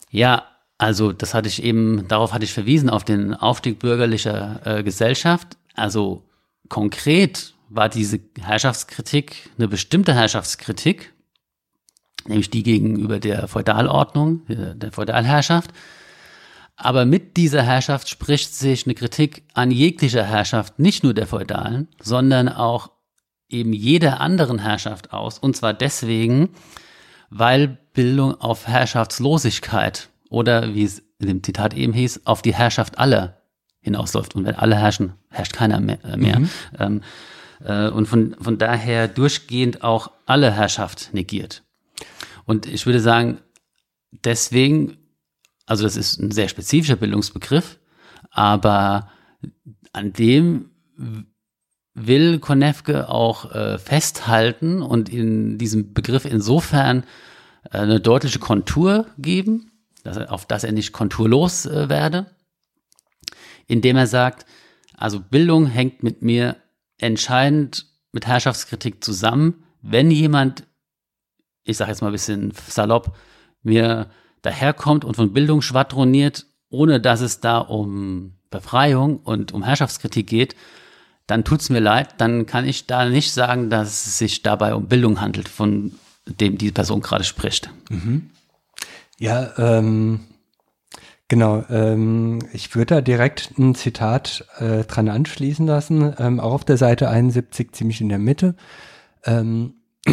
ja, 0.09 0.43
also 0.77 1.13
das 1.13 1.33
hatte 1.33 1.47
ich 1.47 1.63
eben, 1.63 2.05
darauf 2.09 2.33
hatte 2.33 2.43
ich 2.43 2.53
verwiesen, 2.53 2.89
auf 2.89 3.05
den 3.05 3.33
Aufstieg 3.33 3.79
bürgerlicher 3.79 4.59
äh, 4.65 4.83
Gesellschaft. 4.83 5.57
Also 5.73 6.23
konkret 6.67 7.53
war 7.73 7.89
diese 7.89 8.19
Herrschaftskritik 8.39 9.49
eine 9.57 9.67
bestimmte 9.67 10.13
Herrschaftskritik, 10.13 11.13
nämlich 12.27 12.49
die 12.49 12.63
gegenüber 12.63 13.19
der 13.19 13.47
Feudalordnung, 13.47 14.41
der 14.47 14.91
Feudalherrschaft. 14.91 15.71
Aber 16.75 17.05
mit 17.05 17.37
dieser 17.37 17.61
Herrschaft 17.61 18.09
spricht 18.09 18.55
sich 18.55 18.85
eine 18.85 18.95
Kritik 18.95 19.43
an 19.53 19.71
jeglicher 19.71 20.23
Herrschaft, 20.23 20.79
nicht 20.79 21.03
nur 21.03 21.13
der 21.13 21.27
Feudalen, 21.27 21.87
sondern 22.01 22.49
auch 22.49 22.91
eben 23.47 23.73
jeder 23.73 24.19
anderen 24.19 24.59
Herrschaft 24.59 25.13
aus. 25.13 25.37
Und 25.39 25.55
zwar 25.55 25.73
deswegen, 25.73 26.49
weil 27.29 27.77
Bildung 27.93 28.39
auf 28.39 28.67
Herrschaftslosigkeit 28.67 30.09
oder 30.29 30.73
wie 30.73 30.83
es 30.83 31.03
in 31.19 31.27
dem 31.27 31.43
Zitat 31.43 31.73
eben 31.73 31.93
hieß, 31.93 32.21
auf 32.25 32.41
die 32.41 32.53
Herrschaft 32.53 32.97
aller 32.97 33.41
hinausläuft. 33.81 34.35
Und 34.35 34.45
wenn 34.45 34.55
alle 34.55 34.75
herrschen, 34.75 35.13
herrscht 35.29 35.53
keiner 35.53 35.79
mehr. 35.79 36.03
Äh. 36.03 36.17
Mhm. 36.17 36.49
Ähm, 36.79 37.01
äh, 37.63 37.89
und 37.89 38.07
von, 38.07 38.35
von 38.39 38.57
daher 38.57 39.07
durchgehend 39.07 39.83
auch 39.83 40.11
alle 40.25 40.51
Herrschaft 40.51 41.13
negiert. 41.13 41.63
Und 42.45 42.65
ich 42.65 42.85
würde 42.85 42.99
sagen, 42.99 43.39
deswegen, 44.11 44.97
also 45.65 45.83
das 45.83 45.95
ist 45.95 46.19
ein 46.19 46.31
sehr 46.31 46.49
spezifischer 46.49 46.95
Bildungsbegriff, 46.95 47.79
aber 48.31 49.09
an 49.93 50.13
dem 50.13 50.71
will 51.93 52.39
Konefke 52.39 53.09
auch 53.09 53.53
äh, 53.53 53.77
festhalten 53.77 54.81
und 54.81 55.09
in 55.09 55.57
diesem 55.57 55.93
Begriff 55.93 56.25
insofern 56.25 57.03
äh, 57.71 57.79
eine 57.79 57.99
deutliche 57.99 58.39
Kontur 58.39 59.07
geben, 59.17 59.71
dass 60.03 60.17
er, 60.17 60.31
auf 60.31 60.45
dass 60.45 60.63
er 60.63 60.71
nicht 60.71 60.93
konturlos 60.93 61.65
äh, 61.65 61.89
werde, 61.89 62.27
indem 63.67 63.97
er 63.97 64.07
sagt, 64.07 64.45
also 64.95 65.19
Bildung 65.19 65.67
hängt 65.67 66.03
mit 66.03 66.21
mir 66.21 66.55
entscheidend 67.01 67.85
mit 68.11 68.27
Herrschaftskritik 68.27 69.03
zusammen. 69.03 69.63
Wenn 69.81 70.11
jemand, 70.11 70.63
ich 71.63 71.77
sage 71.77 71.91
jetzt 71.91 72.01
mal 72.01 72.09
ein 72.09 72.13
bisschen 72.13 72.53
salopp, 72.67 73.15
mir 73.63 74.09
daherkommt 74.41 75.05
und 75.05 75.15
von 75.15 75.33
Bildung 75.33 75.61
schwadroniert, 75.61 76.45
ohne 76.69 76.99
dass 76.99 77.21
es 77.21 77.39
da 77.39 77.59
um 77.59 78.33
Befreiung 78.49 79.17
und 79.17 79.51
um 79.51 79.63
Herrschaftskritik 79.63 80.27
geht, 80.27 80.55
dann 81.27 81.43
tut's 81.43 81.69
mir 81.69 81.79
leid, 81.79 82.15
dann 82.17 82.45
kann 82.45 82.67
ich 82.67 82.87
da 82.87 83.05
nicht 83.05 83.31
sagen, 83.31 83.69
dass 83.69 84.05
es 84.05 84.17
sich 84.17 84.41
dabei 84.41 84.75
um 84.75 84.87
Bildung 84.87 85.21
handelt, 85.21 85.47
von 85.47 85.93
dem 86.25 86.57
die 86.57 86.71
Person 86.71 87.01
gerade 87.01 87.23
spricht. 87.23 87.69
Mhm. 87.89 88.29
Ja, 89.17 89.51
ähm, 89.57 90.21
Genau, 91.31 91.63
ähm, 91.69 92.39
ich 92.51 92.75
würde 92.75 92.95
da 92.95 93.01
direkt 93.01 93.57
ein 93.57 93.73
Zitat 93.73 94.45
äh, 94.57 94.83
dran 94.83 95.07
anschließen 95.07 95.65
lassen, 95.65 96.13
ähm, 96.19 96.41
auch 96.41 96.51
auf 96.51 96.65
der 96.65 96.75
Seite 96.75 97.07
71, 97.07 97.71
ziemlich 97.71 98.01
in 98.01 98.09
der 98.09 98.19
Mitte. 98.19 98.53
Ähm, 99.23 99.75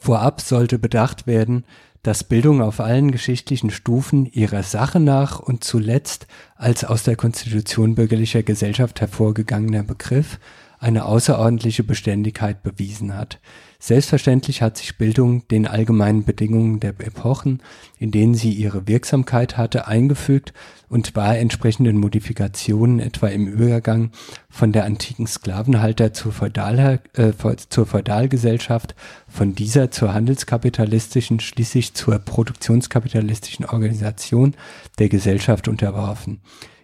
vorab 0.00 0.40
sollte 0.40 0.78
bedacht 0.78 1.26
werden, 1.26 1.64
dass 2.04 2.22
Bildung 2.22 2.62
auf 2.62 2.78
allen 2.78 3.10
geschichtlichen 3.10 3.70
Stufen 3.70 4.26
ihrer 4.26 4.62
Sache 4.62 5.00
nach 5.00 5.40
und 5.40 5.64
zuletzt 5.64 6.28
als 6.54 6.84
aus 6.84 7.02
der 7.02 7.16
Konstitution 7.16 7.96
bürgerlicher 7.96 8.44
Gesellschaft 8.44 9.00
hervorgegangener 9.00 9.82
Begriff 9.82 10.38
eine 10.78 11.04
außerordentliche 11.04 11.82
Beständigkeit 11.82 12.62
bewiesen 12.62 13.16
hat. 13.16 13.40
Selbstverständlich 13.84 14.62
hat 14.62 14.76
sich 14.76 14.96
Bildung 14.96 15.48
den 15.48 15.66
allgemeinen 15.66 16.22
Bedingungen 16.22 16.78
der 16.78 16.90
Epochen, 17.00 17.60
in 17.98 18.12
denen 18.12 18.34
sie 18.34 18.52
ihre 18.52 18.86
Wirksamkeit 18.86 19.56
hatte, 19.56 19.88
eingefügt 19.88 20.52
und 20.88 21.16
war 21.16 21.36
entsprechenden 21.36 21.96
Modifikationen 21.96 23.00
etwa 23.00 23.26
im 23.26 23.48
Übergang 23.48 24.12
von 24.48 24.70
der 24.70 24.84
antiken 24.84 25.26
Sklavenhalter 25.26 26.12
zur, 26.12 26.30
Feudal, 26.30 27.00
äh, 27.14 27.32
zur 27.70 27.86
Feudalgesellschaft, 27.86 28.94
von 29.26 29.56
dieser 29.56 29.90
zur 29.90 30.14
handelskapitalistischen, 30.14 31.40
schließlich 31.40 31.94
zur 31.94 32.20
produktionskapitalistischen 32.20 33.64
Organisation 33.64 34.54
der 35.00 35.08
Gesellschaft 35.08 35.66
unterworfen. 35.66 36.40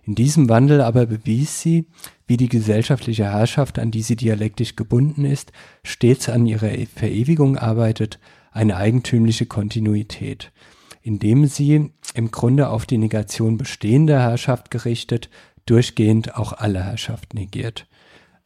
In 0.08 0.14
diesem 0.14 0.48
Wandel 0.48 0.80
aber 0.80 1.04
bewies 1.04 1.60
sie, 1.60 1.84
wie 2.26 2.38
die 2.38 2.48
gesellschaftliche 2.48 3.24
Herrschaft, 3.24 3.78
an 3.78 3.90
die 3.90 4.00
sie 4.00 4.16
dialektisch 4.16 4.74
gebunden 4.74 5.26
ist, 5.26 5.52
stets 5.84 6.30
an 6.30 6.46
ihrer 6.46 6.70
Verewigung 6.94 7.58
arbeitet, 7.58 8.18
eine 8.50 8.78
eigentümliche 8.78 9.44
Kontinuität, 9.44 10.50
indem 11.02 11.44
sie 11.44 11.90
im 12.14 12.30
Grunde 12.30 12.70
auf 12.70 12.86
die 12.86 12.96
Negation 12.96 13.58
bestehender 13.58 14.18
Herrschaft 14.18 14.70
gerichtet, 14.70 15.28
durchgehend 15.66 16.36
auch 16.36 16.54
alle 16.54 16.82
Herrschaft 16.82 17.34
negiert. 17.34 17.86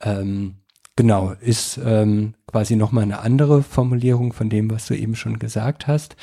Ähm, 0.01 0.57
genau, 0.97 1.31
ist 1.41 1.79
ähm, 1.85 2.35
quasi 2.49 2.75
nochmal 2.75 3.05
eine 3.05 3.21
andere 3.21 3.63
Formulierung 3.63 4.33
von 4.33 4.51
dem, 4.51 4.69
was 4.69 4.87
du 4.87 4.95
eben 4.95 5.15
schon 5.15 5.39
gesagt 5.39 5.87
hast. 5.87 6.17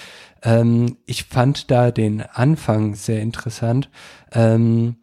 Ähm, 0.44 0.98
ich 1.06 1.24
fand 1.24 1.72
da 1.72 1.92
den 1.92 2.24
Anfang 2.24 2.94
sehr 2.94 3.22
interessant. 3.22 3.90
Ähm, 4.34 4.98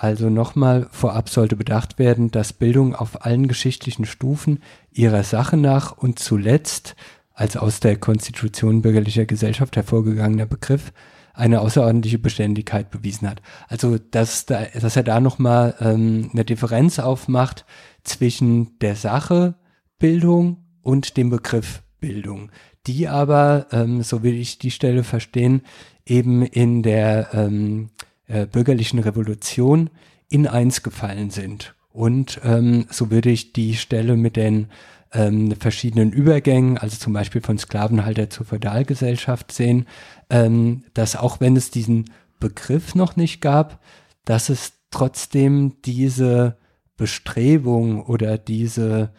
also 0.00 0.30
nochmal 0.30 0.88
vorab 0.92 1.28
sollte 1.28 1.56
bedacht 1.56 1.98
werden, 1.98 2.30
dass 2.30 2.54
Bildung 2.54 2.94
auf 2.94 3.26
allen 3.26 3.48
geschichtlichen 3.48 4.06
Stufen 4.06 4.62
ihrer 4.90 5.24
Sache 5.24 5.58
nach 5.58 5.92
und 5.92 6.18
zuletzt 6.18 6.96
als 7.34 7.58
aus 7.58 7.80
der 7.80 7.98
Konstitution 7.98 8.80
bürgerlicher 8.80 9.26
Gesellschaft 9.26 9.76
hervorgegangener 9.76 10.46
Begriff 10.46 10.94
eine 11.34 11.60
außerordentliche 11.60 12.18
Beständigkeit 12.18 12.90
bewiesen 12.90 13.28
hat. 13.28 13.42
Also 13.68 13.98
dass, 13.98 14.46
da, 14.46 14.62
dass 14.72 14.96
er 14.96 15.02
da 15.02 15.20
nochmal 15.20 15.74
ähm, 15.80 16.30
eine 16.32 16.46
Differenz 16.46 16.98
aufmacht 16.98 17.66
zwischen 18.02 18.78
der 18.78 18.96
Sache 18.96 19.56
Bildung 19.98 20.64
und 20.80 21.18
dem 21.18 21.28
Begriff 21.28 21.82
Bildung, 22.00 22.50
die 22.86 23.06
aber, 23.06 23.66
ähm, 23.70 24.02
so 24.02 24.22
will 24.22 24.34
ich 24.34 24.56
die 24.56 24.70
Stelle 24.70 25.04
verstehen, 25.04 25.60
eben 26.06 26.40
in 26.42 26.82
der 26.82 27.34
ähm, 27.34 27.90
äh, 28.30 28.46
bürgerlichen 28.46 28.98
Revolution 29.00 29.90
in 30.28 30.46
eins 30.46 30.82
gefallen 30.82 31.30
sind. 31.30 31.74
Und 31.92 32.40
ähm, 32.44 32.86
so 32.90 33.10
würde 33.10 33.30
ich 33.30 33.52
die 33.52 33.74
Stelle 33.74 34.16
mit 34.16 34.36
den 34.36 34.68
ähm, 35.12 35.56
verschiedenen 35.56 36.12
Übergängen, 36.12 36.78
also 36.78 36.96
zum 36.96 37.12
Beispiel 37.12 37.40
von 37.40 37.58
Sklavenhalter 37.58 38.30
zur 38.30 38.46
Feudalgesellschaft 38.46 39.50
sehen, 39.50 39.86
ähm, 40.30 40.84
dass 40.94 41.16
auch 41.16 41.40
wenn 41.40 41.56
es 41.56 41.70
diesen 41.70 42.10
Begriff 42.38 42.94
noch 42.94 43.16
nicht 43.16 43.40
gab, 43.40 43.82
dass 44.24 44.48
es 44.48 44.72
trotzdem 44.90 45.76
diese 45.84 46.56
Bestrebung 46.96 48.04
oder 48.04 48.38
diese, 48.38 49.12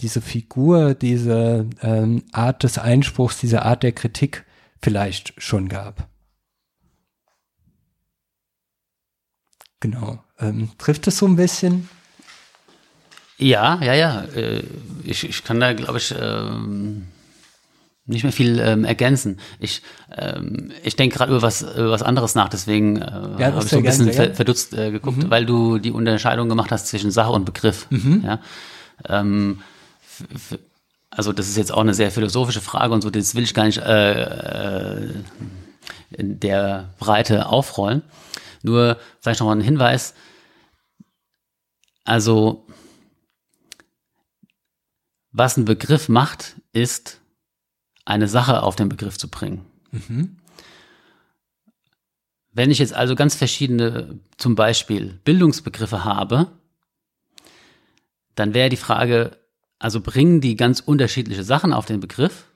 diese 0.00 0.22
Figur, 0.22 0.94
diese 0.94 1.66
ähm, 1.82 2.22
Art 2.32 2.62
des 2.62 2.78
Einspruchs, 2.78 3.38
diese 3.40 3.62
Art 3.62 3.82
der 3.82 3.92
Kritik 3.92 4.46
vielleicht 4.80 5.34
schon 5.36 5.68
gab. 5.68 6.08
Genau. 9.84 10.18
Ähm, 10.40 10.70
trifft 10.78 11.06
es 11.08 11.18
so 11.18 11.26
ein 11.26 11.36
bisschen? 11.36 11.90
Ja, 13.36 13.78
ja, 13.82 13.92
ja. 13.92 14.22
Äh, 14.34 14.62
ich, 15.04 15.28
ich 15.28 15.44
kann 15.44 15.60
da, 15.60 15.74
glaube 15.74 15.98
ich, 15.98 16.14
ähm, 16.18 17.08
nicht 18.06 18.22
mehr 18.22 18.32
viel 18.32 18.58
ähm, 18.60 18.86
ergänzen. 18.86 19.38
Ich, 19.58 19.82
ähm, 20.16 20.72
ich 20.84 20.96
denke 20.96 21.18
gerade 21.18 21.32
über 21.32 21.42
was, 21.42 21.60
über 21.60 21.90
was 21.90 22.02
anderes 22.02 22.34
nach, 22.34 22.48
deswegen 22.48 22.96
äh, 22.96 23.02
ja, 23.38 23.52
habe 23.52 23.62
ich 23.62 23.68
so 23.68 23.76
ein 23.76 23.82
bisschen 23.82 24.10
ver 24.10 24.34
verdutzt 24.34 24.72
äh, 24.72 24.90
geguckt, 24.90 25.18
mhm. 25.18 25.28
weil 25.28 25.44
du 25.44 25.76
die 25.76 25.90
Unterscheidung 25.90 26.48
gemacht 26.48 26.72
hast 26.72 26.86
zwischen 26.86 27.10
Sache 27.10 27.32
und 27.32 27.44
Begriff. 27.44 27.86
Mhm. 27.90 28.22
Ja? 28.24 28.40
Ähm, 29.06 29.60
also 31.10 31.34
das 31.34 31.46
ist 31.46 31.58
jetzt 31.58 31.72
auch 31.74 31.82
eine 31.82 31.92
sehr 31.92 32.10
philosophische 32.10 32.62
Frage 32.62 32.94
und 32.94 33.02
so, 33.02 33.10
das 33.10 33.34
will 33.34 33.44
ich 33.44 33.52
gar 33.52 33.66
nicht 33.66 33.82
äh, 33.82 34.22
äh, 34.22 35.12
in 36.12 36.40
der 36.40 36.88
Breite 36.98 37.48
aufrollen. 37.50 38.00
Nur 38.64 38.98
vielleicht 39.20 39.40
noch 39.40 39.46
mal 39.46 39.56
ein 39.56 39.60
Hinweis. 39.60 40.14
Also 42.04 42.66
was 45.32 45.56
ein 45.56 45.66
Begriff 45.66 46.08
macht, 46.08 46.56
ist 46.72 47.20
eine 48.06 48.26
Sache 48.26 48.62
auf 48.62 48.74
den 48.74 48.88
Begriff 48.88 49.18
zu 49.18 49.28
bringen. 49.28 49.66
Mhm. 49.90 50.36
Wenn 52.52 52.70
ich 52.70 52.78
jetzt 52.78 52.94
also 52.94 53.14
ganz 53.14 53.34
verschiedene, 53.34 54.18
zum 54.38 54.54
Beispiel 54.54 55.20
Bildungsbegriffe 55.24 56.04
habe, 56.04 56.52
dann 58.34 58.54
wäre 58.54 58.70
die 58.70 58.76
Frage, 58.76 59.36
also 59.78 60.00
bringen 60.00 60.40
die 60.40 60.56
ganz 60.56 60.80
unterschiedliche 60.80 61.44
Sachen 61.44 61.72
auf 61.74 61.84
den 61.84 62.00
Begriff 62.00 62.46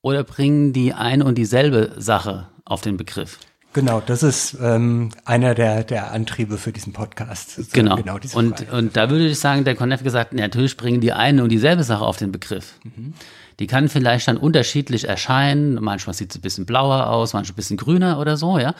oder 0.00 0.24
bringen 0.24 0.72
die 0.72 0.94
eine 0.94 1.24
und 1.24 1.36
dieselbe 1.36 2.00
Sache 2.00 2.48
auf 2.64 2.80
den 2.80 2.96
Begriff? 2.96 3.38
Genau, 3.72 4.02
das 4.04 4.22
ist 4.22 4.56
ähm, 4.60 5.10
einer 5.24 5.54
der, 5.54 5.84
der 5.84 6.12
Antriebe 6.12 6.58
für 6.58 6.72
diesen 6.72 6.92
Podcast. 6.92 7.72
Genau. 7.72 7.96
genau 7.96 8.18
und, 8.34 8.70
und 8.70 8.96
da 8.96 9.08
würde 9.08 9.26
ich 9.26 9.38
sagen, 9.38 9.64
der 9.64 9.74
Connect 9.76 10.04
gesagt, 10.04 10.34
natürlich 10.34 10.76
bringen 10.76 11.00
die 11.00 11.12
eine 11.12 11.42
und 11.42 11.48
dieselbe 11.48 11.82
Sache 11.82 12.04
auf 12.04 12.18
den 12.18 12.32
Begriff. 12.32 12.74
Mhm. 12.84 13.14
Die 13.60 13.66
kann 13.66 13.88
vielleicht 13.88 14.28
dann 14.28 14.36
unterschiedlich 14.36 15.08
erscheinen. 15.08 15.74
Manchmal 15.74 16.14
sieht 16.14 16.30
es 16.30 16.38
ein 16.38 16.42
bisschen 16.42 16.66
blauer 16.66 17.06
aus, 17.06 17.32
manchmal 17.32 17.54
ein 17.54 17.56
bisschen 17.56 17.76
grüner 17.76 18.18
oder 18.18 18.36
so, 18.36 18.58
ja. 18.58 18.74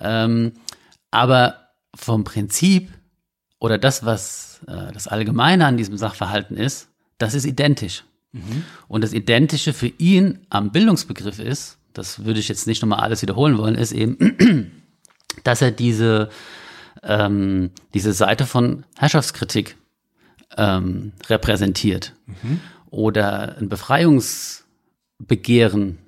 Ähm, 0.00 0.52
aber 1.10 1.56
vom 1.94 2.24
Prinzip 2.24 2.90
oder 3.60 3.78
das, 3.78 4.04
was 4.04 4.60
äh, 4.66 4.92
das 4.92 5.08
Allgemeine 5.08 5.66
an 5.66 5.76
diesem 5.76 5.96
Sachverhalten 5.96 6.56
ist, 6.56 6.88
das 7.18 7.34
ist 7.34 7.46
identisch. 7.46 8.04
Mhm. 8.32 8.64
Und 8.88 9.04
das 9.04 9.12
Identische 9.12 9.72
für 9.72 9.86
ihn 9.86 10.40
am 10.50 10.70
Bildungsbegriff 10.70 11.38
ist, 11.38 11.78
das 11.94 12.24
würde 12.24 12.40
ich 12.40 12.48
jetzt 12.48 12.66
nicht 12.66 12.82
nochmal 12.82 12.98
alles 13.00 13.22
wiederholen 13.22 13.56
wollen, 13.56 13.76
ist 13.76 13.92
eben, 13.92 14.82
dass 15.44 15.62
er 15.62 15.70
diese, 15.70 16.28
ähm, 17.02 17.70
diese 17.94 18.12
Seite 18.12 18.44
von 18.46 18.84
Herrschaftskritik 18.98 19.76
ähm, 20.56 21.12
repräsentiert 21.28 22.12
mhm. 22.26 22.60
oder 22.90 23.56
ein 23.58 23.68
Befreiungsbegehren 23.68 25.98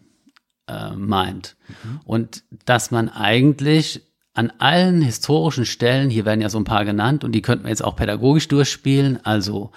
äh, 0.69 0.91
meint. 0.91 1.57
Mhm. 1.69 2.01
Und 2.05 2.43
dass 2.65 2.91
man 2.91 3.09
eigentlich 3.09 4.03
an 4.35 4.53
allen 4.59 5.01
historischen 5.01 5.65
Stellen, 5.65 6.11
hier 6.11 6.27
werden 6.27 6.43
ja 6.43 6.51
so 6.51 6.59
ein 6.59 6.65
paar 6.65 6.85
genannt 6.85 7.25
und 7.25 7.33
die 7.33 7.43
könnten 7.43 7.65
wir 7.65 7.71
jetzt 7.71 7.85
auch 7.85 7.97
pädagogisch 7.97 8.49
durchspielen, 8.49 9.25
also 9.25 9.73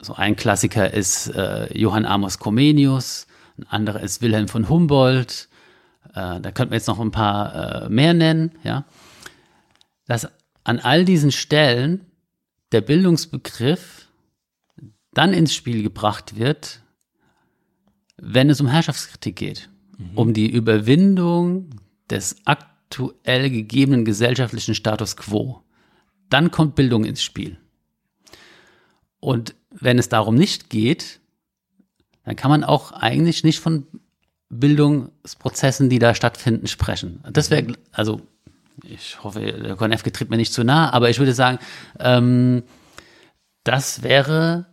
so 0.00 0.14
ein 0.14 0.36
Klassiker 0.36 0.92
ist 0.92 1.28
äh, 1.28 1.72
Johann 1.78 2.04
Amos 2.04 2.38
Comenius, 2.38 3.26
ein 3.58 3.66
anderer 3.68 4.00
ist 4.00 4.22
Wilhelm 4.22 4.48
von 4.48 4.68
Humboldt, 4.68 5.48
äh, 6.14 6.40
da 6.40 6.50
könnten 6.52 6.72
wir 6.72 6.76
jetzt 6.76 6.88
noch 6.88 7.00
ein 7.00 7.10
paar 7.10 7.84
äh, 7.84 7.88
mehr 7.88 8.14
nennen, 8.14 8.52
ja, 8.62 8.84
dass 10.06 10.28
an 10.64 10.80
all 10.80 11.04
diesen 11.04 11.32
Stellen 11.32 12.06
der 12.72 12.80
Bildungsbegriff 12.80 14.08
dann 15.12 15.32
ins 15.32 15.54
Spiel 15.54 15.82
gebracht 15.82 16.36
wird, 16.36 16.82
wenn 18.16 18.50
es 18.50 18.60
um 18.60 18.66
Herrschaftskritik 18.66 19.36
geht, 19.36 19.70
mhm. 19.96 20.18
um 20.18 20.34
die 20.34 20.50
Überwindung 20.50 21.70
des 22.10 22.36
aktuell 22.44 23.50
gegebenen 23.50 24.04
gesellschaftlichen 24.04 24.74
Status 24.74 25.16
quo. 25.16 25.62
Dann 26.30 26.50
kommt 26.50 26.74
Bildung 26.74 27.04
ins 27.04 27.22
Spiel. 27.22 27.58
Und 29.20 29.54
wenn 29.70 29.98
es 29.98 30.08
darum 30.08 30.34
nicht 30.34 30.68
geht, 30.68 31.20
dann 32.24 32.36
kann 32.36 32.50
man 32.50 32.64
auch 32.64 32.92
eigentlich 32.92 33.44
nicht 33.44 33.60
von 33.60 33.86
Bildungsprozessen, 34.48 35.88
die 35.88 35.98
da 35.98 36.14
stattfinden, 36.14 36.66
sprechen. 36.66 37.22
Das 37.30 37.50
wäre, 37.50 37.74
also 37.92 38.20
ich 38.82 39.22
hoffe, 39.22 39.40
der 39.40 39.76
Konefke 39.76 40.12
tritt 40.12 40.30
mir 40.30 40.36
nicht 40.36 40.52
zu 40.52 40.64
nah, 40.64 40.92
aber 40.92 41.10
ich 41.10 41.18
würde 41.18 41.34
sagen, 41.34 41.58
ähm, 41.98 42.62
das 43.62 44.02
wäre 44.02 44.66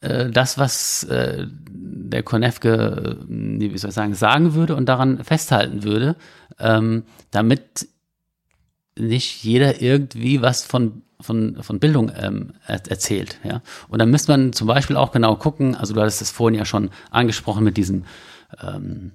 äh, 0.00 0.30
das, 0.30 0.58
was 0.58 1.04
äh, 1.04 1.46
der 1.48 2.22
Konefke, 2.22 3.18
äh, 3.20 3.70
wie 3.70 3.78
soll 3.78 3.90
ich 3.90 3.94
sagen, 3.94 4.14
sagen 4.14 4.54
würde 4.54 4.76
und 4.76 4.86
daran 4.86 5.22
festhalten 5.24 5.82
würde, 5.82 6.16
ähm, 6.58 7.04
damit 7.30 7.88
nicht 8.98 9.42
jeder 9.42 9.80
irgendwie 9.80 10.42
was 10.42 10.64
von 10.64 11.02
von, 11.22 11.62
von 11.62 11.78
Bildung 11.78 12.10
ähm, 12.20 12.54
erzählt. 12.66 13.38
Ja? 13.44 13.62
Und 13.88 14.00
dann 14.00 14.10
müsste 14.10 14.32
man 14.32 14.52
zum 14.52 14.66
Beispiel 14.66 14.96
auch 14.96 15.12
genau 15.12 15.36
gucken, 15.36 15.74
also 15.74 15.94
du 15.94 16.00
hattest 16.00 16.20
es 16.20 16.30
vorhin 16.30 16.58
ja 16.58 16.64
schon 16.64 16.90
angesprochen 17.10 17.64
mit 17.64 17.76
diesem 17.76 18.04
ähm, 18.60 19.12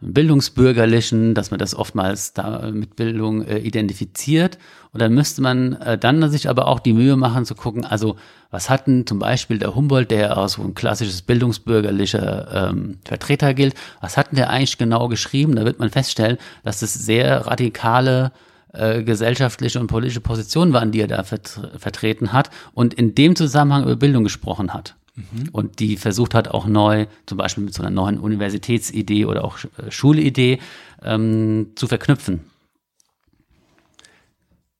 Bildungsbürgerlichen, 0.00 1.34
dass 1.34 1.50
man 1.50 1.58
das 1.58 1.74
oftmals 1.74 2.34
da 2.34 2.70
mit 2.70 2.96
Bildung 2.96 3.42
äh, 3.42 3.58
identifiziert. 3.58 4.58
Und 4.92 5.00
dann 5.00 5.14
müsste 5.14 5.40
man 5.40 5.74
äh, 5.74 5.96
dann 5.96 6.28
sich 6.30 6.48
aber 6.48 6.68
auch 6.68 6.80
die 6.80 6.92
Mühe 6.92 7.16
machen 7.16 7.44
zu 7.46 7.54
gucken, 7.54 7.84
also 7.84 8.16
was 8.50 8.70
hat 8.70 8.86
denn 8.86 9.06
zum 9.06 9.18
Beispiel 9.18 9.58
der 9.58 9.74
Humboldt, 9.74 10.10
der 10.10 10.36
aus 10.36 10.52
so 10.52 10.62
ein 10.62 10.74
klassisches 10.74 11.22
bildungsbürgerlicher 11.22 12.70
ähm, 12.70 12.98
Vertreter 13.04 13.54
gilt, 13.54 13.74
was 14.00 14.16
hat 14.16 14.30
denn 14.30 14.36
der 14.36 14.50
eigentlich 14.50 14.78
genau 14.78 15.08
geschrieben? 15.08 15.56
Da 15.56 15.64
wird 15.64 15.80
man 15.80 15.90
feststellen, 15.90 16.38
dass 16.62 16.82
es 16.82 16.94
sehr 16.94 17.46
radikale 17.46 18.30
äh, 18.74 19.02
gesellschaftliche 19.02 19.80
und 19.80 19.86
politische 19.86 20.20
Positionen 20.20 20.72
waren, 20.72 20.92
die 20.92 21.00
er 21.00 21.06
da 21.06 21.22
vert 21.22 21.60
vertreten 21.78 22.32
hat 22.32 22.50
und 22.72 22.94
in 22.94 23.14
dem 23.14 23.36
Zusammenhang 23.36 23.84
über 23.84 23.96
Bildung 23.96 24.24
gesprochen 24.24 24.74
hat. 24.74 24.96
Mhm. 25.14 25.48
Und 25.52 25.78
die 25.78 25.96
versucht 25.96 26.34
hat, 26.34 26.48
auch 26.48 26.66
neu, 26.66 27.06
zum 27.26 27.38
Beispiel 27.38 27.64
mit 27.64 27.74
so 27.74 27.82
einer 27.82 27.90
neuen 27.90 28.18
Universitätsidee 28.18 29.26
oder 29.26 29.44
auch 29.44 29.58
äh, 29.58 29.90
Schulidee 29.90 30.58
ähm, 31.02 31.68
zu 31.76 31.86
verknüpfen. 31.86 32.40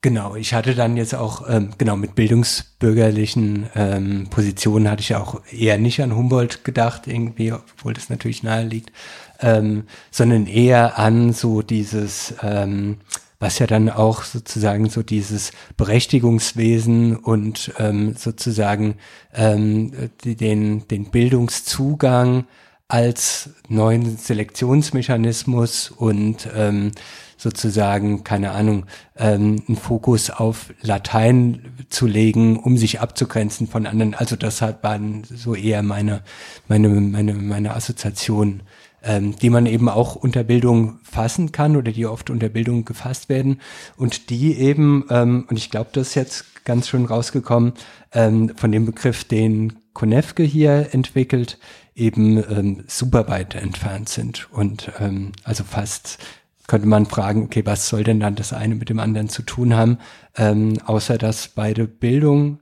Genau, 0.04 0.34
ich 0.36 0.52
hatte 0.52 0.74
dann 0.74 0.98
jetzt 0.98 1.14
auch, 1.14 1.48
ähm, 1.48 1.70
genau, 1.78 1.96
mit 1.96 2.14
bildungsbürgerlichen 2.14 3.70
ähm, 3.74 4.26
Positionen 4.28 4.90
hatte 4.90 5.00
ich 5.00 5.08
ja 5.08 5.18
auch 5.18 5.40
eher 5.50 5.78
nicht 5.78 6.02
an 6.02 6.14
Humboldt 6.14 6.62
gedacht, 6.62 7.06
irgendwie, 7.06 7.52
obwohl 7.52 7.94
das 7.94 8.10
natürlich 8.10 8.42
nahe 8.42 8.64
liegt, 8.64 8.92
ähm, 9.40 9.84
sondern 10.10 10.46
eher 10.46 10.98
an 10.98 11.32
so 11.32 11.62
dieses 11.62 12.34
ähm, 12.42 12.98
was 13.44 13.58
ja 13.58 13.66
dann 13.66 13.90
auch 13.90 14.22
sozusagen 14.22 14.88
so 14.88 15.02
dieses 15.02 15.52
Berechtigungswesen 15.76 17.14
und 17.14 17.74
ähm, 17.78 18.14
sozusagen 18.16 18.94
ähm, 19.34 19.92
den, 20.24 20.88
den 20.88 21.10
Bildungszugang 21.10 22.46
als 22.88 23.50
neuen 23.68 24.16
Selektionsmechanismus 24.16 25.90
und 25.90 26.48
ähm, 26.56 26.92
sozusagen, 27.36 28.24
keine 28.24 28.52
Ahnung, 28.52 28.86
ähm, 29.14 29.62
einen 29.68 29.76
Fokus 29.76 30.30
auf 30.30 30.72
Latein 30.80 31.74
zu 31.90 32.06
legen, 32.06 32.58
um 32.58 32.78
sich 32.78 33.02
abzugrenzen 33.02 33.66
von 33.66 33.86
anderen. 33.86 34.14
Also 34.14 34.36
das 34.36 34.62
hat 34.62 34.82
waren 34.82 35.22
so 35.24 35.54
eher 35.54 35.82
meine, 35.82 36.22
meine, 36.66 36.88
meine, 36.88 37.34
meine 37.34 37.76
Assoziation 37.76 38.62
ähm, 39.04 39.36
die 39.36 39.50
man 39.50 39.66
eben 39.66 39.88
auch 39.88 40.16
unter 40.16 40.44
Bildung 40.44 40.98
fassen 41.02 41.52
kann 41.52 41.76
oder 41.76 41.92
die 41.92 42.06
oft 42.06 42.30
unter 42.30 42.48
Bildung 42.48 42.84
gefasst 42.84 43.28
werden 43.28 43.60
und 43.96 44.30
die 44.30 44.56
eben, 44.58 45.04
ähm, 45.10 45.46
und 45.48 45.56
ich 45.56 45.70
glaube, 45.70 45.90
das 45.92 46.08
ist 46.08 46.14
jetzt 46.14 46.64
ganz 46.64 46.88
schön 46.88 47.04
rausgekommen, 47.04 47.74
ähm, 48.12 48.52
von 48.56 48.72
dem 48.72 48.86
Begriff, 48.86 49.24
den 49.24 49.74
Konefke 49.92 50.42
hier 50.42 50.88
entwickelt, 50.92 51.58
eben 51.94 52.38
ähm, 52.38 52.84
super 52.86 53.28
weit 53.28 53.54
entfernt 53.54 54.08
sind 54.08 54.48
und 54.52 54.90
ähm, 54.98 55.32
also 55.44 55.64
fast 55.64 56.18
könnte 56.66 56.88
man 56.88 57.06
fragen, 57.06 57.44
okay, 57.44 57.64
was 57.66 57.88
soll 57.88 58.04
denn 58.04 58.20
dann 58.20 58.36
das 58.36 58.52
eine 58.52 58.74
mit 58.74 58.88
dem 58.88 58.98
anderen 58.98 59.28
zu 59.28 59.42
tun 59.42 59.74
haben, 59.74 59.98
ähm, 60.36 60.78
außer 60.86 61.18
dass 61.18 61.48
beide 61.48 61.86
Bildung 61.86 62.60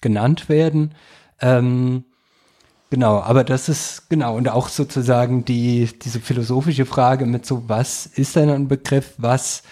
genannt 0.00 0.48
werden. 0.48 0.94
Ähm, 1.40 2.04
Genau, 2.90 3.20
aber 3.20 3.44
das 3.44 3.68
ist 3.68 4.08
genau 4.10 4.36
und 4.36 4.48
auch 4.48 4.68
sozusagen 4.68 5.44
die 5.44 5.88
diese 6.02 6.18
philosophische 6.18 6.86
Frage 6.86 7.24
mit 7.24 7.46
so 7.46 7.68
was 7.68 8.06
ist 8.06 8.34
denn 8.34 8.50
ein 8.50 8.66
Begriff, 8.66 9.14
was 9.16 9.62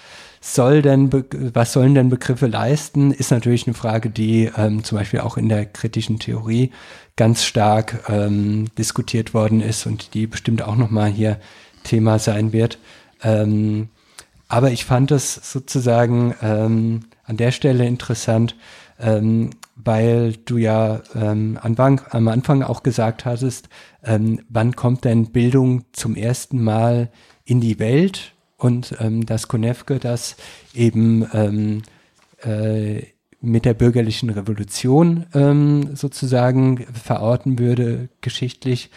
soll 0.40 0.82
denn 0.82 1.10
was 1.52 1.72
sollen 1.72 1.96
denn 1.96 2.10
Begriffe 2.10 2.46
leisten, 2.46 3.10
ist 3.10 3.32
natürlich 3.32 3.66
eine 3.66 3.74
Frage, 3.74 4.08
die 4.10 4.50
ähm, 4.56 4.84
zum 4.84 4.98
Beispiel 4.98 5.18
auch 5.20 5.36
in 5.36 5.48
der 5.48 5.66
kritischen 5.66 6.20
Theorie 6.20 6.70
ganz 7.16 7.42
stark 7.44 8.04
ähm, 8.08 8.66
diskutiert 8.78 9.34
worden 9.34 9.62
ist 9.62 9.86
und 9.86 10.14
die 10.14 10.28
bestimmt 10.28 10.62
auch 10.62 10.76
noch 10.76 10.90
mal 10.90 11.10
hier 11.10 11.40
Thema 11.82 12.20
sein 12.20 12.52
wird. 12.52 12.78
Ähm, 13.24 13.88
aber 14.46 14.70
ich 14.70 14.84
fand 14.84 15.10
es 15.10 15.34
sozusagen 15.34 16.36
ähm, 16.40 17.00
an 17.24 17.36
der 17.36 17.50
Stelle 17.50 17.84
interessant, 17.84 18.54
ähm, 19.00 19.50
weil 19.82 20.32
du 20.32 20.58
ja 20.58 21.00
ähm, 21.14 21.58
Anfang, 21.60 22.00
am 22.10 22.28
Anfang 22.28 22.62
auch 22.62 22.82
gesagt 22.82 23.24
hattest, 23.24 23.68
ähm, 24.04 24.40
wann 24.48 24.74
kommt 24.74 25.04
denn 25.04 25.30
Bildung 25.30 25.84
zum 25.92 26.16
ersten 26.16 26.62
Mal 26.62 27.10
in 27.44 27.60
die 27.60 27.78
Welt 27.78 28.34
und 28.56 28.96
ähm, 28.98 29.24
dass 29.24 29.48
Konefke 29.48 29.98
das 29.98 30.36
eben 30.74 31.26
ähm, 31.32 31.82
äh, 32.42 33.02
mit 33.40 33.64
der 33.64 33.74
bürgerlichen 33.74 34.30
Revolution 34.30 35.26
ähm, 35.32 35.94
sozusagen 35.94 36.84
verorten 36.92 37.58
würde, 37.58 38.08
geschichtlich. 38.20 38.90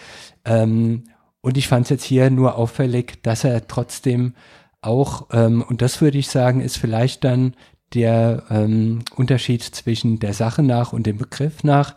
Ähm, 0.46 1.04
und 1.42 1.58
ich 1.58 1.68
fand 1.68 1.86
es 1.86 1.90
jetzt 1.90 2.04
hier 2.04 2.30
nur 2.32 2.56
auffällig, 2.56 3.22
dass 3.24 3.44
er 3.44 3.68
trotzdem 3.68 4.34
auch, 4.82 5.28
ähm, 5.32 5.64
und 5.68 5.82
das 5.82 6.02
würde 6.02 6.18
ich 6.18 6.28
sagen, 6.28 6.62
ist 6.62 6.78
vielleicht 6.78 7.24
dann 7.24 7.54
der 7.94 8.44
ähm, 8.50 9.00
Unterschied 9.16 9.64
zwischen 9.64 10.20
der 10.20 10.34
Sache 10.34 10.64
nach 10.64 10.94
und 10.94 11.06
dem 11.06 11.18
Begriff 11.18 11.64
nach 11.64 11.96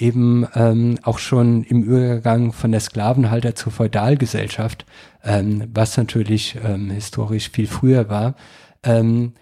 eben 0.00 0.46
ähm, 0.54 0.98
auch 1.02 1.18
schon 1.18 1.62
im 1.64 1.82
Übergang 1.82 2.52
von 2.52 2.72
der 2.72 2.80
Sklavenhalter 2.80 3.54
zur 3.54 3.72
Feudalgesellschaft, 3.72 4.86
ähm, 5.22 5.68
was 5.72 5.96
natürlich 5.96 6.56
ähm, 6.64 6.90
historisch 6.90 7.50
viel 7.50 7.66
früher 7.66 8.08
war. 8.08 8.34
Ähm, 8.82 9.34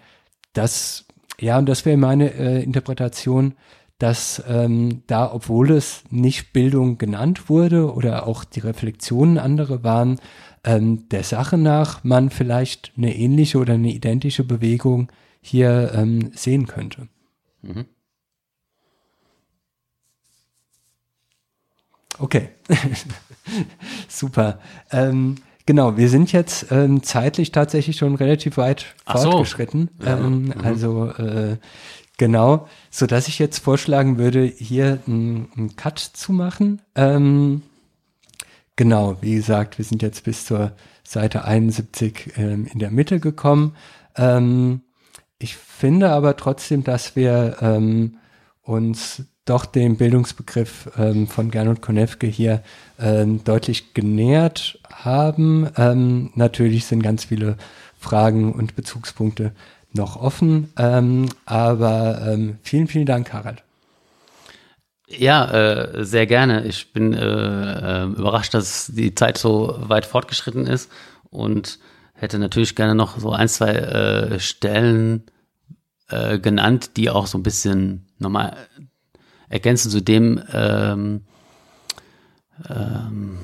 das, 0.53 1.05
ja, 1.39 1.57
und 1.57 1.67
das 1.67 1.85
wäre 1.85 1.97
meine 1.97 2.33
äh, 2.33 2.63
Interpretation, 2.63 3.53
dass 3.99 4.41
ähm, 4.47 5.03
da, 5.07 5.31
obwohl 5.31 5.71
es 5.71 6.03
nicht 6.09 6.53
Bildung 6.53 6.97
genannt 6.97 7.49
wurde 7.49 7.93
oder 7.93 8.27
auch 8.27 8.43
die 8.43 8.61
Reflexionen 8.61 9.37
andere 9.37 9.83
waren, 9.83 10.19
ähm, 10.63 11.07
der 11.09 11.23
Sache 11.23 11.57
nach 11.57 12.03
man 12.03 12.29
vielleicht 12.29 12.93
eine 12.97 13.15
ähnliche 13.15 13.57
oder 13.57 13.73
eine 13.73 13.91
identische 13.91 14.43
Bewegung 14.43 15.09
hier 15.41 15.91
ähm, 15.93 16.31
sehen 16.33 16.67
könnte. 16.67 17.07
Mhm. 17.61 17.85
Okay, 22.19 22.49
super. 24.09 24.59
Ähm, 24.91 25.35
genau, 25.65 25.95
wir 25.95 26.09
sind 26.09 26.31
jetzt 26.31 26.71
ähm, 26.71 27.01
zeitlich 27.01 27.51
tatsächlich 27.51 27.97
schon 27.97 28.15
relativ 28.15 28.57
weit 28.57 28.93
Ach 29.05 29.21
fortgeschritten. 29.21 29.89
So. 29.99 30.05
Ähm, 30.05 30.43
mhm. 30.45 30.53
Also 30.61 31.09
äh, 31.11 31.57
genau, 32.17 32.67
so 32.89 33.07
dass 33.07 33.29
ich 33.29 33.39
jetzt 33.39 33.59
vorschlagen 33.59 34.17
würde, 34.17 34.43
hier 34.43 34.99
einen 35.07 35.73
Cut 35.77 35.99
zu 35.99 36.33
machen. 36.33 36.81
Ähm, 36.95 37.61
genau, 38.75 39.17
wie 39.21 39.35
gesagt, 39.35 39.77
wir 39.77 39.85
sind 39.85 40.01
jetzt 40.01 40.25
bis 40.25 40.45
zur 40.45 40.73
Seite 41.03 41.45
71 41.45 42.33
ähm, 42.35 42.67
in 42.71 42.79
der 42.79 42.91
Mitte 42.91 43.21
gekommen. 43.21 43.75
Ähm, 44.17 44.81
ich 45.39 45.55
finde 45.55 46.09
aber 46.09 46.35
trotzdem, 46.37 46.83
dass 46.83 47.15
wir 47.15 47.57
ähm, 47.61 48.17
uns 48.61 49.23
doch 49.45 49.65
dem 49.65 49.97
Bildungsbegriff 49.97 50.91
ähm, 50.97 51.27
von 51.27 51.49
Gernot 51.49 51.81
Konefke 51.81 52.27
hier 52.27 52.61
ähm, 52.99 53.43
deutlich 53.43 53.93
genähert 53.93 54.79
haben. 54.91 55.69
Ähm, 55.75 56.31
natürlich 56.35 56.85
sind 56.85 57.01
ganz 57.01 57.25
viele 57.25 57.57
Fragen 57.97 58.53
und 58.53 58.75
Bezugspunkte 58.75 59.53
noch 59.91 60.17
offen, 60.17 60.71
ähm, 60.77 61.29
aber 61.45 62.21
ähm, 62.27 62.59
vielen, 62.61 62.87
vielen 62.87 63.07
Dank, 63.07 63.33
Harald. 63.33 63.63
Ja, 65.07 65.49
äh, 65.51 66.05
sehr 66.05 66.27
gerne. 66.27 66.65
Ich 66.65 66.93
bin 66.93 67.13
äh, 67.13 67.23
äh, 67.23 68.03
überrascht, 68.05 68.53
dass 68.53 68.91
die 68.93 69.15
Zeit 69.15 69.39
so 69.39 69.75
weit 69.79 70.05
fortgeschritten 70.05 70.67
ist 70.67 70.91
und 71.31 71.79
hätte 72.19 72.39
natürlich 72.39 72.75
gerne 72.75 72.95
noch 72.95 73.19
so 73.19 73.31
ein, 73.31 73.47
zwei 73.47 73.71
äh, 73.71 74.39
Stellen 74.39 75.23
äh, 76.09 76.39
genannt, 76.39 76.97
die 76.97 77.09
auch 77.09 77.27
so 77.27 77.37
ein 77.37 77.43
bisschen 77.43 78.07
nochmal 78.17 78.55
ergänzend 79.49 79.93
zu 79.93 80.01
dem 80.01 80.41
ähm, 80.53 81.21
ähm, 82.69 83.37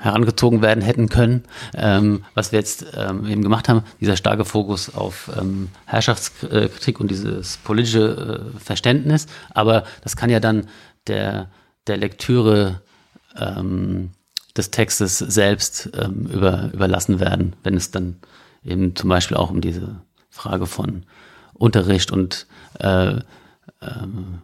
herangezogen 0.00 0.62
werden 0.62 0.82
hätten 0.82 1.08
können, 1.08 1.44
ähm, 1.74 2.24
was 2.34 2.52
wir 2.52 2.58
jetzt 2.58 2.86
ähm, 2.94 3.26
eben 3.26 3.42
gemacht 3.42 3.68
haben, 3.68 3.82
dieser 4.00 4.16
starke 4.16 4.44
Fokus 4.44 4.94
auf 4.94 5.30
ähm, 5.38 5.68
Herrschaftskritik 5.86 7.00
und 7.00 7.10
dieses 7.10 7.56
politische 7.58 8.52
äh, 8.54 8.58
Verständnis. 8.60 9.26
Aber 9.50 9.84
das 10.02 10.16
kann 10.16 10.30
ja 10.30 10.40
dann 10.40 10.68
der, 11.06 11.50
der 11.86 11.96
Lektüre 11.96 12.82
ähm, 13.36 14.10
des 14.56 14.70
Textes 14.70 15.18
selbst 15.18 15.90
ähm, 15.96 16.26
über, 16.26 16.70
überlassen 16.72 17.20
werden, 17.20 17.54
wenn 17.62 17.74
es 17.74 17.90
dann 17.90 18.16
eben 18.64 18.94
zum 18.94 19.08
Beispiel 19.08 19.36
auch 19.36 19.50
um 19.50 19.60
diese 19.60 20.00
Frage 20.30 20.66
von 20.66 21.04
Unterricht 21.54 22.10
und 22.10 22.46
äh, 22.78 23.20
ähm, 23.80 24.42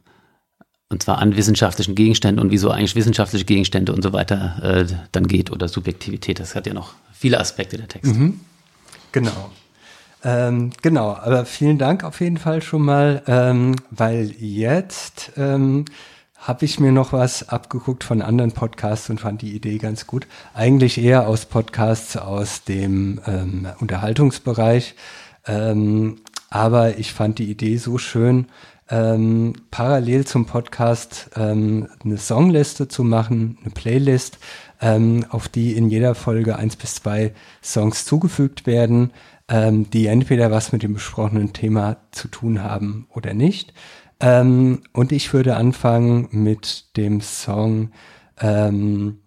und 0.91 1.03
zwar 1.03 1.19
an 1.19 1.37
wissenschaftlichen 1.37 1.95
Gegenständen 1.95 2.43
und 2.43 2.51
wieso 2.51 2.71
eigentlich 2.71 2.95
wissenschaftliche 2.95 3.45
Gegenstände 3.45 3.93
und 3.93 4.03
so 4.03 4.15
weiter 4.15 4.59
äh, 4.63 4.87
dann 5.13 5.27
geht 5.27 5.51
oder 5.51 5.69
Subjektivität. 5.69 6.41
Das 6.41 6.55
hat 6.55 6.67
ja 6.67 6.73
noch 6.73 6.95
viele 7.13 7.39
Aspekte 7.39 7.77
der 7.77 7.89
Text. 7.89 8.15
Mhm. 8.15 8.41
Genau. 9.13 9.51
Ähm, 10.25 10.71
genau, 10.83 11.15
aber 11.15 11.45
vielen 11.45 11.79
Dank 11.79 12.05
auf 12.05 12.21
jeden 12.21 12.39
Fall 12.39 12.63
schon 12.63 12.83
mal, 12.83 13.23
ähm, 13.27 13.77
weil 13.91 14.35
jetzt 14.39 15.33
ähm, 15.37 15.85
habe 16.39 16.65
ich 16.65 16.81
mir 16.81 16.93
noch 16.93 17.13
was 17.13 17.49
abgeguckt 17.49 18.05
von 18.05 18.23
anderen 18.23 18.53
Podcasts 18.53 19.11
und 19.11 19.21
fand 19.21 19.43
die 19.43 19.55
Idee 19.55 19.79
ganz 19.79 20.07
gut. 20.07 20.27
Eigentlich 20.55 20.99
eher 20.99 21.27
aus 21.27 21.47
Podcasts 21.47 22.17
aus 22.17 22.65
dem 22.65 23.21
ähm, 23.27 23.67
Unterhaltungsbereich, 23.81 24.95
ähm, 25.47 26.17
aber 26.49 26.99
ich 26.99 27.13
fand 27.13 27.39
die 27.39 27.51
Idee 27.51 27.77
so 27.77 27.99
schön, 27.99 28.47
ähm, 28.91 29.53
parallel 29.71 30.27
zum 30.27 30.47
Podcast 30.47 31.31
ähm, 31.37 31.89
eine 32.03 32.17
Songliste 32.17 32.89
zu 32.89 33.05
machen, 33.05 33.59
eine 33.63 33.71
Playlist, 33.71 34.39
ähm, 34.81 35.27
auf 35.29 35.49
die 35.49 35.77
in 35.77 35.91
jeder 35.91 36.15
Folge 36.15 36.57
eins 36.57 36.77
bis 36.77 36.95
zwei 36.95 37.35
Songs 37.63 38.07
zugefügt 38.07 38.67
werden, 38.67 39.13
ähm, 39.49 39.91
die 39.91 40.07
entweder 40.07 40.51
was 40.51 40.73
mit 40.73 40.83
dem 40.83 40.95
besprochenen 40.95 41.53
Thema 41.53 41.99
zu 42.13 42.29
tun 42.29 42.63
haben 42.63 43.07
oder 43.11 43.35
nicht. 43.35 43.75
Ähm, 44.21 44.83
und 44.93 45.13
ich 45.13 45.33
würde 45.33 45.57
anfangen 45.57 46.29
mit 46.31 46.97
dem 46.97 47.21
Song 47.21 47.91
ähm, 48.41 49.19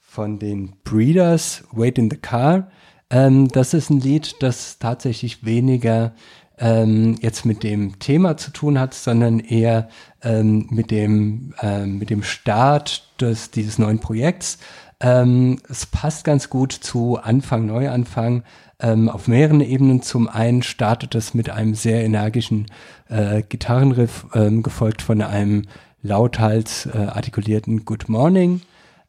von 0.00 0.38
den 0.38 0.74
Breeders, 0.84 1.64
Wait 1.72 1.98
in 1.98 2.10
the 2.10 2.16
Car. 2.16 2.70
das 3.08 3.74
ist 3.74 3.90
ein 3.90 4.00
Lied, 4.00 4.36
das 4.40 4.78
tatsächlich 4.78 5.44
weniger 5.44 6.12
ähm, 6.60 7.16
jetzt 7.20 7.44
mit 7.46 7.62
dem 7.62 7.98
Thema 7.98 8.36
zu 8.36 8.52
tun 8.52 8.78
hat, 8.78 8.94
sondern 8.94 9.40
eher 9.40 9.88
ähm, 10.22 10.66
mit 10.70 10.90
dem 10.90 11.54
ähm, 11.62 11.98
mit 11.98 12.10
dem 12.10 12.22
Start 12.22 13.08
des 13.20 13.50
dieses 13.50 13.78
neuen 13.78 13.98
Projekts. 13.98 14.58
Ähm, 15.00 15.58
es 15.68 15.86
passt 15.86 16.24
ganz 16.24 16.50
gut 16.50 16.72
zu 16.72 17.16
Anfang 17.16 17.66
Neuanfang 17.66 18.44
ähm, 18.80 19.08
auf 19.08 19.28
mehreren 19.28 19.60
Ebenen. 19.60 20.02
Zum 20.02 20.28
einen 20.28 20.62
startet 20.62 21.14
es 21.14 21.34
mit 21.34 21.50
einem 21.50 21.74
sehr 21.74 22.04
energischen 22.04 22.66
äh, 23.08 23.42
Gitarrenriff, 23.48 24.26
ähm, 24.34 24.62
gefolgt 24.62 25.02
von 25.02 25.22
einem 25.22 25.62
lauthals 26.02 26.86
äh, 26.86 26.98
artikulierten 26.98 27.84
Good 27.84 28.08
Morning. 28.08 28.62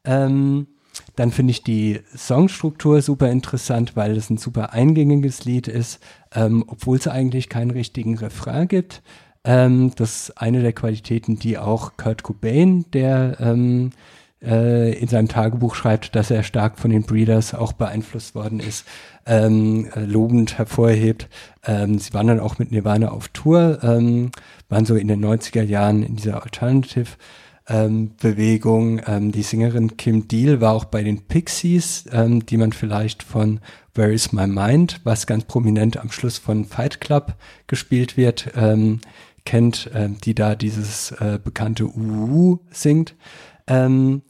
Ähm, 0.04 0.66
dann 1.16 1.30
finde 1.30 1.52
ich 1.52 1.62
die 1.62 2.00
Songstruktur 2.16 3.00
super 3.00 3.30
interessant, 3.30 3.96
weil 3.96 4.16
es 4.16 4.30
ein 4.30 4.36
super 4.36 4.72
eingängiges 4.72 5.44
Lied 5.44 5.68
ist, 5.68 6.00
ähm, 6.34 6.64
obwohl 6.66 6.98
es 6.98 7.08
eigentlich 7.08 7.48
keinen 7.48 7.70
richtigen 7.70 8.18
Refrain 8.18 8.68
gibt. 8.68 9.02
Ähm, 9.44 9.92
das 9.96 10.28
ist 10.28 10.38
eine 10.38 10.62
der 10.62 10.72
Qualitäten, 10.72 11.38
die 11.38 11.58
auch 11.58 11.96
Kurt 11.96 12.22
Cobain, 12.22 12.84
der 12.92 13.38
ähm, 13.40 13.90
äh, 14.44 14.92
in 14.92 15.08
seinem 15.08 15.28
Tagebuch 15.28 15.74
schreibt, 15.74 16.14
dass 16.16 16.30
er 16.30 16.42
stark 16.42 16.78
von 16.78 16.90
den 16.90 17.02
Breeders 17.02 17.54
auch 17.54 17.72
beeinflusst 17.72 18.34
worden 18.34 18.60
ist, 18.60 18.84
ähm, 19.26 19.88
äh, 19.94 20.00
lobend 20.00 20.58
hervorhebt. 20.58 21.28
Ähm, 21.64 21.98
sie 21.98 22.12
waren 22.14 22.26
dann 22.26 22.40
auch 22.40 22.58
mit 22.58 22.72
Nirvana 22.72 23.10
auf 23.10 23.28
Tour, 23.28 23.78
ähm, 23.82 24.30
waren 24.68 24.84
so 24.84 24.96
in 24.96 25.08
den 25.08 25.24
90er 25.24 25.62
Jahren 25.62 26.02
in 26.02 26.16
dieser 26.16 26.42
Alternative 26.42 27.10
ähm, 27.68 28.12
Bewegung. 28.20 29.00
Ähm, 29.06 29.32
die 29.32 29.42
Sängerin 29.42 29.96
Kim 29.96 30.28
Deal 30.28 30.60
war 30.60 30.74
auch 30.74 30.84
bei 30.84 31.02
den 31.02 31.22
Pixies, 31.22 32.04
ähm, 32.12 32.44
die 32.46 32.56
man 32.56 32.72
vielleicht 32.72 33.22
von 33.22 33.60
Where 33.94 34.12
is 34.12 34.32
My 34.32 34.46
Mind, 34.46 35.00
was 35.04 35.26
ganz 35.26 35.44
prominent 35.44 35.96
am 35.98 36.10
Schluss 36.10 36.38
von 36.38 36.64
Fight 36.64 37.00
Club 37.00 37.34
gespielt 37.66 38.16
wird, 38.16 38.52
ähm, 38.56 39.00
kennt, 39.44 39.90
ähm, 39.94 40.18
die 40.24 40.34
da 40.34 40.54
dieses 40.54 41.12
äh, 41.12 41.38
bekannte 41.42 41.86
Uhu 41.86 42.58
singt. 42.70 43.14
Ähm, 43.66 44.22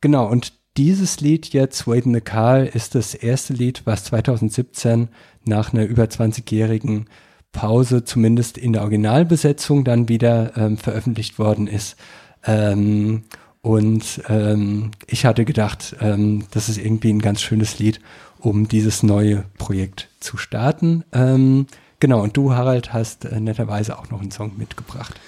genau, 0.00 0.28
und 0.28 0.52
dieses 0.76 1.20
Lied 1.20 1.48
jetzt, 1.48 1.88
Wait 1.88 2.06
in 2.06 2.14
the 2.14 2.20
Car, 2.20 2.62
ist 2.62 2.94
das 2.94 3.14
erste 3.14 3.52
Lied, 3.52 3.82
was 3.84 4.04
2017 4.04 5.08
nach 5.44 5.72
einer 5.72 5.84
über 5.84 6.04
20-jährigen 6.04 7.06
Pause, 7.52 8.04
zumindest 8.04 8.58
in 8.58 8.72
der 8.72 8.82
Originalbesetzung, 8.82 9.84
dann 9.84 10.08
wieder 10.08 10.56
ähm, 10.56 10.76
veröffentlicht 10.76 11.38
worden 11.38 11.66
ist. 11.66 11.96
Ähm, 12.44 13.24
und 13.60 14.22
ähm, 14.28 14.92
ich 15.06 15.24
hatte 15.24 15.44
gedacht, 15.44 15.96
ähm, 16.00 16.44
das 16.52 16.68
ist 16.68 16.78
irgendwie 16.78 17.12
ein 17.12 17.20
ganz 17.20 17.42
schönes 17.42 17.78
Lied, 17.78 18.00
um 18.38 18.68
dieses 18.68 19.02
neue 19.02 19.44
Projekt 19.58 20.08
zu 20.20 20.36
starten. 20.36 21.04
Ähm, 21.12 21.66
genau, 21.98 22.22
und 22.22 22.36
du, 22.36 22.54
Harald, 22.54 22.92
hast 22.92 23.24
äh, 23.24 23.40
netterweise 23.40 23.98
auch 23.98 24.10
noch 24.10 24.20
einen 24.20 24.30
Song 24.30 24.52
mitgebracht. 24.56 25.18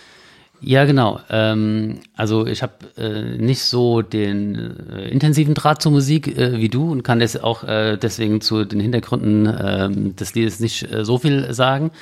Ja, 0.63 0.85
genau. 0.85 1.21
Ähm, 1.31 2.01
also 2.15 2.47
ich 2.47 2.63
habe 2.63 2.75
äh, 2.99 3.39
nicht 3.39 3.63
so 3.63 4.03
den 4.03 4.77
äh, 4.91 5.09
intensiven 5.09 5.55
Draht 5.55 5.81
zur 5.81 5.93
Musik 5.93 6.37
äh, 6.37 6.59
wie 6.59 6.69
du 6.69 6.91
und 6.91 7.03
kann 7.03 7.19
das 7.19 7.37
auch 7.43 7.65
äh, 7.65 7.97
deswegen 7.97 8.43
zu 8.43 8.65
den 8.65 8.79
Hintergründen 8.79 9.47
ähm, 9.47 10.17
des 10.17 10.35
Liedes 10.35 10.61
nicht 10.61 10.93
äh, 10.93 11.05
so 11.05 11.19
viel 11.19 11.53
sagen. 11.55 11.93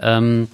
Ähm, 0.00 0.48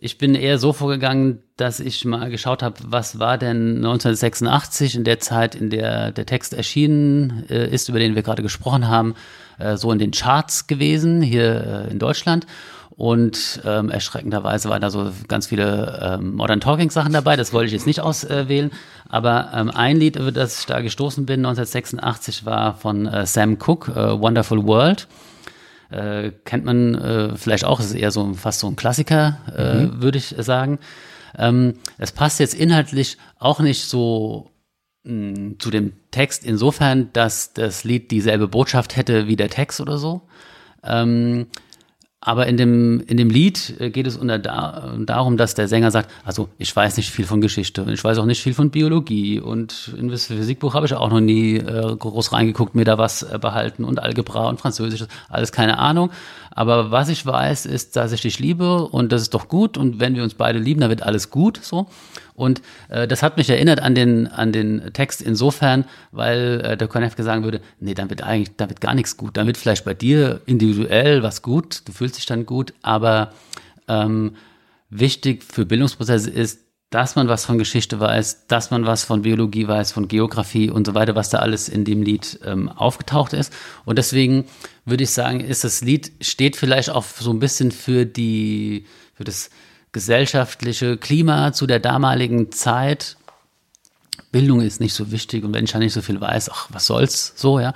ich 0.00 0.16
bin 0.16 0.36
eher 0.36 0.58
so 0.58 0.72
vorgegangen, 0.72 1.40
dass 1.56 1.80
ich 1.80 2.04
mal 2.04 2.30
geschaut 2.30 2.62
habe, 2.62 2.76
was 2.84 3.18
war 3.18 3.36
denn 3.36 3.78
1986 3.78 4.94
in 4.94 5.02
der 5.02 5.18
Zeit, 5.18 5.56
in 5.56 5.70
der 5.70 6.12
der 6.12 6.24
Text 6.24 6.54
erschienen 6.54 7.44
äh, 7.50 7.68
ist, 7.68 7.88
über 7.88 7.98
den 7.98 8.14
wir 8.14 8.22
gerade 8.22 8.44
gesprochen 8.44 8.86
haben, 8.86 9.14
so 9.74 9.90
in 9.90 9.98
den 9.98 10.12
Charts 10.12 10.68
gewesen 10.68 11.20
hier 11.20 11.88
in 11.90 11.98
Deutschland. 11.98 12.46
Und 12.98 13.62
ähm, 13.64 13.90
erschreckenderweise 13.90 14.68
waren 14.68 14.82
da 14.82 14.90
so 14.90 15.12
ganz 15.28 15.46
viele 15.46 16.00
ähm, 16.02 16.34
Modern 16.34 16.60
Talking 16.60 16.90
Sachen 16.90 17.12
dabei. 17.12 17.36
Das 17.36 17.52
wollte 17.52 17.66
ich 17.66 17.72
jetzt 17.72 17.86
nicht 17.86 18.00
auswählen. 18.00 18.72
Aber 19.08 19.52
ähm, 19.54 19.70
ein 19.70 19.98
Lied, 19.98 20.16
über 20.16 20.32
das 20.32 20.58
ich 20.58 20.66
da 20.66 20.80
gestoßen 20.80 21.24
bin, 21.24 21.46
1986, 21.46 22.44
war 22.44 22.74
von 22.74 23.06
äh, 23.06 23.24
Sam 23.24 23.60
Cooke, 23.60 23.92
äh, 23.92 24.20
Wonderful 24.20 24.66
World. 24.66 25.06
Äh, 25.90 26.32
kennt 26.44 26.64
man 26.64 26.96
äh, 26.96 27.36
vielleicht 27.36 27.64
auch, 27.64 27.78
ist 27.78 27.94
eher 27.94 28.10
so 28.10 28.34
fast 28.34 28.58
so 28.58 28.66
ein 28.66 28.74
Klassiker, 28.74 29.38
äh, 29.56 29.84
mhm. 29.84 30.02
würde 30.02 30.18
ich 30.18 30.34
sagen. 30.36 30.80
Ähm, 31.38 31.74
es 31.98 32.10
passt 32.10 32.40
jetzt 32.40 32.54
inhaltlich 32.54 33.16
auch 33.38 33.60
nicht 33.60 33.84
so 33.84 34.50
mh, 35.04 35.12
mm, 35.12 35.56
zu 35.60 35.70
dem 35.70 35.92
Text 36.10 36.44
insofern, 36.44 37.12
dass 37.12 37.52
das 37.52 37.84
Lied 37.84 38.10
dieselbe 38.10 38.48
Botschaft 38.48 38.96
hätte 38.96 39.28
wie 39.28 39.36
der 39.36 39.50
Text 39.50 39.80
oder 39.80 39.98
so. 39.98 40.22
Ähm, 40.82 41.46
aber 42.20 42.48
in 42.48 42.56
dem, 42.56 43.00
in 43.06 43.16
dem 43.16 43.30
Lied 43.30 43.74
äh, 43.78 43.90
geht 43.90 44.06
es 44.08 44.16
unter 44.16 44.40
da, 44.40 44.96
darum, 44.98 45.36
dass 45.36 45.54
der 45.54 45.68
Sänger 45.68 45.92
sagt, 45.92 46.10
also 46.24 46.48
ich 46.58 46.74
weiß 46.74 46.96
nicht 46.96 47.10
viel 47.10 47.24
von 47.24 47.40
Geschichte 47.40 47.82
und 47.82 47.90
ich 47.90 48.02
weiß 48.02 48.18
auch 48.18 48.24
nicht 48.24 48.42
viel 48.42 48.54
von 48.54 48.70
Biologie 48.70 49.38
und 49.38 49.94
in 49.96 50.08
das 50.08 50.26
Physikbuch 50.26 50.74
habe 50.74 50.86
ich 50.86 50.94
auch 50.94 51.10
noch 51.10 51.20
nie 51.20 51.56
äh, 51.56 51.96
groß 51.96 52.32
reingeguckt, 52.32 52.74
mir 52.74 52.84
da 52.84 52.98
was 52.98 53.22
äh, 53.22 53.38
behalten 53.40 53.84
und 53.84 54.02
Algebra 54.02 54.48
und 54.48 54.58
Französisch, 54.58 55.06
alles 55.28 55.52
keine 55.52 55.78
Ahnung. 55.78 56.10
Aber 56.50 56.90
was 56.90 57.08
ich 57.08 57.24
weiß, 57.24 57.66
ist, 57.66 57.94
dass 57.94 58.10
ich 58.10 58.22
dich 58.22 58.40
liebe 58.40 58.82
und 58.82 59.12
das 59.12 59.22
ist 59.22 59.34
doch 59.34 59.46
gut 59.46 59.78
und 59.78 60.00
wenn 60.00 60.16
wir 60.16 60.24
uns 60.24 60.34
beide 60.34 60.58
lieben, 60.58 60.80
dann 60.80 60.90
wird 60.90 61.04
alles 61.04 61.30
gut 61.30 61.60
so. 61.62 61.86
Und 62.38 62.62
äh, 62.88 63.08
das 63.08 63.22
hat 63.22 63.36
mich 63.36 63.50
erinnert 63.50 63.80
an 63.80 63.96
den, 63.96 64.28
an 64.28 64.52
den 64.52 64.92
Text 64.92 65.20
insofern, 65.20 65.84
weil 66.12 66.60
äh, 66.60 66.76
der 66.76 66.86
Konefke 66.86 67.24
sagen 67.24 67.42
würde, 67.42 67.60
nee, 67.80 67.94
dann 67.94 68.10
wird 68.10 68.22
eigentlich, 68.22 68.56
dann 68.56 68.68
wird 68.68 68.80
gar 68.80 68.94
nichts 68.94 69.16
gut. 69.16 69.36
Dann 69.36 69.48
wird 69.48 69.56
vielleicht 69.56 69.84
bei 69.84 69.94
dir 69.94 70.40
individuell 70.46 71.22
was 71.24 71.42
gut, 71.42 71.82
du 71.86 71.92
fühlst 71.92 72.16
dich 72.16 72.26
dann 72.26 72.46
gut, 72.46 72.72
aber 72.80 73.32
ähm, 73.88 74.36
wichtig 74.88 75.42
für 75.42 75.66
Bildungsprozesse 75.66 76.30
ist, 76.30 76.60
dass 76.90 77.16
man 77.16 77.28
was 77.28 77.44
von 77.44 77.58
Geschichte 77.58 77.98
weiß, 77.98 78.46
dass 78.46 78.70
man 78.70 78.86
was 78.86 79.04
von 79.04 79.22
Biologie 79.22 79.66
weiß, 79.66 79.90
von 79.92 80.06
Geografie 80.06 80.70
und 80.70 80.86
so 80.86 80.94
weiter, 80.94 81.16
was 81.16 81.28
da 81.28 81.38
alles 81.38 81.68
in 81.68 81.84
dem 81.84 82.02
Lied 82.02 82.38
ähm, 82.44 82.68
aufgetaucht 82.68 83.32
ist. 83.32 83.52
Und 83.84 83.98
deswegen 83.98 84.44
würde 84.84 85.04
ich 85.04 85.10
sagen, 85.10 85.40
ist 85.40 85.64
das 85.64 85.82
Lied 85.82 86.12
steht 86.20 86.56
vielleicht 86.56 86.90
auch 86.90 87.04
so 87.04 87.30
ein 87.30 87.40
bisschen 87.40 87.72
für 87.72 88.06
die, 88.06 88.86
für 89.12 89.24
das 89.24 89.50
gesellschaftliche 89.92 90.96
Klima 90.96 91.52
zu 91.52 91.66
der 91.66 91.80
damaligen 91.80 92.52
Zeit. 92.52 93.16
Bildung 94.30 94.60
ist 94.60 94.80
nicht 94.80 94.94
so 94.94 95.10
wichtig 95.10 95.44
und 95.44 95.54
wenn 95.54 95.64
ich 95.64 95.72
ja 95.72 95.78
nicht 95.78 95.94
so 95.94 96.02
viel 96.02 96.20
weiß, 96.20 96.50
ach, 96.50 96.68
was 96.70 96.86
soll's 96.86 97.32
so, 97.36 97.60
ja. 97.60 97.72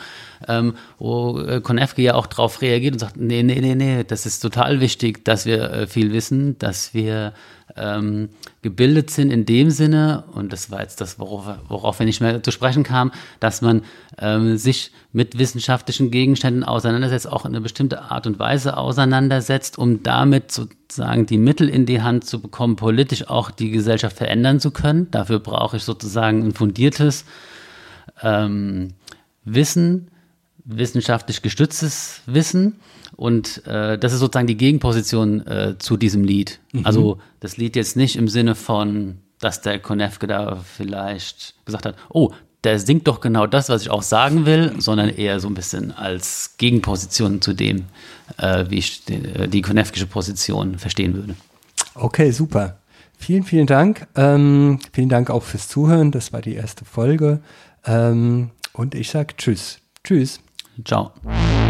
Ähm, 0.49 0.75
wo 0.99 1.39
äh, 1.41 1.61
Konefke 1.61 2.03
ja 2.03 2.15
auch 2.15 2.27
darauf 2.27 2.63
reagiert 2.63 2.95
und 2.95 2.99
sagt, 2.99 3.17
nee, 3.17 3.43
nee, 3.43 3.61
nee, 3.61 3.75
nee, 3.75 4.05
das 4.05 4.27
ist 4.27 4.41
total 4.41 4.81
wichtig, 4.81 5.25
dass 5.25 5.47
wir 5.47 5.71
äh, 5.71 5.87
viel 5.87 6.13
wissen, 6.13 6.59
dass 6.59 6.95
wir 6.95 7.33
ähm, 7.77 8.29
gebildet 8.61 9.11
sind 9.11 9.31
in 9.31 9.47
dem 9.47 9.71
Sinne, 9.71 10.25
und 10.33 10.53
das 10.53 10.71
war 10.71 10.81
jetzt 10.81 11.01
das, 11.01 11.19
worauf, 11.19 11.47
worauf 11.69 11.99
wir 11.99 12.07
nicht 12.07 12.21
mehr 12.21 12.43
zu 12.43 12.51
sprechen 12.51 12.83
kamen, 12.83 13.13
dass 13.41 13.63
man 13.63 13.83
ähm, 14.19 14.57
sich 14.57 14.93
mit 15.13 15.39
wissenschaftlichen 15.39 16.11
Gegenständen 16.11 16.65
auseinandersetzt, 16.65 17.29
auch 17.29 17.45
in 17.45 17.53
eine 17.53 17.61
bestimmte 17.61 18.03
Art 18.03 18.27
und 18.27 18.39
Weise 18.39 18.77
auseinandersetzt, 18.77 19.79
um 19.79 20.03
damit 20.03 20.53
sozusagen 20.53 21.27
die 21.27 21.39
Mittel 21.39 21.69
in 21.69 21.87
die 21.87 22.03
Hand 22.03 22.25
zu 22.25 22.41
bekommen, 22.41 22.77
politisch 22.77 23.29
auch 23.29 23.51
die 23.51 23.71
Gesellschaft 23.71 24.17
verändern 24.17 24.61
zu 24.61 24.71
können. 24.71 25.11
Dafür 25.11 25.39
brauche 25.39 25.77
ich 25.77 25.85
sozusagen 25.85 26.43
ein 26.43 26.53
fundiertes 26.53 27.25
ähm, 28.23 28.89
Wissen, 29.45 30.09
wissenschaftlich 30.65 31.43
gestütztes 31.43 32.23
Wissen. 32.27 32.81
Und 33.17 33.67
äh, 33.67 33.99
das 33.99 34.13
ist 34.13 34.21
sozusagen 34.21 34.47
die 34.47 34.57
Gegenposition 34.57 35.47
äh, 35.47 35.75
zu 35.79 35.97
diesem 35.97 36.25
Lied. 36.25 36.61
Mhm. 36.73 36.87
Also 36.87 37.19
das 37.41 37.57
Lied 37.57 37.77
jetzt 37.77 37.97
nicht 37.97 38.17
im 38.17 38.29
Sinne 38.29 38.55
von, 38.55 39.19
dass 39.39 39.61
der 39.61 39.79
Konefke 39.79 40.27
da 40.27 40.57
vielleicht 40.57 41.55
gesagt 41.67 41.87
hat, 41.87 41.97
oh, 42.09 42.33
der 42.65 42.79
singt 42.79 43.09
doch 43.09 43.21
genau 43.21 43.47
das, 43.47 43.69
was 43.69 43.83
ich 43.83 43.91
auch 43.91 44.03
sagen 44.03 44.47
will, 44.47 44.73
sondern 44.79 45.09
eher 45.09 45.41
so 45.41 45.49
ein 45.49 45.55
bisschen 45.55 45.91
als 45.91 46.55
Gegenposition 46.59 47.43
zu 47.43 47.53
dem, 47.55 47.87
äh, 48.39 48.67
wie 48.69 48.79
ich 48.79 49.05
die, 49.05 49.15
äh, 49.15 49.49
die 49.49 49.63
Konefkische 49.63 50.07
Position 50.07 50.79
verstehen 50.79 51.15
würde. 51.15 51.35
Okay, 51.95 52.31
super. 52.31 52.79
Vielen, 53.19 53.45
vielen 53.45 53.67
Dank. 53.67 54.07
Ähm, 54.17 54.79
vielen 54.93 55.09
Dank 55.09 55.31
auch 55.31 55.43
fürs 55.43 55.69
Zuhören. 55.69 56.13
Das 56.13 56.33
war 56.33 56.41
die 56.41 56.55
erste 56.55 56.85
Folge. 56.85 57.41
Ähm, 57.85 58.51
und 58.73 58.95
ich 58.95 59.11
sage 59.11 59.35
Tschüss. 59.37 59.79
Tschüss. 60.05 60.41
Ciao. 60.85 61.62